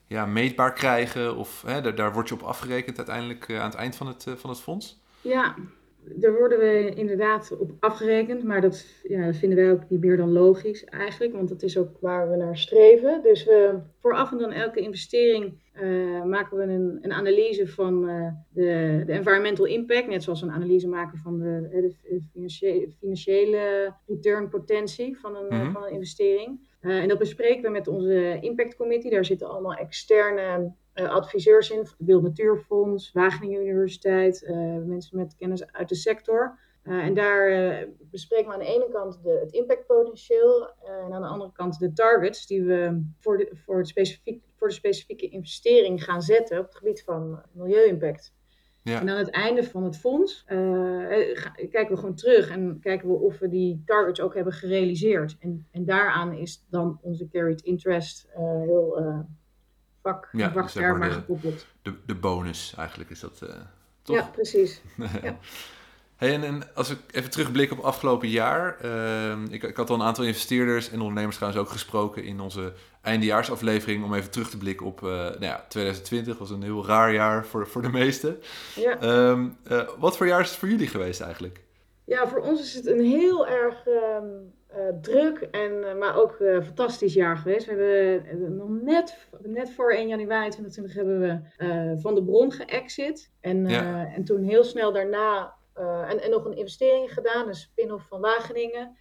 ja, 0.07 0.25
meetbaar 0.25 0.73
krijgen? 0.73 1.35
Of 1.35 1.61
hè, 1.65 1.81
daar, 1.81 1.95
daar 1.95 2.13
word 2.13 2.27
je 2.27 2.33
op 2.33 2.41
afgerekend 2.41 2.97
uiteindelijk 2.97 3.47
uh, 3.47 3.59
aan 3.59 3.69
het 3.69 3.75
eind 3.75 3.95
van 3.95 4.07
het, 4.07 4.25
uh, 4.25 4.33
van 4.35 4.49
het 4.49 4.59
fonds? 4.59 5.01
Ja, 5.21 5.55
daar 6.05 6.37
worden 6.37 6.59
we 6.59 6.93
inderdaad 6.95 7.57
op 7.57 7.71
afgerekend, 7.79 8.43
maar 8.43 8.61
dat, 8.61 8.85
ja, 9.03 9.25
dat 9.25 9.35
vinden 9.35 9.57
wij 9.57 9.71
ook 9.71 9.89
niet 9.89 9.99
meer 9.99 10.17
dan 10.17 10.31
logisch 10.31 10.83
eigenlijk, 10.83 11.33
want 11.33 11.49
dat 11.49 11.63
is 11.63 11.77
ook 11.77 11.97
waar 11.99 12.29
we 12.29 12.35
naar 12.35 12.57
streven. 12.57 13.21
Dus 13.23 13.45
we 13.45 13.79
vooraf 13.99 14.31
en 14.31 14.37
dan 14.37 14.51
elke 14.51 14.79
investering 14.79 15.61
uh, 15.81 16.23
maken 16.23 16.57
we 16.57 16.63
een, 16.63 16.99
een 17.01 17.13
analyse 17.13 17.67
van 17.67 18.09
uh, 18.09 18.27
de, 18.49 19.03
de, 19.05 19.11
environmental 19.11 19.65
impact, 19.65 20.07
net 20.07 20.23
zoals 20.23 20.41
we 20.41 20.47
een 20.47 20.53
analyse 20.53 20.87
maken 20.87 21.17
van 21.17 21.39
de, 21.39 21.67
de 22.07 22.21
financiële, 22.31 22.89
financiële 22.99 23.93
return 24.07 24.49
potentie 24.49 25.19
van 25.19 25.35
een, 25.35 25.45
mm-hmm. 25.45 25.71
van 25.71 25.83
een 25.83 25.91
investering. 25.91 26.71
Uh, 26.81 27.01
en 27.01 27.07
dat 27.07 27.17
bespreken 27.17 27.63
we 27.63 27.69
met 27.69 27.87
onze 27.87 28.37
Impact 28.41 28.75
Committee. 28.75 29.11
Daar 29.11 29.25
zitten 29.25 29.49
allemaal 29.49 29.73
externe 29.73 30.73
adviseurs 30.93 31.69
in, 31.69 31.87
Wild 31.97 32.23
Natuurfonds, 32.23 33.11
Wageningen 33.11 33.61
Universiteit, 33.61 34.43
mensen 34.85 35.17
met 35.17 35.35
kennis 35.35 35.71
uit 35.71 35.89
de 35.89 35.95
sector. 35.95 36.57
Uh, 36.83 37.05
en 37.05 37.13
daar 37.13 37.51
uh, 37.51 37.87
bespreken 38.11 38.47
we 38.47 38.53
aan 38.53 38.59
de 38.59 38.65
ene 38.65 38.89
kant 38.91 39.23
de, 39.23 39.39
het 39.39 39.51
impactpotentieel 39.51 40.61
uh, 40.61 41.05
en 41.05 41.13
aan 41.13 41.21
de 41.21 41.27
andere 41.27 41.51
kant 41.51 41.79
de 41.79 41.93
targets 41.93 42.47
die 42.47 42.63
we 42.63 43.05
voor 43.19 43.37
de, 43.37 43.49
voor, 43.53 43.77
het 43.77 43.87
specifiek, 43.87 44.43
voor 44.55 44.67
de 44.67 44.73
specifieke 44.73 45.29
investering 45.29 46.03
gaan 46.03 46.21
zetten 46.21 46.59
op 46.59 46.65
het 46.65 46.75
gebied 46.75 47.03
van 47.03 47.41
milieu-impact. 47.51 48.33
Ja. 48.81 48.99
En 48.99 49.09
aan 49.09 49.17
het 49.17 49.29
einde 49.29 49.63
van 49.63 49.83
het 49.83 49.97
fonds 49.97 50.43
kijken 50.45 51.89
we 51.89 51.97
gewoon 51.97 52.15
terug 52.15 52.49
en 52.49 52.79
kijken 52.81 53.07
we 53.07 53.13
of 53.13 53.39
we 53.39 53.47
die 53.47 53.81
targets 53.85 54.21
ook 54.21 54.35
hebben 54.35 54.53
gerealiseerd. 54.53 55.37
En, 55.39 55.67
en 55.71 55.85
daaraan 55.85 56.33
is 56.33 56.65
dan 56.69 56.99
onze 57.01 57.27
carried 57.27 57.61
interest 57.61 58.29
heel 58.65 58.97
vak, 60.03 60.29
ja, 60.31 60.49
dus 60.49 60.71
gekoppeld. 60.71 61.65
De, 61.81 61.93
de 62.05 62.15
bonus 62.15 62.73
eigenlijk 62.77 63.09
is 63.09 63.19
dat 63.19 63.43
toch? 64.03 64.15
Ja, 64.15 64.29
precies. 64.33 64.81
ja. 65.23 65.37
Hey, 66.15 66.33
en, 66.33 66.43
en, 66.43 66.75
als 66.75 66.89
ik 66.89 66.97
even 67.11 67.29
terugblik 67.29 67.71
op 67.71 67.79
afgelopen 67.79 68.27
jaar. 68.27 68.77
Uh, 68.85 69.31
ik, 69.49 69.63
ik, 69.63 69.75
had 69.75 69.89
al 69.89 69.95
een 69.95 70.01
aantal 70.01 70.23
investeerders 70.23 70.89
en 70.89 70.99
ondernemers 70.99 71.35
trouwens 71.35 71.63
ook 71.63 71.69
gesproken 71.69 72.23
in 72.23 72.39
onze 72.39 72.73
eindejaarsaflevering. 73.01 74.03
Om 74.03 74.13
even 74.13 74.31
terug 74.31 74.49
te 74.49 74.57
blikken 74.57 74.85
op 74.85 75.01
uh, 75.01 75.09
nou 75.09 75.39
ja, 75.39 75.65
2020. 75.67 76.37
was 76.37 76.49
een 76.49 76.63
heel 76.63 76.85
raar 76.85 77.13
jaar 77.13 77.45
voor, 77.45 77.67
voor 77.67 77.81
de 77.81 77.89
meesten. 77.89 78.41
Ja. 78.75 79.27
Um, 79.29 79.57
uh, 79.71 79.89
wat 79.97 80.17
voor 80.17 80.27
jaar 80.27 80.41
is 80.41 80.49
het 80.49 80.57
voor 80.57 80.69
jullie 80.69 80.87
geweest 80.87 81.21
eigenlijk? 81.21 81.61
Ja, 82.05 82.27
voor 82.27 82.39
ons 82.39 82.61
is 82.61 82.73
het 82.73 82.87
een 82.87 83.05
heel 83.05 83.47
erg 83.47 83.85
um, 83.85 84.53
druk, 85.01 85.41
en, 85.51 85.97
maar 85.97 86.15
ook 86.15 86.35
fantastisch 86.63 87.13
jaar 87.13 87.37
geweest. 87.37 87.65
We 87.65 88.21
hebben 88.25 88.55
nog 88.55 88.69
net, 88.69 89.27
net 89.41 89.69
voor 89.69 89.93
1 89.93 90.07
januari 90.07 90.49
2020 90.49 90.93
hebben 90.93 91.19
we 91.19 91.99
van 91.99 92.15
de 92.15 92.23
bron 92.23 92.51
geëxit. 92.51 93.31
En, 93.39 93.67
ja. 93.67 94.05
en 94.13 94.23
toen 94.23 94.43
heel 94.43 94.63
snel 94.63 94.91
daarna 94.91 95.53
uh, 95.79 96.11
en, 96.11 96.21
en, 96.21 96.29
nog 96.29 96.45
een 96.45 96.57
investering 96.57 97.13
gedaan, 97.13 97.47
een 97.47 97.55
spin-off 97.55 98.07
van 98.07 98.21
Wageningen. 98.21 98.97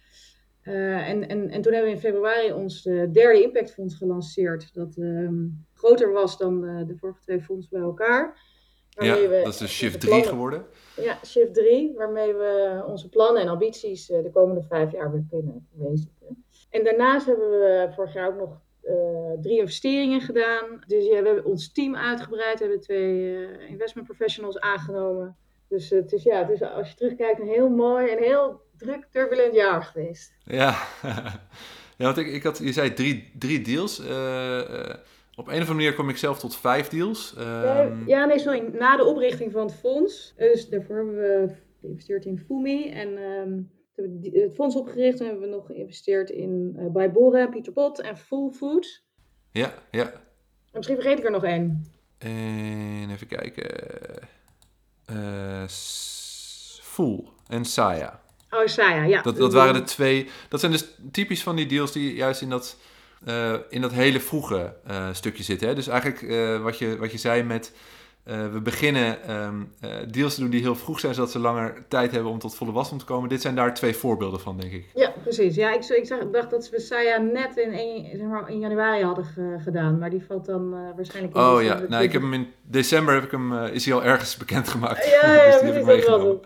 Uh, 0.63 1.09
en, 1.09 1.27
en, 1.27 1.49
en 1.49 1.61
toen 1.61 1.73
hebben 1.73 1.91
we 1.91 1.95
in 1.95 2.01
februari 2.01 2.51
ons 2.51 2.83
derde 2.83 3.43
impactfonds 3.43 3.95
gelanceerd. 3.95 4.73
Dat 4.73 4.97
um, 4.97 5.65
groter 5.73 6.11
was 6.11 6.37
dan 6.37 6.63
uh, 6.63 6.87
de 6.87 6.97
vorige 6.97 7.19
twee 7.19 7.41
fondsen 7.41 7.69
bij 7.71 7.81
elkaar. 7.81 8.51
Ja, 8.97 9.15
we, 9.15 9.41
dat 9.43 9.53
is 9.53 9.59
de 9.59 9.67
Shift 9.67 9.99
3 9.99 10.23
geworden. 10.23 10.65
Ja, 10.95 11.19
Shift 11.25 11.53
3, 11.53 11.93
waarmee 11.95 12.33
we 12.33 12.83
onze 12.87 13.09
plannen 13.09 13.41
en 13.41 13.47
ambities 13.47 14.05
de 14.05 14.29
komende 14.33 14.63
vijf 14.63 14.91
jaar 14.91 15.11
weer 15.11 15.25
kunnen 15.29 15.67
verwezenlijken. 15.71 16.43
En 16.69 16.83
daarnaast 16.83 17.25
hebben 17.25 17.49
we 17.49 17.91
vorig 17.95 18.13
jaar 18.13 18.27
ook 18.27 18.37
nog 18.37 18.61
drie 19.41 19.59
investeringen 19.59 20.21
gedaan. 20.21 20.83
Dus 20.87 21.05
ja, 21.05 21.21
we 21.21 21.27
hebben 21.27 21.45
ons 21.45 21.71
team 21.71 21.95
uitgebreid, 21.95 22.59
we 22.59 22.63
hebben 22.63 22.81
twee 22.81 23.47
investment 23.67 24.07
professionals 24.07 24.59
aangenomen. 24.59 25.35
Dus 25.67 25.89
het 25.89 26.11
is, 26.11 26.23
ja, 26.23 26.39
het 26.39 26.49
is, 26.49 26.61
als 26.61 26.89
je 26.89 26.95
terugkijkt, 26.95 27.39
een 27.39 27.47
heel 27.47 27.69
mooi 27.69 28.07
en 28.07 28.17
heel 28.17 28.61
druk, 28.77 29.07
turbulent 29.11 29.55
jaar 29.55 29.83
geweest. 29.83 30.33
Ja, 30.45 30.75
ja 31.97 32.05
want 32.05 32.17
ik, 32.17 32.27
ik 32.27 32.43
had, 32.43 32.57
je 32.57 32.73
zei 32.73 32.93
drie, 32.93 33.31
drie 33.37 33.61
deals. 33.61 34.01
Op 35.35 35.47
een 35.47 35.53
of 35.53 35.59
andere 35.59 35.73
manier 35.73 35.93
kom 35.93 36.09
ik 36.09 36.17
zelf 36.17 36.39
tot 36.39 36.55
vijf 36.55 36.87
deals. 36.87 37.35
Um... 37.37 38.07
Ja, 38.07 38.25
nee, 38.25 38.39
sorry. 38.39 38.59
Na 38.73 38.97
de 38.97 39.05
oprichting 39.05 39.51
van 39.51 39.65
het 39.65 39.75
fonds, 39.75 40.33
dus 40.37 40.69
daarvoor 40.69 40.95
hebben 40.95 41.15
we 41.15 41.55
geïnvesteerd 41.81 42.25
in 42.25 42.39
Fumi 42.39 42.89
en 42.89 43.17
um, 43.17 43.71
het 43.95 44.53
fonds 44.53 44.75
opgericht. 44.75 45.19
En 45.19 45.25
hebben 45.25 45.43
we 45.49 45.55
nog 45.55 45.65
geïnvesteerd 45.65 46.29
in 46.29 46.75
uh, 46.79 46.91
Bijboren, 46.91 47.49
Pieter 47.49 47.73
Pot 47.73 48.01
en 48.01 48.17
Full 48.17 48.49
Food. 48.49 49.03
Ja, 49.51 49.73
ja. 49.91 50.11
En 50.11 50.79
misschien 50.79 50.95
vergeet 50.95 51.17
ik 51.17 51.25
er 51.25 51.31
nog 51.31 51.43
één. 51.43 51.91
En 52.17 53.09
even 53.11 53.27
kijken. 53.27 53.71
Uh, 55.11 55.63
Full 56.81 57.23
en 57.47 57.65
Saya. 57.65 58.21
Oh, 58.49 58.65
Saya, 58.65 59.03
ja. 59.03 59.21
Dat, 59.21 59.37
dat 59.37 59.53
waren 59.53 59.73
de 59.73 59.83
twee. 59.83 60.29
Dat 60.49 60.59
zijn 60.59 60.71
dus 60.71 60.95
typisch 61.11 61.43
van 61.43 61.55
die 61.55 61.65
deals 61.65 61.91
die 61.91 62.15
juist 62.15 62.41
in 62.41 62.49
dat, 62.49 62.77
uh, 63.25 63.53
in 63.69 63.81
dat 63.81 63.91
hele 63.91 64.19
vroege 64.19 64.73
uh, 64.89 65.07
stukje 65.11 65.43
zitten. 65.43 65.67
Hè? 65.67 65.75
Dus 65.75 65.87
eigenlijk 65.87 66.21
uh, 66.21 66.61
wat, 66.61 66.77
je, 66.77 66.97
wat 66.97 67.11
je 67.11 67.17
zei 67.17 67.43
met. 67.43 67.71
we 68.23 68.59
beginnen 68.63 69.35
um, 69.45 69.71
deals 70.11 70.35
te 70.35 70.41
doen 70.41 70.49
die 70.49 70.61
heel 70.61 70.75
vroeg 70.75 70.99
zijn, 70.99 71.13
zodat 71.13 71.31
ze 71.31 71.39
langer 71.39 71.83
tijd 71.87 72.11
hebben 72.11 72.31
om 72.31 72.39
tot 72.39 72.55
volle 72.55 72.71
wasdom 72.71 72.97
te 72.97 73.05
komen. 73.05 73.29
Dit 73.29 73.41
zijn 73.41 73.55
daar 73.55 73.73
twee 73.73 73.95
voorbeelden 73.95 74.39
van, 74.39 74.57
denk 74.57 74.71
ik. 74.71 74.85
Ja, 74.93 75.13
precies. 75.23 75.55
Ja, 75.55 75.73
ik, 75.73 75.85
ik 75.85 76.05
zag, 76.05 76.19
dacht 76.31 76.49
dat 76.49 76.69
we 76.69 76.79
Saya 76.79 77.17
net 77.17 77.57
in, 77.57 77.73
een, 77.73 78.09
zeg 78.17 78.27
maar, 78.27 78.49
in 78.49 78.59
januari 78.59 79.03
hadden 79.03 79.25
gedaan, 79.63 79.99
maar 79.99 80.09
die 80.09 80.23
valt 80.27 80.45
dan 80.45 80.93
waarschijnlijk. 80.95 81.37
Oh 81.37 81.63
ja, 81.63 81.81
nou, 81.89 82.03
ik 82.03 82.11
heb 82.11 82.21
hem 82.21 82.33
in 82.33 82.47
december 82.61 83.13
heb 83.13 83.23
ik 83.23 83.31
hem, 83.31 83.53
is 83.53 83.85
hij 83.85 83.93
al 83.93 84.03
ergens 84.03 84.37
bekendgemaakt. 84.37 85.05
Ja, 85.21 85.33
ja, 85.33 85.45
dus 85.51 85.59
die 85.61 85.71
heb 85.71 85.79
ik 85.79 85.85
meegenomen. 85.85 86.39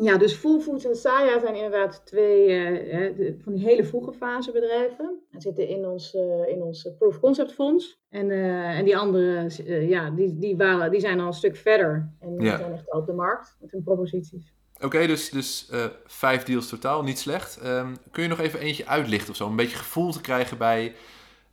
Ja, 0.00 0.16
dus 0.16 0.32
Full 0.32 0.60
Foods 0.60 0.84
en 0.84 0.96
Saya 0.96 1.40
zijn 1.40 1.54
inderdaad 1.54 2.02
twee 2.04 2.48
uh, 2.48 3.32
van 3.42 3.52
die 3.54 3.64
hele 3.64 3.84
vroege 3.84 4.12
fase 4.12 4.52
bedrijven. 4.52 5.18
Die 5.30 5.40
zitten 5.40 5.68
in 5.68 5.86
ons, 5.86 6.14
uh, 6.14 6.48
in 6.48 6.62
ons 6.62 6.88
Proof 6.98 7.20
Concept 7.20 7.52
Fonds. 7.52 8.00
En, 8.10 8.30
uh, 8.30 8.78
en 8.78 8.84
die 8.84 8.96
andere, 8.96 9.50
ja, 9.88 10.10
die, 10.10 10.38
die, 10.38 10.56
waren, 10.56 10.90
die 10.90 11.00
zijn 11.00 11.20
al 11.20 11.26
een 11.26 11.32
stuk 11.32 11.56
verder. 11.56 12.12
En 12.20 12.36
die 12.36 12.48
zijn 12.48 12.72
echt 12.72 12.90
al 12.90 13.00
op 13.00 13.06
de 13.06 13.12
markt 13.12 13.56
met 13.60 13.70
hun 13.70 13.82
proposities. 13.82 14.54
Oké, 14.74 14.84
okay, 14.84 15.06
dus, 15.06 15.30
dus 15.30 15.70
vijf 16.04 16.42
deals 16.42 16.68
totaal, 16.68 17.02
niet 17.02 17.18
slecht. 17.18 17.66
Um, 17.66 17.96
kun 18.10 18.22
je 18.22 18.28
nog 18.28 18.40
even 18.40 18.60
eentje 18.60 18.86
uitlichten 18.86 19.30
of 19.30 19.36
zo? 19.36 19.46
Een 19.46 19.56
beetje 19.56 19.76
gevoel 19.76 20.12
te 20.12 20.20
krijgen 20.20 20.58
bij 20.58 20.94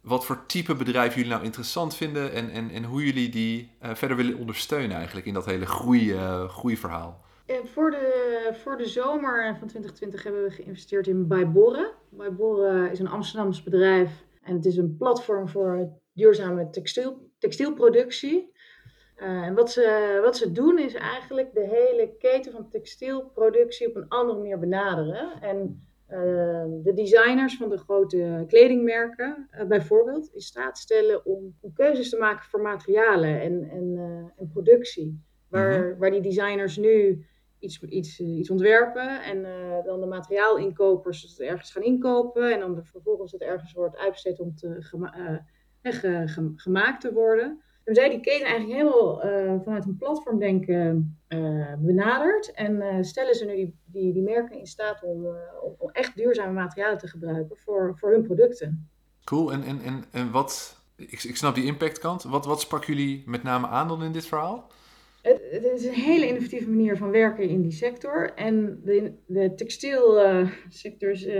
wat 0.02 0.26
voor 0.26 0.46
type 0.46 0.76
bedrijf 0.76 1.16
jullie 1.16 1.30
nou 1.30 1.44
interessant 1.44 1.96
vinden. 1.96 2.32
En, 2.34 2.50
en, 2.50 2.70
en 2.70 2.84
hoe 2.84 3.06
jullie 3.06 3.30
die 3.30 3.72
verder 3.82 4.18
willen 4.18 4.38
ondersteunen 4.38 4.98
eigenlijk 4.98 5.28
in 5.28 5.34
dat 5.34 5.46
hele 5.46 5.66
groei, 5.66 6.18
groeiverhaal. 6.48 7.26
Voor 7.48 7.92
de, 7.92 8.50
voor 8.54 8.78
de 8.78 8.88
zomer 8.88 9.56
van 9.58 9.68
2020 9.68 10.24
hebben 10.24 10.44
we 10.44 10.52
geïnvesteerd 10.52 11.08
in 11.08 11.28
Bijborre. 11.28 11.94
Bijborre 12.10 12.92
is 12.92 13.00
een 13.00 13.08
Amsterdams 13.08 13.64
bedrijf 13.64 14.26
en 14.42 14.56
het 14.56 14.66
is 14.66 14.78
een 14.78 14.96
platform 14.98 15.50
voor 15.50 15.90
duurzame 16.14 16.70
textiel, 16.70 17.30
textielproductie. 17.38 18.52
Uh, 19.18 19.28
en 19.28 19.54
wat 19.56 19.72
ze, 19.72 20.20
wat 20.24 20.38
ze 20.38 20.52
doen 20.52 20.80
is 20.80 20.94
eigenlijk 20.94 21.54
de 21.54 21.68
hele 21.68 22.16
keten 22.18 22.52
van 22.52 22.70
textielproductie 22.70 23.88
op 23.88 23.96
een 23.96 24.08
andere 24.08 24.38
manier 24.38 24.60
benaderen. 24.60 25.42
En 25.42 25.88
uh, 26.10 26.64
de 26.84 26.94
designers 26.94 27.58
van 27.58 27.70
de 27.70 27.78
grote 27.78 28.46
kledingmerken 28.48 29.50
uh, 29.52 29.68
bijvoorbeeld 29.68 30.30
in 30.34 30.42
staat 30.42 30.78
stellen 30.78 31.26
om, 31.26 31.56
om, 31.62 31.74
keuzes 31.74 32.10
te 32.10 32.18
maken 32.18 32.46
voor 32.46 32.62
materialen 32.62 33.42
en, 33.42 33.70
en, 33.70 33.98
en 34.38 34.48
productie. 34.48 35.26
Waar, 35.50 35.78
mm 35.78 35.84
-hmm. 35.84 35.98
waar 35.98 36.12
die 36.12 36.22
designers 36.22 36.78
nu 36.78 37.26
iets, 37.60 37.82
iets, 37.82 38.20
eh, 38.20 38.38
iets 38.38 38.50
ontwerpen 38.50 39.24
en 39.24 39.38
uh, 39.38 39.84
dan 39.84 40.00
de 40.00 40.06
materiaalinkopers 40.06 41.22
het 41.22 41.40
ergens 41.40 41.72
gaan 41.72 41.84
inkopen 41.84 42.54
en 42.54 42.60
dan 42.60 42.86
vervolgens 42.86 43.32
het 43.32 43.42
ergens 43.42 43.74
wordt 43.74 43.98
uitbesteed 43.98 44.40
om 44.40 44.56
te 44.56 44.76
gema 44.80 45.46
ge 45.82 46.52
gemaakt 46.56 47.02
te 47.02 47.14
worden. 47.14 47.62
En 47.84 47.96
zij 47.96 48.10
die 48.10 48.20
keten 48.20 48.48
eigenlijk 48.48 48.80
helemaal 48.80 49.20
vanuit 49.64 49.86
een 49.86 49.98
platformdenken 49.98 51.18
benaderd 51.80 52.52
en 52.52 53.06
stellen 53.06 53.36
ze 53.36 53.46
nu 53.46 53.56
die, 53.56 53.76
die, 53.86 54.14
die 54.14 54.22
merken 54.22 54.60
in 54.60 54.68
staat 54.68 55.04
om, 55.04 55.26
om, 55.62 55.76
om, 55.78 55.90
echt 55.90 56.16
duurzame 56.16 56.54
materialen 56.54 56.98
te 56.98 57.08
gebruiken 57.08 57.58
voor, 57.58 57.98
voor 57.98 58.12
hun 58.12 58.24
producten. 58.24 58.90
Cool, 59.24 59.52
en, 59.52 59.64
en, 59.64 59.82
en, 59.82 60.04
en 60.12 60.32
wat, 60.32 60.82
ik, 60.96 61.24
ik 61.24 61.38
snap 61.38 61.56
die 61.56 61.66
impactkant, 61.66 62.24
wat, 62.24 62.46
wat 62.46 62.62
sprak 62.62 62.84
jullie 62.84 63.24
met 63.26 63.44
name 63.44 63.68
aan 63.68 63.88
dan 63.88 64.04
in 64.04 64.12
dit 64.12 64.26
verhaal? 64.26 64.68
Het, 65.22 65.64
is 65.64 65.86
een 65.86 65.94
hele 65.94 66.28
innovatieve 66.28 66.70
manier 66.70 66.98
van 66.98 67.12
werken 67.12 67.50
in 67.50 67.62
die 67.62 67.72
sector. 67.72 68.34
En 68.34 68.82
de, 68.84 69.14
de 69.26 69.54
textielsector 69.56 71.10
is 71.10 71.26
uh, 71.26 71.34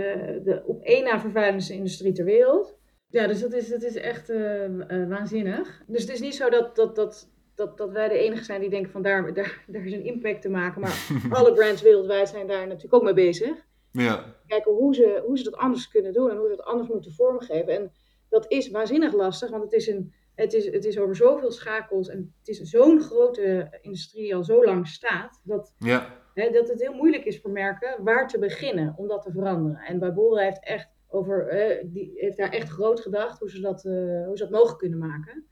de 0.44 0.62
op 0.66 0.82
één 0.82 1.04
na 1.04 1.20
vervuilendste 1.20 1.74
industrie 1.74 2.12
ter 2.12 2.24
wereld. 2.24 2.76
Ja, 3.08 3.26
dus 3.26 3.40
dat 3.40 3.52
is, 3.52 3.68
dat 3.68 3.82
is 3.82 3.94
echt 3.94 4.30
uh, 4.30 5.08
waanzinnig. 5.08 5.82
Dus 5.86 6.02
het 6.02 6.10
is 6.10 6.20
niet 6.20 6.34
zo 6.34 6.50
dat, 6.50 6.76
dat, 6.76 6.96
dat, 6.96 7.30
dat, 7.54 7.76
dat 7.76 7.92
wij 7.92 8.08
de 8.08 8.18
enige 8.18 8.44
zijn 8.44 8.60
die 8.60 8.70
denken 8.70 8.90
van 8.90 9.02
daar, 9.02 9.34
daar, 9.34 9.64
daar 9.66 9.84
is 9.84 9.92
een 9.92 10.04
impact 10.04 10.42
te 10.42 10.48
maken. 10.48 10.80
Maar 10.80 11.08
alle 11.38 11.52
brands 11.52 11.82
wereldwijd 11.82 12.28
zijn 12.28 12.46
daar 12.46 12.66
natuurlijk 12.66 12.94
ook 12.94 13.02
mee 13.02 13.14
bezig. 13.14 13.66
Ja. 13.92 14.34
Kijken 14.46 14.72
hoe 14.72 14.94
ze, 14.94 15.22
hoe 15.26 15.38
ze 15.38 15.44
dat 15.44 15.56
anders 15.56 15.88
kunnen 15.88 16.12
doen 16.12 16.30
en 16.30 16.36
hoe 16.36 16.48
ze 16.48 16.56
dat 16.56 16.66
anders 16.66 16.88
moeten 16.88 17.12
vormgeven. 17.12 17.74
En 17.74 17.92
dat 18.28 18.50
is 18.50 18.70
waanzinnig 18.70 19.12
lastig, 19.12 19.50
want 19.50 19.62
het 19.62 19.72
is 19.72 19.86
een 19.86 20.14
het 20.38 20.52
is, 20.52 20.72
het 20.72 20.84
is 20.84 20.98
over 20.98 21.16
zoveel 21.16 21.50
schakels 21.50 22.08
en 22.08 22.34
het 22.38 22.48
is 22.48 22.60
zo'n 22.60 23.00
grote 23.00 23.78
industrie 23.80 24.22
die 24.22 24.34
al 24.34 24.44
zo 24.44 24.64
lang 24.64 24.88
staat, 24.88 25.40
dat, 25.44 25.74
ja. 25.78 26.06
hè, 26.34 26.50
dat 26.50 26.68
het 26.68 26.80
heel 26.80 26.94
moeilijk 26.94 27.24
is 27.24 27.40
voor 27.40 27.50
merken 27.50 28.04
waar 28.04 28.28
te 28.28 28.38
beginnen 28.38 28.94
om 28.96 29.08
dat 29.08 29.22
te 29.22 29.32
veranderen. 29.32 29.78
En 29.78 29.98
bij 29.98 30.12
Bora 30.12 30.42
heeft, 30.42 30.64
echt 30.64 30.88
over, 31.08 31.52
uh, 31.52 31.84
die 31.92 32.12
heeft 32.14 32.36
daar 32.36 32.50
echt 32.50 32.68
groot 32.68 33.00
gedacht 33.00 33.38
hoe 33.38 33.50
ze 33.50 33.60
dat, 33.60 33.84
uh, 33.84 34.26
hoe 34.26 34.36
ze 34.36 34.42
dat 34.42 34.52
mogelijk 34.52 34.78
kunnen 34.78 34.98
maken. 34.98 35.44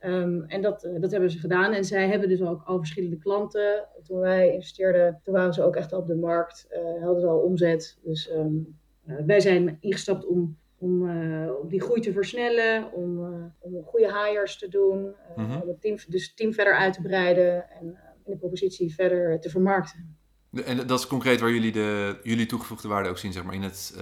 Um, 0.00 0.44
en 0.44 0.62
dat, 0.62 0.84
uh, 0.84 1.00
dat 1.00 1.10
hebben 1.10 1.30
ze 1.30 1.38
gedaan. 1.38 1.72
En 1.72 1.84
zij 1.84 2.08
hebben 2.08 2.28
dus 2.28 2.42
ook 2.42 2.62
al 2.64 2.78
verschillende 2.78 3.18
klanten. 3.18 3.88
Toen 4.02 4.18
wij 4.18 4.52
investeerden, 4.52 5.20
toen 5.22 5.34
waren 5.34 5.54
ze 5.54 5.62
ook 5.62 5.76
echt 5.76 5.92
op 5.92 6.06
de 6.06 6.16
markt, 6.16 6.68
hadden 7.00 7.20
ze 7.20 7.26
al 7.26 7.38
omzet. 7.38 7.98
Dus 8.02 8.30
um, 8.30 8.78
wij 9.04 9.40
zijn 9.40 9.76
ingestapt 9.80 10.26
om 10.26 10.58
om, 10.82 11.02
uh, 11.02 11.60
om 11.60 11.68
die 11.68 11.80
groei 11.80 12.00
te 12.00 12.12
versnellen, 12.12 12.92
om, 12.92 13.18
uh, 13.18 13.44
om 13.58 13.84
goede 13.84 14.12
hires 14.18 14.58
te 14.58 14.68
doen, 14.68 15.04
uh, 15.04 15.36
mm 15.36 15.50
-hmm. 15.50 15.60
om 15.60 15.68
het 15.68 15.80
team, 15.80 15.96
dus 16.08 16.26
het 16.26 16.36
team 16.36 16.52
verder 16.52 16.74
uit 16.74 16.94
te 16.94 17.02
breiden 17.02 17.70
en 17.70 17.98
de 18.24 18.36
propositie 18.36 18.94
verder 18.94 19.40
te 19.40 19.50
vermarkten. 19.50 20.16
En 20.64 20.86
dat 20.86 20.98
is 20.98 21.06
concreet 21.06 21.40
waar 21.40 21.50
jullie, 21.50 21.72
de, 21.72 22.18
jullie 22.22 22.46
toegevoegde 22.46 22.88
waarde 22.88 23.08
ook 23.08 23.18
zien, 23.18 23.32
zeg 23.32 23.44
maar, 23.44 23.54
in 23.54 23.62
het, 23.62 23.96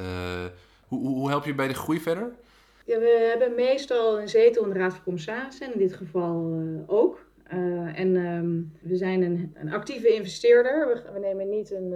hoe, 0.86 1.08
hoe 1.08 1.28
help 1.28 1.44
je 1.44 1.54
bij 1.54 1.68
de 1.68 1.74
groei 1.74 2.00
verder? 2.00 2.32
Ja, 2.86 2.98
we 2.98 3.28
hebben 3.30 3.54
meestal 3.54 4.20
een 4.20 4.28
zetel 4.28 4.64
in 4.64 4.72
de 4.72 4.78
Raad 4.78 4.92
van 4.92 5.02
Commissarissen, 5.02 5.72
in 5.72 5.78
dit 5.78 5.92
geval 5.94 6.58
ook. 6.86 7.26
en 7.94 8.16
um, 8.16 8.72
we 8.80 8.96
zijn 8.96 9.22
een, 9.22 9.54
een 9.54 9.72
actieve 9.72 10.14
investeerder. 10.14 10.86
We, 10.88 11.12
we 11.12 11.18
nemen 11.18 11.48
niet 11.48 11.70
een 11.70 11.92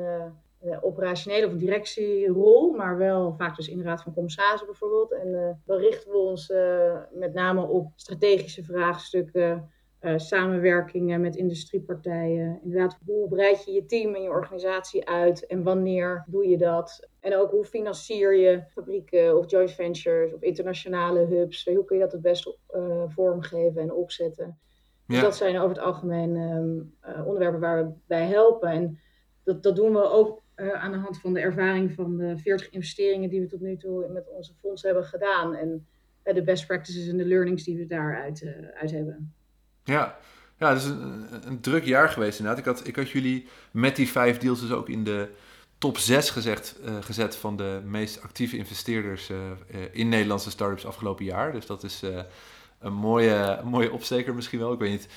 uh, 0.64 0.78
operationele 0.80 1.46
of 1.46 1.52
directierol, 1.52 2.70
maar 2.70 2.96
wel 2.96 3.34
vaak 3.38 3.56
dus 3.56 3.68
in 3.68 3.78
de 3.78 3.84
Raad 3.84 4.02
van 4.02 4.14
Commissarissen 4.14 4.66
bijvoorbeeld. 4.66 5.12
En 5.12 5.28
uh, 5.28 5.50
dan 5.64 5.78
richten 5.78 6.10
we 6.10 6.16
ons 6.16 6.50
uh, 6.50 6.96
met 7.12 7.34
name 7.34 7.66
op 7.66 7.92
strategische 7.96 8.64
vraagstukken, 8.64 9.68
samenwerkingen 10.16 11.20
met 11.20 11.36
industriepartijen. 11.36 12.60
Inderdaad, 12.62 12.98
hoe 13.06 13.28
breid 13.28 13.64
je 13.64 13.72
je 13.72 13.86
team 13.86 14.14
en 14.14 14.22
je 14.22 14.28
organisatie 14.28 15.08
uit 15.08 15.46
en 15.46 15.62
wanneer 15.62 16.24
doe 16.26 16.48
je 16.48 16.56
dat? 16.56 17.08
En 17.20 17.36
ook 17.36 17.50
hoe 17.50 17.64
financier 17.64 18.34
je 18.34 18.62
fabrieken 18.68 19.38
of 19.38 19.50
joint 19.50 19.70
ventures 19.70 20.34
of 20.34 20.42
internationale 20.42 21.18
hubs? 21.18 21.64
Hoe 21.64 21.84
kun 21.84 21.96
je 21.96 22.02
dat 22.02 22.12
het 22.12 22.20
beste 22.20 22.56
vormgeven 23.08 23.82
en 23.82 23.92
opzetten? 23.92 24.58
Dus 25.06 25.20
dat 25.20 25.36
zijn 25.36 25.56
over 25.56 25.76
het 25.76 25.84
algemeen 25.84 26.36
um, 26.36 26.94
onderwerpen 27.26 27.60
waar 27.60 27.84
we 27.84 27.92
bij 28.06 28.26
helpen. 28.26 28.68
En 28.68 28.98
dat, 29.44 29.62
dat 29.62 29.76
doen 29.76 29.92
we 29.92 30.10
ook 30.10 30.42
uh, 30.56 30.72
aan 30.72 30.92
de 30.92 30.98
hand 30.98 31.20
van 31.20 31.32
de 31.32 31.40
ervaring 31.40 31.92
van 31.92 32.16
de 32.16 32.38
40 32.38 32.70
investeringen 32.70 33.30
die 33.30 33.40
we 33.40 33.46
tot 33.46 33.60
nu 33.60 33.76
toe 33.76 34.08
met 34.08 34.28
onze 34.28 34.52
fonds 34.60 34.82
hebben 34.82 35.04
gedaan. 35.04 35.54
En 35.54 35.86
uh, 36.24 36.34
de 36.34 36.42
best 36.42 36.66
practices 36.66 37.08
en 37.08 37.16
de 37.16 37.24
learnings 37.24 37.64
die 37.64 37.76
we 37.76 37.86
daaruit 37.86 38.42
uh, 38.42 38.50
uit 38.80 38.90
hebben. 38.90 39.34
Ja, 39.84 40.18
ja 40.58 40.68
het 40.68 40.82
is 40.82 40.88
een, 40.88 41.26
een, 41.46 41.60
druk 41.60 41.84
jaar 41.84 42.08
geweest 42.08 42.38
inderdaad. 42.38 42.66
Ik 42.66 42.72
had, 42.72 42.86
ik 42.86 42.96
had 42.96 43.10
jullie 43.10 43.46
met 43.70 43.96
die 43.96 44.08
vijf 44.08 44.38
deals 44.38 44.60
dus 44.60 44.70
ook 44.70 44.88
in 44.88 45.04
de 45.04 45.28
top 45.78 45.98
6 45.98 46.30
gezegd, 46.30 46.80
gezet 47.00 47.36
van 47.36 47.56
de 47.56 47.80
meest 47.84 48.22
actieve 48.22 48.56
investeerders 48.56 49.30
in 49.92 50.08
Nederlandse 50.08 50.50
startups 50.50 50.86
afgelopen 50.86 51.24
jaar. 51.24 51.52
Dus 51.52 51.66
dat 51.66 51.82
is 51.82 52.02
een, 52.78 52.92
mooie, 52.92 53.58
een 53.60 53.68
mooie 53.68 53.92
opsteker 53.92 54.34
misschien 54.34 54.58
wel. 54.58 54.72
Ik 54.72 54.78
weet 54.78 54.90
niet 54.90 55.08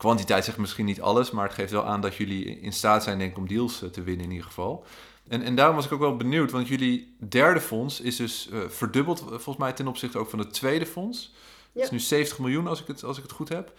kwantiteit 0.00 0.44
zegt 0.44 0.58
misschien 0.58 0.84
niet 0.84 1.00
alles, 1.00 1.30
maar 1.30 1.44
het 1.44 1.54
geeft 1.54 1.72
wel 1.72 1.84
aan 1.84 2.00
dat 2.00 2.14
jullie 2.14 2.60
in 2.60 2.72
staat 2.72 3.02
zijn, 3.02 3.18
denk 3.18 3.30
ik, 3.30 3.36
om 3.36 3.48
deals 3.48 3.82
eh, 3.82 3.88
te 3.88 4.02
winnen 4.02 4.24
in 4.24 4.30
ieder 4.30 4.46
geval. 4.46 4.84
En, 5.28 5.42
en 5.42 5.54
daarom 5.54 5.76
was 5.76 5.86
ik 5.86 5.92
ook 5.92 6.00
wel 6.00 6.16
benieuwd, 6.16 6.50
want 6.50 6.68
jullie 6.68 7.16
derde 7.28 7.60
fonds 7.60 8.00
is 8.00 8.16
dus 8.16 8.48
uh, 8.52 8.58
verdubbeld, 8.68 9.20
eh, 9.20 9.26
volgens 9.26 9.56
mij 9.56 9.72
ten 9.72 9.88
opzichte 9.88 10.18
ook 10.18 10.30
van 10.30 10.38
het 10.38 10.52
tweede 10.52 10.86
fonds. 10.86 11.34
Het 11.72 11.82
is 11.82 11.90
nu 11.90 11.98
70 11.98 12.38
miljoen, 12.38 12.66
als 12.66 12.80
ik 12.80 12.86
het, 12.86 13.04
als 13.04 13.16
ik 13.16 13.22
het 13.22 13.32
goed 13.32 13.48
heb. 13.48 13.72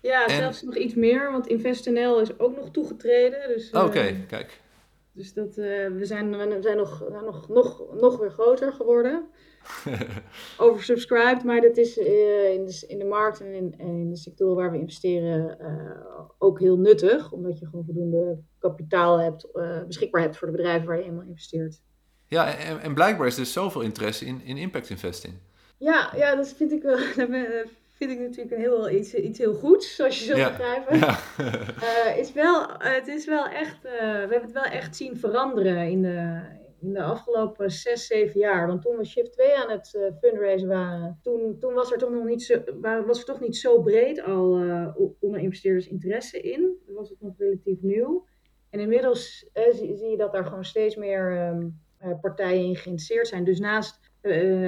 Ja, 0.00 0.28
zelfs 0.28 0.62
nog 0.62 0.76
iets 0.76 0.94
meer, 0.94 1.32
want 1.32 1.46
InvestNL 1.46 2.20
is 2.20 2.38
ook 2.38 2.56
nog 2.56 2.70
toegetreden. 2.70 3.48
Dus, 3.48 3.70
uh... 3.70 3.80
Oké, 3.80 3.88
okay, 3.88 4.24
kijk. 4.28 4.60
Dus 5.12 5.32
dat, 5.32 5.54
we 5.54 6.00
zijn, 6.00 6.36
we 6.36 6.62
zijn 6.62 6.76
nog, 6.76 7.02
nog, 7.22 7.48
nog, 7.48 7.82
nog 8.00 8.18
weer 8.18 8.30
groter 8.30 8.72
geworden. 8.72 9.26
oversubscribed, 10.56 11.44
maar 11.44 11.60
dat 11.60 11.76
is 11.76 11.98
uh, 11.98 12.52
in, 12.52 12.64
de, 12.64 12.84
in 12.86 12.98
de 12.98 13.04
markt 13.04 13.40
en 13.40 13.52
in, 13.52 13.74
in 13.78 14.10
de 14.10 14.16
sectoren 14.16 14.56
waar 14.56 14.70
we 14.70 14.78
investeren 14.78 15.56
uh, 15.60 16.20
ook 16.38 16.60
heel 16.60 16.78
nuttig, 16.78 17.32
omdat 17.32 17.58
je 17.58 17.66
gewoon 17.66 17.84
voldoende 17.84 18.38
kapitaal 18.58 19.18
hebt, 19.18 19.46
uh, 19.54 19.82
beschikbaar 19.86 20.22
hebt 20.22 20.36
voor 20.36 20.46
de 20.46 20.56
bedrijven 20.56 20.86
waar 20.86 20.98
je 20.98 21.04
eenmaal 21.04 21.26
investeert. 21.26 21.80
Ja, 22.26 22.56
en, 22.56 22.80
en 22.80 22.94
blijkbaar 22.94 23.26
is 23.26 23.38
er 23.38 23.46
zoveel 23.46 23.80
interesse 23.80 24.24
in, 24.24 24.42
in 24.44 24.56
impact 24.56 24.90
investing. 24.90 25.34
Ja, 25.76 26.12
ja, 26.16 26.34
dat 26.34 26.48
vind 26.56 26.72
ik 26.72 26.82
wel. 26.82 26.96
vind 27.96 28.10
ik 28.10 28.18
natuurlijk 28.18 28.50
een 28.50 28.60
heel, 28.60 28.90
iets, 28.90 29.14
iets 29.14 29.38
heel 29.38 29.54
goeds, 29.54 29.94
zoals 29.94 30.18
je 30.18 30.24
zult 30.24 30.38
ja. 30.38 30.48
begrijpen. 30.48 30.98
Ja. 30.98 31.18
is 32.22 32.32
wel, 32.32 32.66
het 32.78 33.08
is 33.08 33.26
wel 33.26 33.46
echt, 33.46 33.82
we 33.82 34.26
hebben 34.30 34.42
het 34.42 34.52
wel 34.52 34.62
echt 34.62 34.96
zien 34.96 35.16
veranderen 35.18 35.88
in 35.90 36.02
de, 36.02 36.40
in 36.84 36.92
de 36.92 37.02
afgelopen 37.02 37.70
zes, 37.70 38.06
zeven 38.06 38.40
jaar. 38.40 38.66
Want 38.66 38.82
toen 38.82 38.96
we 38.96 39.04
Shift 39.04 39.32
2 39.32 39.56
aan 39.56 39.70
het 39.70 39.94
uh, 39.96 40.10
fundraisen 40.20 40.68
waren, 40.68 41.18
toen, 41.22 41.58
toen 41.58 41.74
was 41.74 41.92
er 41.92 41.98
toch 41.98 42.10
nog 42.10 42.24
niet 42.24 42.42
zo, 42.42 42.62
was 42.80 43.18
er 43.18 43.24
toch 43.24 43.40
niet 43.40 43.56
zo 43.56 43.82
breed 43.82 44.22
al 44.22 44.62
uh, 44.62 44.96
onder 45.20 45.40
investeerders 45.40 45.88
interesse 45.88 46.40
in. 46.40 46.76
Dan 46.86 46.94
was 46.94 47.08
het 47.08 47.20
nog 47.20 47.34
relatief 47.38 47.82
nieuw. 47.82 48.26
En 48.70 48.80
inmiddels 48.80 49.50
eh, 49.52 49.72
zie, 49.72 49.96
zie, 49.96 50.10
je 50.10 50.16
dat 50.16 50.32
daar 50.32 50.44
gewoon 50.44 50.64
steeds 50.64 50.96
meer 50.96 51.48
um, 51.48 51.80
partijen 52.20 52.64
in 52.64 52.76
geïnteresseerd 52.76 53.28
zijn. 53.28 53.44
Dus 53.44 53.58
naast, 53.58 54.00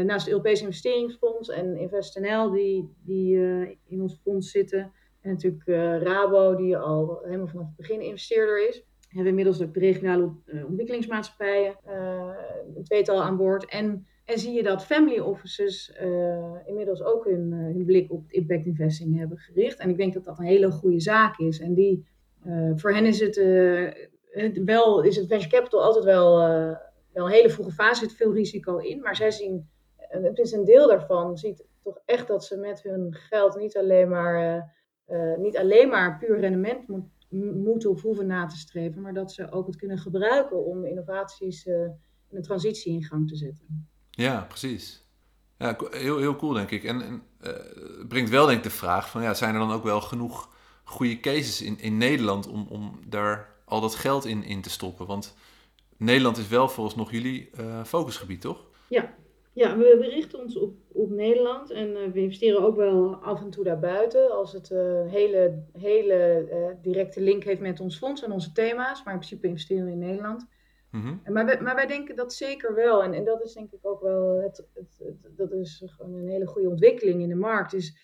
naast 0.05 0.24
het 0.24 0.29
Europese 0.29 0.64
investeringsfonds 0.64 1.48
en 1.48 1.76
InvestNL, 1.76 2.50
die, 2.50 2.94
die 3.05 3.38
in 3.87 4.00
ons 4.00 4.20
fonds 4.22 4.50
zitten, 4.50 4.92
en 5.20 5.31
natuurlijk 5.31 5.64
Rabo, 6.02 6.57
die 6.57 6.76
al 6.76 7.20
helemaal 7.24 7.46
vanaf 7.46 7.66
het 7.66 7.76
begin 7.76 8.00
investeerder 8.00 8.68
is 8.68 8.85
hebben 9.09 9.27
inmiddels 9.27 9.62
ook 9.62 9.75
de 9.75 9.81
regionale 9.81 10.33
uh, 10.47 10.66
ontwikkelingsmaatschappijen 10.66 11.77
uh, 11.87 12.31
een 12.77 12.85
tweetal 12.85 13.23
aan 13.23 13.37
boord. 13.37 13.66
En, 13.69 14.07
en 14.25 14.38
zie 14.38 14.53
je 14.53 14.62
dat 14.62 14.85
family 14.85 15.19
offices 15.19 15.97
uh, 16.03 16.55
inmiddels 16.64 17.03
ook 17.03 17.25
hun, 17.25 17.53
hun 17.53 17.85
blik 17.85 18.12
op 18.12 18.31
impact 18.31 18.66
investing 18.66 19.19
hebben 19.19 19.38
gericht. 19.38 19.79
En 19.79 19.90
ik 19.90 19.97
denk 19.97 20.14
dat 20.14 20.25
dat 20.25 20.38
een 20.38 20.45
hele 20.45 20.71
goede 20.71 21.01
zaak 21.01 21.38
is. 21.38 21.61
En 21.61 21.75
die, 21.75 22.07
voor 22.75 22.92
hen 22.92 23.07
is 23.07 23.21
het, 23.21 23.37
wel, 24.64 25.03
is 25.03 25.16
het 25.16 25.27
venture 25.27 25.51
capital 25.51 25.83
altijd 25.83 26.05
wel, 26.05 26.38
wel 27.12 27.25
een 27.25 27.31
hele 27.31 27.51
vroege 27.51 27.71
fase, 27.71 28.01
zit 28.01 28.12
veel 28.12 28.33
risico 28.33 28.77
in. 28.77 29.01
Maar 29.01 29.16
zij 29.16 29.31
zien, 29.31 29.69
het 29.97 30.38
is 30.38 30.53
een 30.53 30.64
deel 30.64 30.88
daarvan, 30.88 31.37
ziet 31.37 31.64
toch 31.83 31.99
echt 32.05 32.29
dat 32.29 32.45
ze 32.45 32.57
met 32.57 32.83
hun 32.83 33.14
geld 33.14 33.57
niet 33.57 33.77
alleen 33.77 34.09
maar, 34.09 34.64
niet 35.38 35.57
alleen 35.57 35.88
maar 35.88 36.19
puur 36.19 36.40
rendement 36.40 36.88
moet 36.88 37.15
moeten 37.28 37.90
of 37.90 38.02
hoeven 38.02 38.26
na 38.26 38.46
te 38.46 38.56
streven, 38.56 39.02
maar 39.02 39.14
dat 39.14 39.32
ze 39.32 39.52
ook 39.52 39.66
het 39.66 39.76
kunnen 39.76 39.98
gebruiken 39.98 40.64
om 40.64 40.84
innovaties 40.84 41.66
uh, 41.66 41.82
en 42.28 42.36
een 42.36 42.42
transitie 42.42 42.92
in 42.92 43.04
gang 43.04 43.28
te 43.28 43.36
zetten. 43.36 43.88
Ja, 44.10 44.44
precies. 44.48 45.04
Ja, 45.58 45.76
heel, 45.90 46.18
heel 46.18 46.36
cool 46.36 46.52
denk 46.52 46.70
ik. 46.70 46.84
En, 46.84 47.02
en 47.02 47.22
uh, 47.40 48.06
brengt 48.08 48.30
wel 48.30 48.46
denk 48.46 48.58
ik 48.58 48.64
de 48.64 48.70
vraag 48.70 49.10
van, 49.10 49.22
ja, 49.22 49.34
zijn 49.34 49.54
er 49.54 49.60
dan 49.60 49.72
ook 49.72 49.84
wel 49.84 50.00
genoeg 50.00 50.54
goede 50.84 51.20
cases 51.20 51.62
in, 51.62 51.78
in 51.78 51.96
Nederland 51.96 52.46
om, 52.46 52.66
om 52.68 53.00
daar 53.06 53.54
al 53.64 53.80
dat 53.80 53.94
geld 53.94 54.24
in, 54.24 54.42
in 54.42 54.62
te 54.62 54.70
stoppen? 54.70 55.06
Want 55.06 55.34
Nederland 55.96 56.36
is 56.36 56.48
wel 56.48 56.68
volgens 56.68 56.96
nog 56.96 57.10
jullie 57.10 57.50
uh, 57.60 57.84
focusgebied, 57.84 58.40
toch? 58.40 58.64
Ja, 58.88 59.14
ja, 59.57 59.77
we, 59.77 60.09
richten 60.11 60.38
ons 60.38 60.57
op, 60.57 60.77
op 60.92 61.11
Nederland 61.11 61.71
en 61.71 61.88
uh, 61.88 62.12
we 62.12 62.21
investeren 62.21 62.62
ook 62.62 62.77
wel 62.77 63.14
af 63.14 63.40
en 63.40 63.51
toe 63.51 63.64
daarbuiten 63.64 64.31
als 64.31 64.53
het 64.53 64.71
een 64.71 65.07
uh, 65.07 65.12
hele, 65.12 65.62
hele 65.73 66.49
uh, 66.53 66.83
directe 66.83 67.21
link 67.21 67.45
heeft 67.45 67.61
met 67.61 67.81
ons 67.81 67.99
fonds 67.99 68.25
en 68.25 68.33
onze 68.33 68.53
thema's. 68.53 69.05
Maar 69.05 69.12
in 69.12 69.19
principe 69.19 69.47
investeren 69.47 69.85
we 69.85 69.90
in 69.90 69.99
Nederland. 69.99 70.47
Mm 70.90 71.21
maar, 71.25 71.45
wij, 71.45 71.61
maar 71.61 71.75
wij 71.75 71.87
denken 71.87 72.16
dat 72.16 72.33
zeker 72.33 72.75
wel. 72.75 73.03
En, 73.03 73.12
en 73.12 73.25
dat 73.25 73.45
is 73.45 73.53
denk 73.53 73.73
ik 73.73 73.87
ook 73.87 74.01
wel, 74.01 74.42
het, 74.42 74.66
het, 74.75 74.99
het, 74.99 75.37
dat 75.37 75.53
is 75.53 75.83
gewoon 75.87 76.14
een 76.14 76.29
hele 76.29 76.47
goede 76.47 76.69
ontwikkeling 76.69 77.23
in 77.23 77.29
de 77.29 77.35
markt. 77.35 77.73
Is 77.73 77.97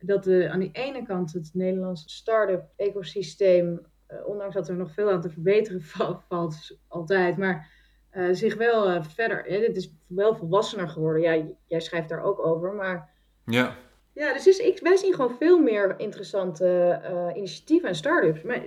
dat 0.00 0.24
de, 0.24 0.50
aan 0.50 0.60
de 0.60 0.70
ene 0.72 1.02
kant 1.02 1.32
het 1.32 1.50
Nederlandse 1.52 2.08
start-up 2.08 2.64
ecosysteem, 2.76 3.80
ondanks 4.26 4.54
dat 4.54 4.68
er 4.68 4.76
nog 4.76 4.92
veel 4.92 5.10
aan 5.10 5.20
te 5.20 5.30
verbeteren 5.30 5.82
valt, 5.82 6.78
altijd, 6.88 7.36
maar 7.36 7.79
uh, 8.16 8.28
zich 8.32 8.54
wel 8.54 8.90
uh, 8.90 9.02
verder. 9.14 9.52
Ja, 9.52 9.58
dit 9.58 9.76
is 9.76 9.92
wel 10.06 10.36
volwassener 10.36 10.88
geworden. 10.88 11.22
Ja, 11.22 11.44
jij 11.66 11.80
schrijft 11.80 12.08
daar 12.08 12.22
ook 12.22 12.46
over, 12.46 12.72
maar. 12.72 13.08
Ja. 13.44 13.76
Ja, 14.12 14.32
dus 14.32 14.46
is, 14.46 14.58
ik, 14.58 14.78
wij 14.82 14.96
zien 14.96 15.14
gewoon 15.14 15.36
veel 15.38 15.58
meer 15.58 15.94
interessante 15.98 17.00
uh, 17.10 17.36
initiatieven 17.36 17.88
en 17.88 17.94
start-ups. 17.94 18.42
Maar 18.42 18.62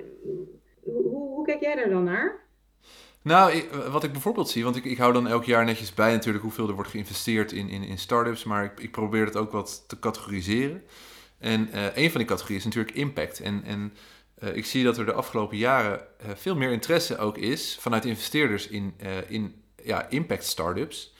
hoe, 0.83 1.07
hoe, 1.09 1.45
kijk 1.45 1.61
jij 1.61 1.75
daar 1.75 1.89
dan 1.89 2.03
naar? 2.03 2.41
Nou, 3.21 3.51
ik, 3.51 3.69
wat 3.71 4.03
ik 4.03 4.11
bijvoorbeeld 4.11 4.49
zie, 4.49 4.63
want 4.63 4.75
ik, 4.75 4.85
ik 4.85 4.97
hou 4.97 5.13
dan 5.13 5.27
elk 5.27 5.43
jaar 5.43 5.65
netjes 5.65 5.93
bij 5.93 6.11
natuurlijk 6.11 6.43
hoeveel 6.43 6.67
er 6.67 6.73
wordt 6.73 6.89
geïnvesteerd 6.89 7.51
in, 7.51 7.69
in, 7.69 7.83
in 7.83 7.97
start-ups, 7.97 8.43
maar 8.43 8.63
ik, 8.63 8.79
ik 8.79 8.91
probeer 8.91 9.25
het 9.25 9.35
ook 9.35 9.51
wat 9.51 9.83
te 9.87 9.99
categoriseren. 9.99 10.83
En 11.39 11.69
een 11.93 12.09
van 12.09 12.19
die 12.19 12.29
categorieën 12.29 12.59
is 12.59 12.65
natuurlijk 12.65 12.95
impact. 12.95 13.39
En, 13.39 13.63
en 13.63 13.93
uh, 14.39 14.55
ik 14.55 14.65
zie 14.65 14.83
dat 14.83 14.97
er 14.97 15.05
de 15.05 15.13
afgelopen 15.13 15.57
jaren 15.57 15.99
uh, 15.99 16.31
veel 16.35 16.55
meer 16.55 16.71
interesse 16.71 17.17
ook 17.17 17.37
is 17.37 17.77
vanuit 17.79 18.05
investeerders 18.05 18.67
in, 18.67 18.93
uh, 19.03 19.31
in 19.31 19.63
ja, 19.83 20.09
impact 20.09 20.45
startups. 20.45 21.13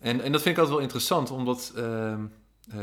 En, 0.00 0.20
en 0.20 0.32
dat 0.32 0.42
vind 0.42 0.54
ik 0.54 0.60
altijd 0.60 0.68
wel 0.68 0.84
interessant, 0.84 1.30
omdat 1.30 1.72
ehm, 1.76 2.24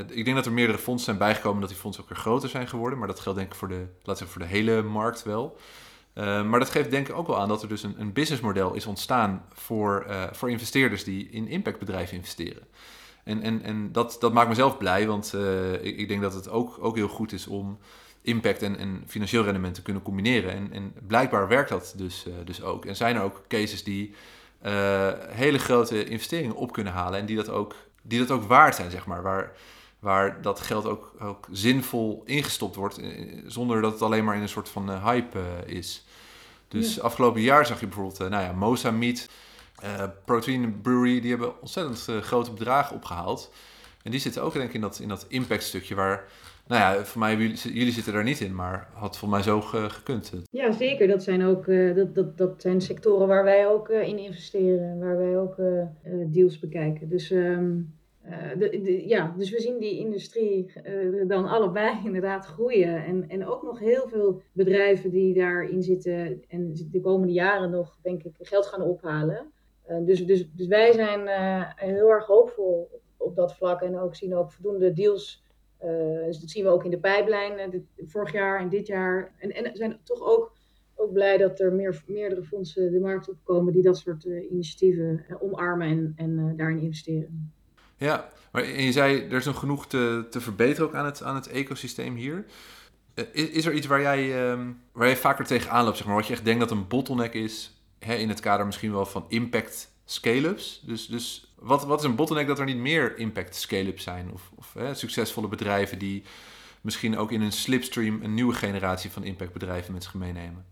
ik 0.07 0.25
denk 0.25 0.35
dat 0.35 0.45
er 0.45 0.51
meerdere 0.51 0.77
fondsen 0.77 1.05
zijn 1.05 1.17
bijgekomen, 1.17 1.59
dat 1.59 1.69
die 1.69 1.79
fondsen 1.79 2.03
ook 2.03 2.09
weer 2.09 2.17
groter 2.17 2.49
zijn 2.49 2.67
geworden. 2.67 2.99
Maar 2.99 3.07
dat 3.07 3.19
geldt 3.19 3.37
denk 3.37 3.51
ik 3.51 3.57
voor 3.57 3.67
de, 3.67 3.87
laten 4.03 4.25
we 4.25 4.31
voor 4.31 4.41
de 4.41 4.47
hele 4.47 4.81
markt 4.81 5.23
wel. 5.23 5.57
maar 6.13 6.59
dat 6.59 6.69
geeft 6.69 6.91
denk 6.91 7.07
ik 7.07 7.15
ook 7.15 7.27
wel 7.27 7.39
aan 7.39 7.47
dat 7.47 7.61
er 7.61 7.67
dus 7.67 7.83
een, 7.83 7.95
een 7.97 8.13
businessmodel 8.13 8.73
is 8.73 8.85
ontstaan 8.85 9.45
voor, 9.53 10.05
voor 10.31 10.49
investeerders 10.49 11.03
die 11.03 11.29
in 11.29 11.47
impactbedrijven 11.47 12.17
investeren. 12.17 12.67
En, 13.23 13.41
en, 13.41 13.61
en 13.61 13.91
dat, 13.91 14.17
dat 14.19 14.33
maakt 14.33 14.49
mezelf 14.49 14.77
blij, 14.77 15.07
want 15.07 15.33
ik, 15.81 15.97
ik 15.97 16.07
denk 16.07 16.21
dat 16.21 16.33
het 16.33 16.49
ook, 16.49 16.77
ook 16.79 16.95
heel 16.95 17.07
goed 17.07 17.31
is 17.31 17.47
om 17.47 17.79
impact 18.25 18.61
en, 18.61 18.77
en 18.77 19.03
financieel 19.07 19.43
rendement 19.43 19.75
te 19.75 19.81
kunnen 19.81 20.01
combineren. 20.01 20.51
En, 20.51 20.71
en 20.71 20.93
blijkbaar 21.07 21.47
werkt 21.47 21.69
dat 21.69 21.93
dus, 21.97 22.25
uh, 22.27 22.33
dus 22.45 22.61
ook. 22.61 22.85
En 22.85 22.95
zijn 22.95 23.15
er 23.15 23.21
ook 23.21 23.41
cases 23.47 23.83
die 23.83 24.13
uh, 24.65 25.09
hele 25.27 25.57
grote 25.57 26.05
investeringen 26.05 26.55
op 26.55 26.71
kunnen 26.71 26.93
halen 26.93 27.19
en 27.19 27.25
die 27.25 27.35
dat 27.35 27.49
ook, 27.49 27.75
die 28.01 28.19
dat 28.19 28.31
ook 28.31 28.43
waard 28.43 28.75
zijn, 28.75 28.91
zeg 28.91 29.05
maar. 29.05 29.21
Waar, 29.21 29.51
waar 29.99 30.41
dat 30.41 30.61
geld 30.61 30.85
ook, 30.85 31.13
ook 31.19 31.47
zinvol 31.51 32.21
ingestopt 32.25 32.75
wordt, 32.75 32.97
eh, 32.97 33.09
zonder 33.45 33.81
dat 33.81 33.91
het 33.91 34.01
alleen 34.01 34.23
maar 34.23 34.35
in 34.35 34.41
een 34.41 34.49
soort 34.49 34.69
van 34.69 35.01
hype 35.01 35.39
is. 35.65 36.05
Dus 36.67 36.99
afgelopen 36.99 37.41
jaar 37.41 37.65
zag 37.65 37.79
je 37.79 37.85
bijvoorbeeld, 37.85 38.19
nou 38.19 38.43
ja, 38.43 38.51
Mosa 38.51 38.91
Meat, 38.91 39.29
Protein 40.25 40.81
Brewery, 40.81 41.21
die 41.21 41.29
hebben 41.29 41.61
ontzettend 41.61 42.25
grote 42.25 42.51
bedragen 42.51 42.95
opgehaald. 42.95 43.51
En 44.03 44.11
die 44.11 44.19
zitten 44.19 44.43
ook 44.43 44.53
denk 44.53 44.67
ik 44.67 44.73
in 44.73 44.81
dat, 44.81 44.99
in 44.99 45.07
dat 45.07 45.25
impact 45.27 45.63
stukje 45.63 45.95
waar 45.95 46.27
nou 46.67 46.81
ja, 46.81 47.03
voor 47.03 47.19
mij, 47.19 47.35
jullie, 47.35 47.91
zitten 47.91 48.13
daar 48.13 48.23
niet 48.23 48.39
in, 48.39 48.55
maar 48.55 48.89
had 48.93 49.17
voor 49.17 49.29
mij 49.29 49.41
zo 49.41 49.61
gekund. 49.61 50.31
Ja, 50.51 50.71
zeker. 50.71 51.07
Dat 51.07 51.23
zijn 51.23 51.43
ook 51.43 51.67
uh, 51.67 51.95
dat, 51.95 52.15
dat, 52.15 52.37
dat 52.37 52.61
zijn 52.61 52.81
sectoren 52.81 53.27
waar 53.27 53.43
wij 53.43 53.67
ook 53.67 53.89
uh, 53.89 54.07
in 54.07 54.17
investeren, 54.17 54.99
waar 54.99 55.17
wij 55.17 55.37
ook 55.37 55.57
uh, 55.57 55.83
deals 56.27 56.59
bekijken. 56.59 57.09
Dus, 57.09 57.31
um, 57.31 57.93
de, 58.57 59.03
ja, 59.07 59.33
dus 59.37 59.51
we 59.51 59.61
zien 59.61 59.79
die 59.79 59.99
industrie 59.99 60.73
dan 61.27 61.47
allebei 61.47 61.99
inderdaad 62.05 62.45
groeien. 62.45 63.05
En, 63.05 63.29
en 63.29 63.47
ook 63.47 63.63
nog 63.63 63.79
heel 63.79 64.07
veel 64.07 64.41
bedrijven 64.51 65.09
die 65.09 65.33
daarin 65.33 65.83
zitten 65.83 66.43
en 66.47 66.73
de 66.91 67.01
komende 67.01 67.33
jaren 67.33 67.69
nog, 67.69 67.97
denk 68.01 68.23
ik, 68.23 68.33
geld 68.39 68.65
gaan 68.65 68.81
ophalen. 68.81 69.51
dus, 70.05 70.25
dus, 70.25 70.49
dus 70.53 70.67
wij 70.67 70.93
zijn 70.93 71.19
heel 71.75 72.09
erg 72.09 72.25
hoopvol 72.25 72.89
op, 73.17 73.35
dat 73.35 73.55
vlak 73.55 73.81
en 73.81 73.99
ook 73.99 74.15
zien 74.15 74.35
ook 74.35 74.51
voldoende 74.51 74.93
deals 74.93 75.44
dus 76.25 76.39
dat 76.39 76.49
zien 76.49 76.63
we 76.63 76.69
ook 76.69 76.83
in 76.83 76.91
de 76.91 76.99
pijplijn, 76.99 77.73
uh, 77.73 77.81
vorig 78.07 78.31
jaar 78.31 78.59
en 78.59 78.69
dit 78.69 78.87
jaar. 78.87 79.33
En, 79.37 79.51
en 79.51 79.75
zijn 79.75 79.99
toch 80.03 80.21
ook, 80.21 80.53
ook 80.95 81.13
blij 81.13 81.37
dat 81.37 81.59
er 81.59 81.73
meer, 81.73 82.03
meerdere 82.07 82.43
fondsen 82.43 82.91
de 82.91 82.99
markt 82.99 83.29
opkomen 83.29 83.73
die 83.73 83.83
dat 83.83 83.97
soort 83.97 84.25
uh, 84.25 84.51
initiatieven 84.51 85.25
omarmen 85.39 85.87
en, 85.87 86.13
en 86.15 86.53
daarin 86.57 86.79
investeren. 86.79 87.53
Ja, 87.97 88.31
maar 88.51 88.63
en 88.63 88.83
je 88.83 88.91
zei 88.91 89.21
er 89.21 89.37
is 89.37 89.45
nog 89.45 89.59
genoeg 89.59 89.87
te, 89.87 90.25
te 90.29 90.41
verbeteren 90.41 90.87
ook 90.87 90.95
aan 90.95 91.05
het, 91.05 91.23
aan 91.23 91.35
het 91.35 91.47
ecosysteem 91.47 92.15
hier. 92.15 92.45
Is, 93.31 93.49
is, 93.49 93.65
er 93.65 93.73
iets 93.73 93.87
waar 93.87 94.01
jij, 94.01 94.49
um, 94.51 94.81
waar 94.91 95.07
jij 95.07 95.17
vaker 95.17 95.45
tegenaan 95.45 95.85
loopt, 95.85 95.97
zeg 95.97 96.05
maar, 96.05 96.15
wat 96.15 96.27
je 96.27 96.33
echt 96.33 96.45
denkt 96.45 96.59
dat 96.59 96.71
een 96.71 96.87
bottleneck 96.87 97.33
is 97.33 97.83
hè, 97.99 98.15
in 98.15 98.29
het 98.29 98.39
kader 98.39 98.65
misschien 98.65 98.91
wel 98.91 99.05
van 99.05 99.25
impact 99.27 99.91
scale-ups? 100.05 100.83
Dus, 100.85 101.07
dus 101.07 101.54
wat, 101.65 101.85
wat 101.85 101.99
is 101.99 102.05
een 102.05 102.15
bottleneck 102.15 102.47
dat 102.47 102.59
er 102.59 102.65
niet 102.65 102.77
meer 102.77 103.17
impact 103.17 103.55
scale-ups 103.55 104.03
zijn? 104.03 104.31
Of, 104.33 104.51
of 104.55 104.73
hè, 104.73 104.93
succesvolle 104.93 105.47
bedrijven 105.47 105.99
die 105.99 106.23
misschien 106.81 107.17
ook 107.17 107.31
in 107.31 107.41
een 107.41 107.51
slipstream 107.51 108.23
een 108.23 108.33
nieuwe 108.33 108.53
generatie 108.53 109.11
van 109.11 109.23
impactbedrijven 109.23 109.93
met 109.93 110.03
zich 110.03 110.13
meenemen? 110.13 110.65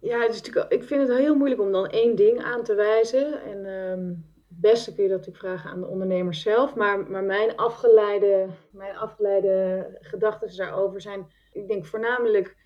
Ja, 0.00 0.20
het 0.20 0.30
is 0.30 0.36
natuurlijk, 0.36 0.72
ik 0.72 0.84
vind 0.84 1.08
het 1.08 1.18
heel 1.18 1.34
moeilijk 1.34 1.60
om 1.60 1.72
dan 1.72 1.86
één 1.86 2.16
ding 2.16 2.42
aan 2.42 2.64
te 2.64 2.74
wijzen. 2.74 3.42
En 3.42 3.66
um, 3.66 4.26
het 4.48 4.60
beste 4.60 4.94
kun 4.94 5.02
je 5.02 5.08
dat 5.08 5.18
natuurlijk 5.18 5.44
vragen 5.44 5.70
aan 5.70 5.80
de 5.80 5.86
ondernemers 5.86 6.42
zelf. 6.42 6.74
Maar, 6.74 7.10
maar 7.10 7.24
mijn, 7.24 7.56
afgeleide, 7.56 8.48
mijn 8.70 8.96
afgeleide 8.96 9.86
gedachten 10.00 10.56
daarover 10.56 11.00
zijn, 11.00 11.26
ik 11.52 11.68
denk 11.68 11.86
voornamelijk 11.86 12.56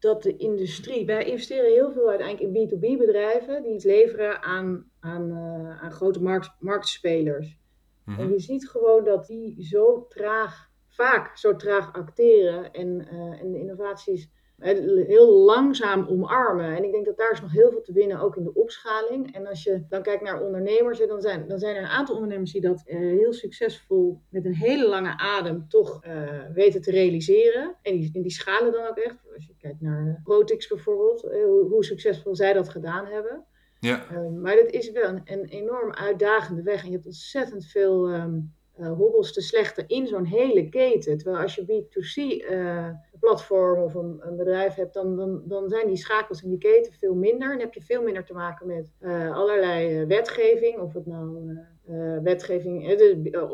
dat 0.00 0.22
de 0.22 0.36
industrie, 0.36 1.06
wij 1.06 1.24
investeren 1.24 1.72
heel 1.72 1.92
veel 1.92 2.08
uiteindelijk 2.08 2.56
in 2.56 2.68
B2B 2.68 2.98
bedrijven 2.98 3.62
die 3.62 3.74
iets 3.74 3.84
leveren 3.84 4.42
aan, 4.42 4.90
aan, 5.00 5.30
uh, 5.30 5.82
aan 5.82 5.92
grote 5.92 6.22
markt, 6.22 6.50
marktspelers. 6.58 7.58
En 8.06 8.12
mhm. 8.12 8.30
je 8.30 8.40
ziet 8.40 8.68
gewoon 8.68 9.04
dat 9.04 9.26
die 9.26 9.64
zo 9.64 10.06
traag, 10.08 10.70
vaak 10.86 11.36
zo 11.36 11.56
traag 11.56 11.92
acteren 11.92 12.72
en, 12.72 13.08
uh, 13.12 13.40
en 13.40 13.52
de 13.52 13.58
innovaties 13.58 14.30
heel 14.60 15.32
langzaam 15.32 16.06
omarmen. 16.08 16.76
En 16.76 16.84
ik 16.84 16.92
denk 16.92 17.04
dat 17.04 17.16
daar 17.16 17.32
is 17.32 17.40
nog 17.40 17.52
heel 17.52 17.70
veel 17.70 17.82
te 17.82 17.92
winnen, 17.92 18.20
ook 18.20 18.36
in 18.36 18.44
de 18.44 18.54
opschaling. 18.54 19.34
En 19.34 19.46
als 19.46 19.62
je 19.62 19.84
dan 19.88 20.02
kijkt 20.02 20.22
naar 20.22 20.42
ondernemers, 20.42 20.98
dan 20.98 21.20
zijn, 21.20 21.48
dan 21.48 21.58
zijn 21.58 21.76
er 21.76 21.82
een 21.82 21.88
aantal 21.88 22.14
ondernemers 22.14 22.52
die 22.52 22.60
dat 22.60 22.82
uh, 22.86 22.98
heel 22.98 23.32
succesvol 23.32 24.20
met 24.28 24.44
een 24.44 24.54
hele 24.54 24.88
lange 24.88 25.18
adem 25.18 25.68
toch 25.68 26.04
uh, 26.06 26.28
weten 26.52 26.82
te 26.82 26.90
realiseren. 26.90 27.76
En 27.82 27.96
die, 27.96 28.10
en 28.12 28.22
die 28.22 28.32
schalen 28.32 28.72
dan 28.72 28.86
ook 28.86 28.96
echt. 28.96 29.16
Als 29.34 29.46
je 29.46 29.54
kijkt 29.58 29.80
naar 29.80 30.20
Protix 30.24 30.68
bijvoorbeeld, 30.68 31.24
uh, 31.24 31.44
hoe, 31.44 31.68
hoe, 31.68 31.84
succesvol 31.84 32.34
zij 32.34 32.52
dat 32.52 32.68
gedaan 32.68 33.06
hebben. 33.06 33.44
Ja. 33.78 34.06
maar 34.42 34.56
dat 34.56 34.70
is 34.70 34.90
wel 34.90 35.08
een, 35.08 35.22
een, 35.24 35.44
enorm 35.44 35.92
uitdagende 35.92 36.62
weg. 36.62 36.80
En 36.80 36.86
je 36.86 36.94
hebt 36.94 37.06
ontzettend 37.06 37.66
veel 37.66 38.14
um, 38.14 38.54
hobbels 38.86 39.32
te 39.32 39.40
slechten 39.40 39.88
in 39.88 40.06
zo'n 40.06 40.24
hele 40.24 40.68
keten. 40.68 41.18
Terwijl 41.18 41.42
als 41.42 41.54
je 41.54 41.62
B2C 41.62 42.44
platform 43.20 43.82
of 43.82 43.94
een, 43.94 44.20
een, 44.20 44.36
bedrijf 44.36 44.74
hebt, 44.74 44.94
dan, 44.94 45.16
dan, 45.16 45.42
dan 45.44 45.68
zijn 45.68 45.86
die 45.86 45.96
schakels 45.96 46.42
in 46.42 46.48
die 46.48 46.58
keten 46.58 46.92
veel 46.92 47.14
minder. 47.14 47.52
En 47.52 47.60
heb 47.60 47.74
je 47.74 47.82
veel 47.82 48.02
minder 48.02 48.24
te 48.24 48.32
maken 48.32 48.66
met 48.66 48.86
uh, 49.00 49.36
allerlei 49.36 50.00
uh, 50.00 50.06
wetgeving, 50.06 50.78
of 50.78 50.92
het 50.92 51.06
nou 51.06 51.58
uh, 51.90 52.18
wetgeving 52.22 52.98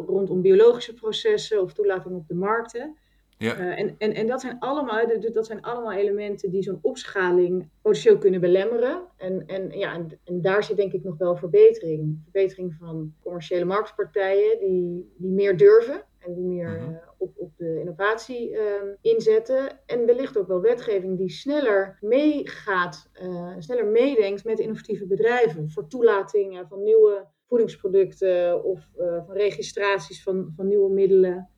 rondom 0.07 0.43
biologische 0.43 0.95
processen 0.95 1.63
of 1.63 1.73
toelating 1.73 2.15
op 2.15 2.29
de 2.29 2.35
markten. 2.35 2.97
Ja. 3.39 3.77
en, 3.77 3.95
en, 3.99 4.15
en 4.15 4.27
dat 4.27 4.41
zijn 4.41 4.59
allemaal, 4.59 5.07
dat 5.33 5.47
zijn 5.47 5.63
allemaal 5.63 5.93
elementen 5.93 6.51
die 6.51 6.63
zo'n 6.63 6.79
opschaling 6.83 7.69
potentieel 7.83 8.19
kunnen 8.19 8.41
belemmeren. 8.41 9.03
En, 9.17 9.47
en, 9.47 9.79
ja, 9.79 9.95
en, 9.95 10.21
en, 10.25 10.41
daar 10.41 10.65
zit 10.65 10.77
denk 10.77 10.93
ik 10.93 11.05
nog 11.05 11.17
wel 11.19 11.37
verbetering. 11.37 12.21
Verbetering 12.23 12.75
van 12.75 13.15
commerciële 13.21 13.65
marktpartijen 13.65 14.59
die, 14.59 15.15
die 15.17 15.31
meer 15.31 15.57
durven 15.57 16.05
en 16.19 16.35
die 16.35 16.45
meer 16.45 16.69
mhm. 16.69 16.95
eh, 16.95 16.97
op, 17.19 17.33
op 17.37 17.53
de 17.57 17.81
innovatie 17.81 18.57
ehm, 18.57 18.87
inzetten. 19.01 19.81
En 19.87 20.07
wellicht 20.07 20.39
ook 20.39 20.49
wel 20.49 20.61
wetgeving 20.61 21.19
die 21.19 21.31
sneller 21.31 21.99
meegaat, 22.01 23.11
uh, 23.23 23.55
sneller 23.59 23.87
meedenkt 23.87 24.45
met 24.45 24.59
innovatieve 24.59 25.07
bedrijven. 25.07 25.71
Voor 25.71 25.89
toelatingen 25.89 26.69
van 26.69 26.83
nieuwe 26.83 27.27
voedingsproducten 27.49 28.65
of 28.65 28.89
van 28.97 29.35
registraties 29.37 30.23
van, 30.23 30.53
van 30.57 30.69
nieuwe 30.69 30.91
middelen. 30.91 31.51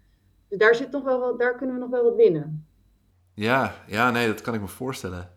Dus 0.49 0.59
daar, 0.59 0.75
zit 0.75 0.91
nog 0.91 1.05
wel 1.05 1.21
wat, 1.21 1.39
daar 1.39 1.57
kunnen 1.57 1.75
we 1.75 1.81
nog 1.81 1.91
wel 1.91 2.05
wat 2.05 2.17
winnen. 2.17 2.67
Ja, 3.35 3.75
ja, 3.87 4.11
nee, 4.11 4.27
dat 4.27 4.41
kan 4.41 4.55
ik 4.55 4.61
me 4.61 4.69
voorstellen. 4.69 5.31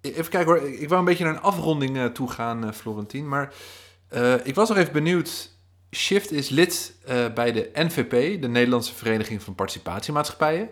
Even 0.00 0.30
kijken 0.30 0.52
hoor, 0.52 0.68
ik 0.68 0.88
wou 0.88 1.00
een 1.00 1.06
beetje 1.06 1.24
naar 1.24 1.34
een 1.34 1.40
afronding 1.40 2.14
toe 2.14 2.30
gaan, 2.30 2.74
Florentien. 2.74 3.28
Maar 3.28 3.54
ik 4.44 4.54
was 4.54 4.68
nog 4.68 4.78
even 4.78 4.92
benieuwd 4.92 5.50
Shift 5.90 6.32
is 6.32 6.48
lid 6.48 6.94
bij 7.34 7.52
de 7.52 7.70
NVP, 7.74 8.40
de 8.42 8.48
Nederlandse 8.48 8.94
Vereniging 8.94 9.42
van 9.42 9.54
Participatiemaatschappijen. 9.54 10.68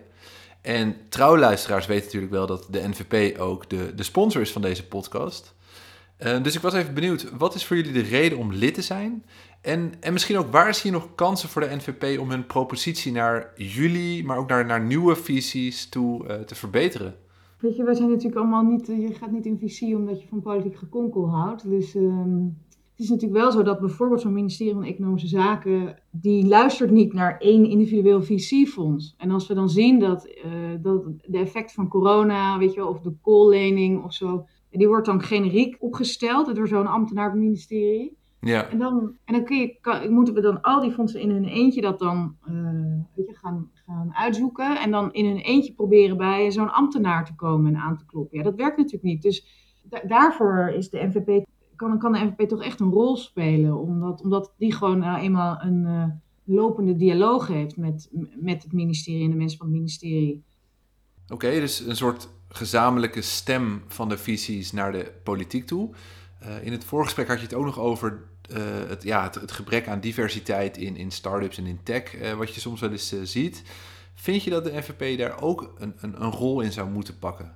En 0.61 0.95
trouwluisteraars 1.09 1.85
weten 1.85 2.05
natuurlijk 2.05 2.31
wel 2.31 2.47
dat 2.47 2.67
de 2.69 2.87
NVP 2.87 3.39
ook 3.39 3.69
de, 3.69 3.95
de 3.95 4.03
sponsor 4.03 4.41
is 4.41 4.51
van 4.51 4.61
deze 4.61 4.87
podcast. 4.87 5.53
Dus 6.17 6.55
ik 6.55 6.61
was 6.61 6.73
even 6.73 6.93
benieuwd, 6.93 7.29
wat 7.37 7.55
is 7.55 7.65
voor 7.65 7.75
jullie 7.75 7.91
de 7.91 8.09
reden 8.09 8.37
om 8.37 8.53
lid 8.53 8.73
te 8.73 8.81
zijn? 8.81 9.25
En, 9.61 9.91
en 9.99 10.13
misschien 10.13 10.37
ook, 10.37 10.51
waar 10.51 10.73
zie 10.73 10.91
je 10.91 10.97
nog 10.97 11.15
kansen 11.15 11.49
voor 11.49 11.61
de 11.61 11.75
NVP 11.75 12.19
om 12.19 12.29
hun 12.29 12.45
propositie 12.45 13.11
naar 13.11 13.51
jullie, 13.55 14.25
maar 14.25 14.37
ook 14.37 14.49
naar, 14.49 14.65
naar 14.65 14.81
nieuwe 14.81 15.15
visies 15.15 15.89
toe 15.89 16.27
uh, 16.27 16.35
te 16.35 16.55
verbeteren? 16.55 17.15
Weet 17.59 17.75
je, 17.75 17.83
wij 17.83 17.93
zijn 17.93 18.09
natuurlijk 18.09 18.35
allemaal 18.35 18.63
niet, 18.63 18.87
je 18.87 19.13
gaat 19.13 19.31
niet 19.31 19.45
in 19.45 19.57
visie 19.57 19.95
omdat 19.95 20.21
je 20.21 20.27
van 20.27 20.41
politiek 20.41 20.77
gekonkel 20.77 21.29
houdt. 21.29 21.69
Dus 21.69 21.95
uh, 21.95 22.25
het 22.99 23.07
is 23.07 23.09
natuurlijk 23.09 23.41
wel 23.41 23.51
zo 23.51 23.63
dat 23.63 23.79
bijvoorbeeld 23.79 24.21
zo'n 24.21 24.33
ministerie 24.33 24.73
van 24.73 24.83
Economische 24.83 25.27
Zaken, 25.27 25.99
die 26.09 26.45
luistert 26.45 26.91
niet 26.91 27.13
naar 27.13 27.37
één 27.37 27.65
individueel 27.65 28.21
visiefonds. 28.23 29.13
En 29.17 29.31
als 29.31 29.47
we 29.47 29.53
dan 29.53 29.69
zien 29.69 29.99
dat, 29.99 30.27
uh, 30.27 30.51
dat 30.81 31.03
de 31.21 31.37
effect 31.37 31.71
van 31.71 31.87
corona, 31.87 32.57
weet 32.57 32.73
je 32.73 32.85
of 32.85 33.01
de 33.01 33.13
koollening 33.21 34.03
of 34.03 34.13
zo, 34.13 34.45
die 34.71 34.87
wordt 34.87 35.05
dan 35.05 35.21
generiek 35.21 35.75
opgesteld 35.79 36.55
door 36.55 36.67
zo'n 36.67 36.87
ambtenaar 36.87 37.27
op 37.27 37.33
het 37.33 37.41
ministerie. 37.41 38.17
Ja. 38.41 38.69
En 38.69 38.77
dan, 38.77 39.17
en 39.25 39.33
dan 39.33 39.43
kun 39.43 39.57
je, 39.57 39.77
kan, 39.81 40.13
moeten 40.13 40.33
we 40.33 40.41
dan 40.41 40.61
al 40.61 40.81
die 40.81 40.91
fondsen 40.91 41.21
in 41.21 41.29
hun 41.29 41.45
eentje 41.45 41.81
dat 41.81 41.99
dan 41.99 42.35
uh, 42.49 42.53
weet 43.15 43.27
je, 43.27 43.35
gaan, 43.35 43.71
gaan 43.73 44.15
uitzoeken. 44.15 44.81
En 44.81 44.91
dan 44.91 45.13
in 45.13 45.25
hun 45.25 45.37
eentje 45.37 45.73
proberen 45.73 46.17
bij 46.17 46.51
zo'n 46.51 46.73
ambtenaar 46.73 47.25
te 47.25 47.35
komen 47.35 47.75
en 47.75 47.81
aan 47.81 47.97
te 47.97 48.05
kloppen. 48.05 48.37
Ja, 48.37 48.43
dat 48.43 48.55
werkt 48.55 48.77
natuurlijk 48.77 49.03
niet. 49.03 49.21
Dus 49.21 49.45
daarvoor 50.07 50.73
is 50.75 50.89
de 50.89 51.05
NVP 51.05 51.45
kan, 51.79 51.99
kan 51.99 52.11
de 52.11 52.19
NVP 52.19 52.49
toch 52.49 52.63
echt 52.63 52.79
een 52.79 52.91
rol 52.91 53.17
spelen. 53.17 53.77
Omdat, 53.77 54.21
omdat 54.21 54.53
die 54.57 54.73
gewoon 54.73 54.99
nou 54.99 55.19
eenmaal 55.19 55.61
een 55.61 55.85
uh, 55.85 56.05
lopende 56.43 56.95
dialoog 56.95 57.47
heeft 57.47 57.77
met, 57.77 58.09
met 58.35 58.63
het 58.63 58.71
ministerie 58.71 59.23
en 59.23 59.29
de 59.29 59.35
mensen 59.35 59.57
van 59.57 59.67
het 59.67 59.75
ministerie. 59.75 60.43
Oké, 61.27 61.49
dus 61.49 61.79
een 61.79 61.95
soort 61.95 62.29
gezamenlijke 62.49 63.21
stem 63.21 63.83
van 63.87 64.09
de 64.09 64.17
visies 64.17 64.71
naar 64.71 64.91
de 64.91 65.11
politiek 65.23 65.65
toe. 65.65 65.89
Uh, 66.43 66.65
in 66.65 66.71
het 66.71 66.83
voorgesprek 66.83 67.27
had 67.27 67.37
je 67.37 67.43
het 67.43 67.53
ook 67.53 67.65
nog 67.65 67.79
over 67.79 68.28
het, 68.87 69.03
ja, 69.03 69.23
het, 69.23 69.51
gebrek 69.51 69.87
aan 69.87 69.99
diversiteit 69.99 70.77
in, 70.77 70.95
in 70.95 71.11
start-ups 71.11 71.57
en 71.57 71.65
in 71.65 71.79
tech, 71.83 72.35
wat 72.37 72.53
je 72.55 72.61
soms 72.61 72.81
wel 72.81 72.91
eens 72.91 73.13
ziet. 73.23 73.63
Vind 74.13 74.43
je 74.43 74.49
dat 74.49 74.63
de 74.63 74.71
NVP 74.71 75.17
daar 75.17 75.41
ook 75.41 75.73
een, 75.77 75.93
een, 75.97 76.21
een 76.21 76.31
rol 76.31 76.61
in 76.61 76.71
zou 76.71 76.89
moeten 76.89 77.19
pakken? 77.19 77.55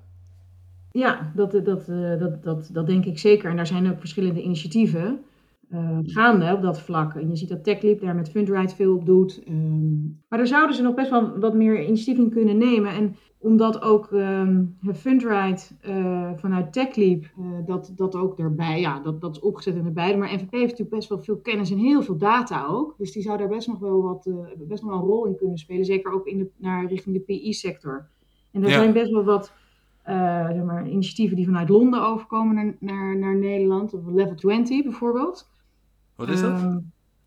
Ja, 0.92 1.32
dat, 1.36 1.52
dat, 1.52 1.90
eh, 1.90 2.20
dat, 2.20 2.44
dat, 2.44 2.70
dat 2.72 2.88
denk 2.88 3.06
ik 3.06 3.20
zeker. 3.20 3.50
En 3.50 3.56
daar 3.56 3.68
zijn 3.68 3.92
ook 3.92 4.00
verschillende 4.00 4.42
initiatieven 4.42 5.26
uh, 5.74 5.98
gaande 6.04 6.54
op 6.54 6.62
dat 6.62 6.82
vlak. 6.82 7.16
En 7.16 7.30
je 7.30 7.36
ziet 7.36 7.50
dat 7.50 7.64
TechLeap 7.64 8.00
daar 8.00 8.16
met 8.16 8.30
Fundride 8.30 8.76
veel 8.76 8.96
op 8.96 9.06
doet. 9.06 9.44
Um, 9.50 10.22
maar 10.30 10.38
daar 10.38 10.48
zouden 10.48 10.76
ze 10.76 10.82
nog 10.82 10.96
best 10.96 11.10
wel 11.10 11.40
wat 11.40 11.54
meer 11.54 11.84
initiatieven 11.84 12.24
in 12.24 12.30
kunnen 12.30 12.58
nemen. 12.58 12.92
En 12.92 13.16
omdat 13.38 13.82
ook 13.82 14.12
um, 14.12 14.78
Fundride 14.94 15.62
uh, 15.88 16.32
vanuit 16.36 16.74
TechLeap, 16.74 17.24
uh, 17.40 17.46
dat, 17.66 17.92
dat 17.96 18.16
ook 18.16 18.38
daarbij, 18.38 18.80
ja, 18.80 19.00
dat, 19.00 19.22
dat 19.22 19.36
is 19.36 19.42
opgezet 19.42 19.84
de 19.84 19.92
beide. 19.92 20.18
Maar 20.18 20.34
NVP 20.34 20.52
heeft 20.52 20.62
natuurlijk 20.62 20.90
best 20.90 21.10
wel 21.10 21.20
veel 21.20 21.38
kennis 21.38 21.72
en 21.72 21.78
heel 21.78 22.02
veel 22.02 22.18
data 22.18 22.66
ook. 22.66 22.96
Dus 22.98 23.12
die 23.12 23.22
zou 23.24 23.38
daar 23.38 23.48
best 23.48 23.68
nog 23.68 23.80
wel, 23.80 24.02
wat, 24.02 24.30
best 24.58 24.84
nog 24.84 24.92
wel 24.92 25.00
een 25.00 25.08
rol 25.08 25.26
in 25.26 25.36
kunnen 25.36 25.58
spelen. 25.58 25.86
Zeker 25.86 26.14
ook 26.14 26.28
in 26.28 26.38
de, 26.38 26.50
naar 26.58 26.86
richting 26.86 27.16
de 27.16 27.22
PI-sector. 27.22 28.08
En 28.52 28.64
er 28.64 28.70
zijn 28.70 28.94
best 28.94 29.12
wel 29.12 29.24
wat 29.24 29.54
uh, 30.10 30.48
zeg 30.48 30.64
maar, 30.64 30.88
initiatieven 30.88 31.36
die 31.36 31.46
vanuit 31.46 31.70
Londen 31.70 32.06
overkomen 32.06 32.56
naar, 32.56 32.76
naar, 32.80 33.18
naar 33.18 33.36
Nederland. 33.36 33.94
Of 33.94 34.02
Level 34.06 34.36
20 34.36 34.84
bijvoorbeeld. 34.84 35.52
Wat 36.16 36.30
is 36.30 36.42
dat? 36.42 36.62
Uh, 36.62 36.76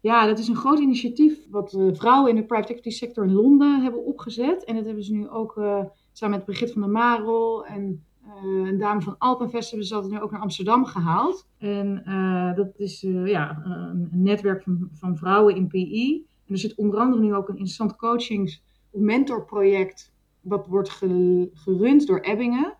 ja, 0.00 0.26
dat 0.26 0.38
is 0.38 0.48
een 0.48 0.56
groot 0.56 0.78
initiatief 0.78 1.38
wat 1.50 1.72
uh, 1.72 1.94
vrouwen 1.94 2.30
in 2.30 2.36
de 2.36 2.44
private 2.44 2.68
equity 2.68 2.90
sector 2.90 3.24
in 3.24 3.32
Londen 3.32 3.82
hebben 3.82 4.04
opgezet. 4.04 4.64
En 4.64 4.74
dat 4.74 4.84
hebben 4.84 5.04
ze 5.04 5.12
nu 5.12 5.28
ook 5.28 5.56
uh, 5.56 5.84
samen 6.12 6.36
met 6.36 6.46
Brigitte 6.46 6.72
van 6.72 6.82
der 6.82 6.90
Marel 6.90 7.66
en 7.66 8.04
een 8.44 8.78
dame 8.78 9.00
van 9.00 9.18
Alpenvest 9.18 9.70
hebben 9.70 9.88
ze 9.88 9.94
dat 9.94 10.10
nu 10.10 10.20
ook 10.20 10.30
naar 10.30 10.40
Amsterdam 10.40 10.84
gehaald. 10.84 11.48
En 11.58 12.02
dat 12.56 12.68
is 12.76 13.00
ja, 13.24 13.62
een 13.64 14.08
netwerk 14.12 14.62
van, 14.62 14.88
van 14.92 15.16
vrouwen 15.16 15.56
in 15.56 15.66
PI. 15.66 16.26
En 16.46 16.52
er 16.52 16.58
zit 16.58 16.74
onder 16.74 17.00
andere 17.00 17.22
nu 17.22 17.34
ook 17.34 17.48
een 17.48 17.54
interessant 17.54 17.96
coachings- 17.96 18.62
of 18.90 19.00
mentorproject 19.00 20.12
wat 20.40 20.66
wordt 20.66 20.90
gerund 21.52 22.06
door 22.06 22.20
Ebbingen. 22.20 22.76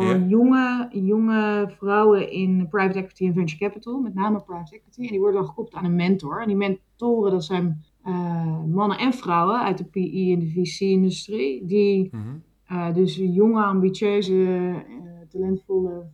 Voor 0.00 0.18
jonge, 0.18 0.88
jonge 0.92 1.70
vrouwen 1.76 2.30
in 2.30 2.68
private 2.68 2.98
equity 2.98 3.26
en 3.26 3.34
venture 3.34 3.58
capital, 3.58 4.00
met 4.00 4.14
name 4.14 4.40
private 4.40 4.74
equity. 4.74 5.00
En 5.00 5.08
die 5.08 5.18
worden 5.18 5.40
dan 5.40 5.48
gekoppeld 5.48 5.76
aan 5.76 5.84
een 5.84 5.94
mentor. 5.94 6.40
En 6.40 6.46
die 6.46 6.56
mentoren, 6.56 7.30
dat 7.30 7.44
zijn 7.44 7.84
uh, 8.06 8.64
mannen 8.64 8.98
en 8.98 9.12
vrouwen 9.12 9.60
uit 9.60 9.78
de 9.78 9.84
PE 9.84 10.32
en 10.32 10.38
de 10.38 10.50
VC-industrie. 10.50 11.66
Die 11.66 12.08
mm 12.12 12.42
uh, 12.72 12.94
dus 12.94 13.16
jonge, 13.16 13.62
ambitieuze, 13.62 14.32
uh, 14.32 14.84
talentvolle 15.28 16.06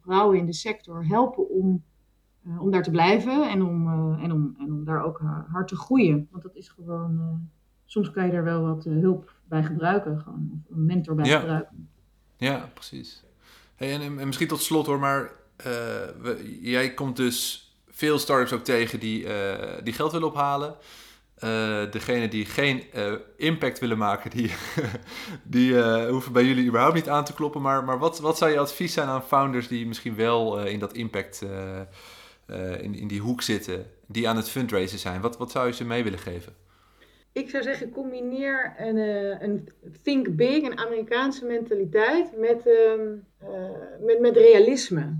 vrouwen 0.00 0.38
in 0.38 0.46
de 0.46 0.52
sector 0.52 1.06
helpen 1.06 1.48
om, 1.48 1.82
om 2.58 2.70
daar 2.70 2.82
te 2.82 2.90
blijven 2.90 3.50
en 3.50 3.62
om, 3.62 3.88
en, 4.18 4.32
om, 4.32 4.54
en 4.58 4.72
om 4.72 4.84
daar 4.84 5.04
ook 5.04 5.22
hard 5.48 5.68
te 5.68 5.76
groeien. 5.76 6.28
Want 6.30 6.42
dat 6.42 6.56
is 6.56 6.68
gewoon, 6.68 7.40
soms 7.84 8.10
kan 8.10 8.26
je 8.26 8.32
daar 8.32 8.44
wel 8.44 8.62
wat 8.62 8.84
hulp 8.84 9.34
bij 9.48 9.62
gebruiken. 9.62 10.20
Gewoon 10.20 10.62
een 10.70 10.84
mentor 10.84 11.14
bij 11.14 11.24
gebruiken. 11.24 11.89
Ja, 12.40 12.70
precies. 12.74 13.22
Hey, 13.76 13.92
en, 13.92 14.00
en, 14.00 14.26
misschien 14.26 14.48
tot 14.48 14.62
slot 14.62 14.86
hoor, 14.86 14.98
maar 14.98 15.30
we, 16.20 16.58
jij 16.60 16.94
komt 16.94 17.16
dus 17.16 17.70
veel 17.90 18.18
startups 18.18 18.52
ook 18.52 18.64
tegen 18.64 19.00
die, 19.00 19.24
uh, 19.24 19.54
die 19.82 19.92
geld 19.92 20.12
willen 20.12 20.28
ophalen. 20.28 20.76
Uh, 21.44 21.90
degene 21.90 22.28
die 22.28 22.44
geen 22.44 22.84
impact 23.36 23.78
willen 23.78 23.98
maken, 23.98 24.30
die, 24.30 24.52
die 25.42 25.82
hoeven 26.08 26.32
bij 26.32 26.44
jullie 26.44 26.66
überhaupt 26.66 26.94
niet 26.94 27.08
aan 27.08 27.24
te 27.24 27.34
kloppen. 27.34 27.62
Maar, 27.62 27.84
maar 27.84 27.98
wat, 27.98 28.18
wat 28.18 28.38
zou 28.38 28.50
je 28.50 28.58
advies 28.58 28.92
zijn 28.92 29.08
aan 29.08 29.22
founders 29.22 29.68
die 29.68 29.86
misschien 29.86 30.14
wel 30.14 30.64
in 30.64 30.78
dat 30.78 30.92
impact, 30.92 31.44
in, 32.80 32.94
in 32.94 33.08
die 33.08 33.20
hoek 33.20 33.42
zitten, 33.42 33.90
die 34.06 34.28
aan 34.28 34.36
het 34.36 34.48
fundraisen 34.48 34.98
zijn? 34.98 35.20
Wat, 35.20 35.36
wat 35.36 35.50
zou 35.50 35.66
je 35.66 35.72
ze 35.72 35.84
mee 35.84 36.02
willen 36.02 36.18
geven? 36.18 36.54
Ik 37.32 37.50
zou 37.50 37.62
zeggen, 37.62 37.90
combineer 37.90 38.74
een, 38.78 38.98
eh, 38.98 39.42
een 39.42 39.68
think 40.02 40.36
big, 40.36 40.62
een 40.62 40.78
Amerikaanse 40.78 41.46
mentaliteit 41.46 42.36
met, 42.36 42.66
ehm, 42.66 43.16
eh, 43.38 43.70
met, 44.00 44.20
met 44.20 44.36
realisme. 44.36 45.16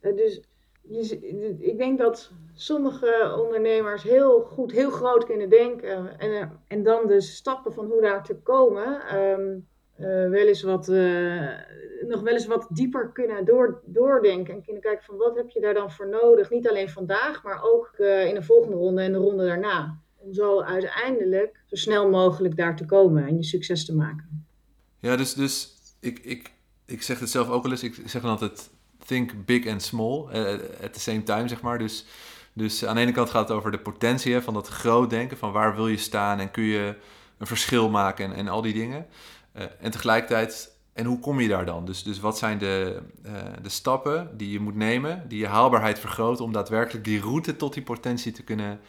Uh, 0.00 0.16
dus 0.16 0.40
je, 0.82 1.56
ik 1.58 1.78
denk 1.78 1.98
dat 1.98 2.32
sommige 2.54 3.36
ondernemers 3.44 4.02
heel 4.02 4.40
goed, 4.40 4.72
heel 4.72 4.90
groot 4.90 5.24
kunnen 5.24 5.50
denken 5.50 6.18
en, 6.18 6.60
en 6.68 6.82
dan 6.82 7.06
de 7.06 7.20
stappen 7.20 7.72
van 7.72 7.86
hoe 7.86 8.00
daar 8.00 8.24
te 8.24 8.36
komen 8.36 9.16
um, 9.16 9.66
wel 10.30 10.46
eens 10.46 10.62
wat, 10.62 10.86
nog 12.06 12.20
wel 12.20 12.32
eens 12.32 12.46
wat 12.46 12.66
dieper 12.70 13.12
kunnen 13.12 13.44
door, 13.44 13.82
doordenken 13.84 14.54
en 14.54 14.62
kunnen 14.62 14.82
kijken 14.82 15.04
van 15.04 15.16
wat 15.16 15.36
heb 15.36 15.50
je 15.50 15.60
daar 15.60 15.74
dan 15.74 15.90
voor 15.90 16.08
nodig. 16.08 16.50
Niet 16.50 16.68
alleen 16.68 16.88
vandaag, 16.88 17.42
maar 17.42 17.62
ook 17.62 17.90
in 17.98 18.34
de 18.34 18.42
volgende 18.42 18.76
ronde 18.76 19.02
en 19.02 19.12
de 19.12 19.18
ronde 19.18 19.46
daarna 19.46 19.98
om 20.28 20.34
zo 20.34 20.62
uiteindelijk 20.62 21.60
zo 21.66 21.76
snel 21.76 22.10
mogelijk 22.10 22.56
daar 22.56 22.76
te 22.76 22.86
komen 22.86 23.26
en 23.26 23.36
je 23.36 23.44
succes 23.44 23.84
te 23.84 23.94
maken. 23.94 24.46
Ja, 24.98 25.16
dus, 25.16 25.34
dus 25.34 25.74
ik, 26.00 26.18
ik, 26.18 26.52
ik 26.84 27.02
zeg 27.02 27.20
het 27.20 27.30
zelf 27.30 27.48
ook 27.48 27.62
wel 27.62 27.72
eens. 27.72 27.82
Ik 27.82 27.94
zeg 28.04 28.22
dan 28.22 28.30
altijd 28.30 28.70
think 29.06 29.44
big 29.44 29.66
and 29.66 29.82
small 29.82 30.26
uh, 30.32 30.52
at 30.82 30.92
the 30.92 31.00
same 31.00 31.22
time, 31.22 31.48
zeg 31.48 31.60
maar. 31.60 31.78
Dus, 31.78 32.04
dus 32.52 32.84
aan 32.84 32.94
de 32.94 33.00
ene 33.00 33.12
kant 33.12 33.30
gaat 33.30 33.48
het 33.48 33.56
over 33.56 33.70
de 33.70 33.78
potentie 33.78 34.40
van 34.40 34.54
dat 34.54 34.68
groot 34.68 35.10
denken, 35.10 35.36
van 35.36 35.52
waar 35.52 35.74
wil 35.74 35.88
je 35.88 35.96
staan 35.96 36.38
en 36.40 36.50
kun 36.50 36.62
je 36.62 36.94
een 37.38 37.46
verschil 37.46 37.90
maken 37.90 38.24
en, 38.24 38.32
en 38.32 38.48
al 38.48 38.62
die 38.62 38.74
dingen. 38.74 39.06
Uh, 39.56 39.64
en 39.80 39.90
tegelijkertijd, 39.90 40.76
en 40.92 41.04
hoe 41.04 41.18
kom 41.18 41.40
je 41.40 41.48
daar 41.48 41.66
dan? 41.66 41.84
Dus, 41.84 42.02
dus 42.02 42.20
wat 42.20 42.38
zijn 42.38 42.58
de, 42.58 43.02
de 43.62 43.68
stappen 43.68 44.30
die 44.36 44.50
je 44.50 44.60
moet 44.60 44.74
nemen, 44.74 45.24
die 45.28 45.38
je 45.38 45.46
haalbaarheid 45.46 45.98
vergroten 45.98 46.44
om 46.44 46.52
daadwerkelijk 46.52 47.04
die 47.04 47.20
route 47.20 47.56
tot 47.56 47.74
die 47.74 47.82
potentie 47.82 48.32
te 48.32 48.42
kunnen 48.42 48.80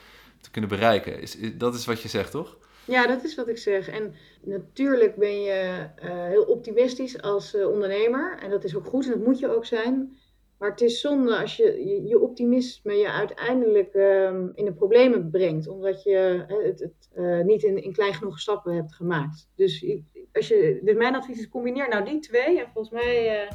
te 0.41 0.51
kunnen 0.51 0.69
bereiken. 0.69 1.21
Is, 1.21 1.37
dat 1.57 1.73
is 1.73 1.85
wat 1.85 2.01
je 2.01 2.07
zegt, 2.07 2.31
toch? 2.31 2.57
Ja, 2.85 3.07
dat 3.07 3.23
is 3.23 3.35
wat 3.35 3.47
ik 3.47 3.57
zeg. 3.57 3.89
En 3.89 4.13
natuurlijk 4.41 5.15
ben 5.15 5.41
je 5.41 5.87
uh, 6.03 6.25
heel 6.25 6.43
optimistisch 6.43 7.21
als 7.21 7.55
uh, 7.55 7.69
ondernemer. 7.69 8.37
En 8.41 8.49
dat 8.49 8.63
is 8.63 8.75
ook 8.75 8.85
goed 8.85 9.05
en 9.05 9.11
dat 9.11 9.25
moet 9.25 9.39
je 9.39 9.55
ook 9.55 9.65
zijn. 9.65 10.17
Maar 10.57 10.69
het 10.69 10.81
is 10.81 10.99
zonde 10.99 11.37
als 11.37 11.57
je 11.57 12.03
je, 12.07 12.19
optimisme 12.19 12.93
je 12.93 13.11
uiteindelijk 13.11 13.93
uh, 13.93 14.31
in 14.53 14.65
de 14.65 14.73
problemen 14.73 15.29
brengt. 15.29 15.67
Omdat 15.67 16.03
je 16.03 16.45
het, 16.47 16.79
het 16.79 17.09
uh, 17.15 17.41
niet 17.41 17.63
in, 17.63 17.83
in 17.83 17.93
klein 17.93 18.13
genoeg 18.13 18.39
stappen 18.39 18.75
hebt 18.75 18.93
gemaakt. 18.93 19.49
Dus, 19.55 19.85
als 20.33 20.47
je, 20.47 20.79
dus 20.83 20.95
mijn 20.95 21.15
advies 21.15 21.39
is 21.39 21.49
combineer 21.49 21.89
nou 21.89 22.05
die 22.05 22.19
twee. 22.19 22.59
En 22.59 22.69
volgens 22.73 23.03
mij 23.03 23.47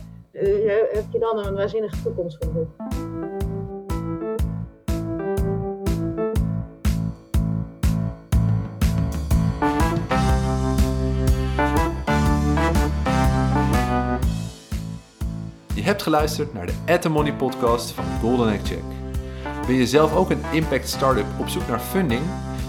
heb 0.93 1.05
je 1.12 1.18
dan 1.18 1.47
een 1.47 1.55
waanzinnige 1.55 2.03
toekomst 2.03 2.45
voor. 2.45 2.68
Je 2.91 3.14
hebt 15.95 16.07
geluisterd 16.07 16.55
naar 16.55 16.66
de 16.66 16.72
At 16.86 17.03
The 17.03 17.09
Money 17.09 17.32
podcast 17.32 17.90
van 17.90 18.05
Golden 18.20 18.53
Egg 18.53 18.61
Check. 18.64 18.82
Ben 19.66 19.74
je 19.74 19.86
zelf 19.86 20.14
ook 20.14 20.30
een 20.30 20.42
impact 20.53 20.88
startup 20.88 21.26
op 21.38 21.49
zoek 21.49 21.68
naar 21.68 21.80
funding? 21.80 22.22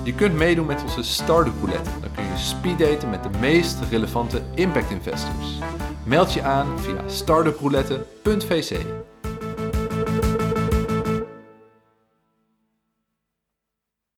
Je 0.03 0.13
kunt 0.13 0.33
meedoen 0.33 0.65
met 0.65 0.81
onze 0.81 1.03
Startup 1.03 1.53
Roulette. 1.59 1.89
Dan 2.01 2.11
kun 2.15 2.23
je 2.23 2.37
speeddaten 2.37 3.09
met 3.09 3.23
de 3.23 3.29
meest 3.39 3.77
relevante 3.89 4.41
impact 4.53 4.91
investors. 4.91 5.59
Meld 6.03 6.33
je 6.33 6.41
aan 6.41 6.79
via 6.79 7.07
startuproulette.vc. 7.07 8.77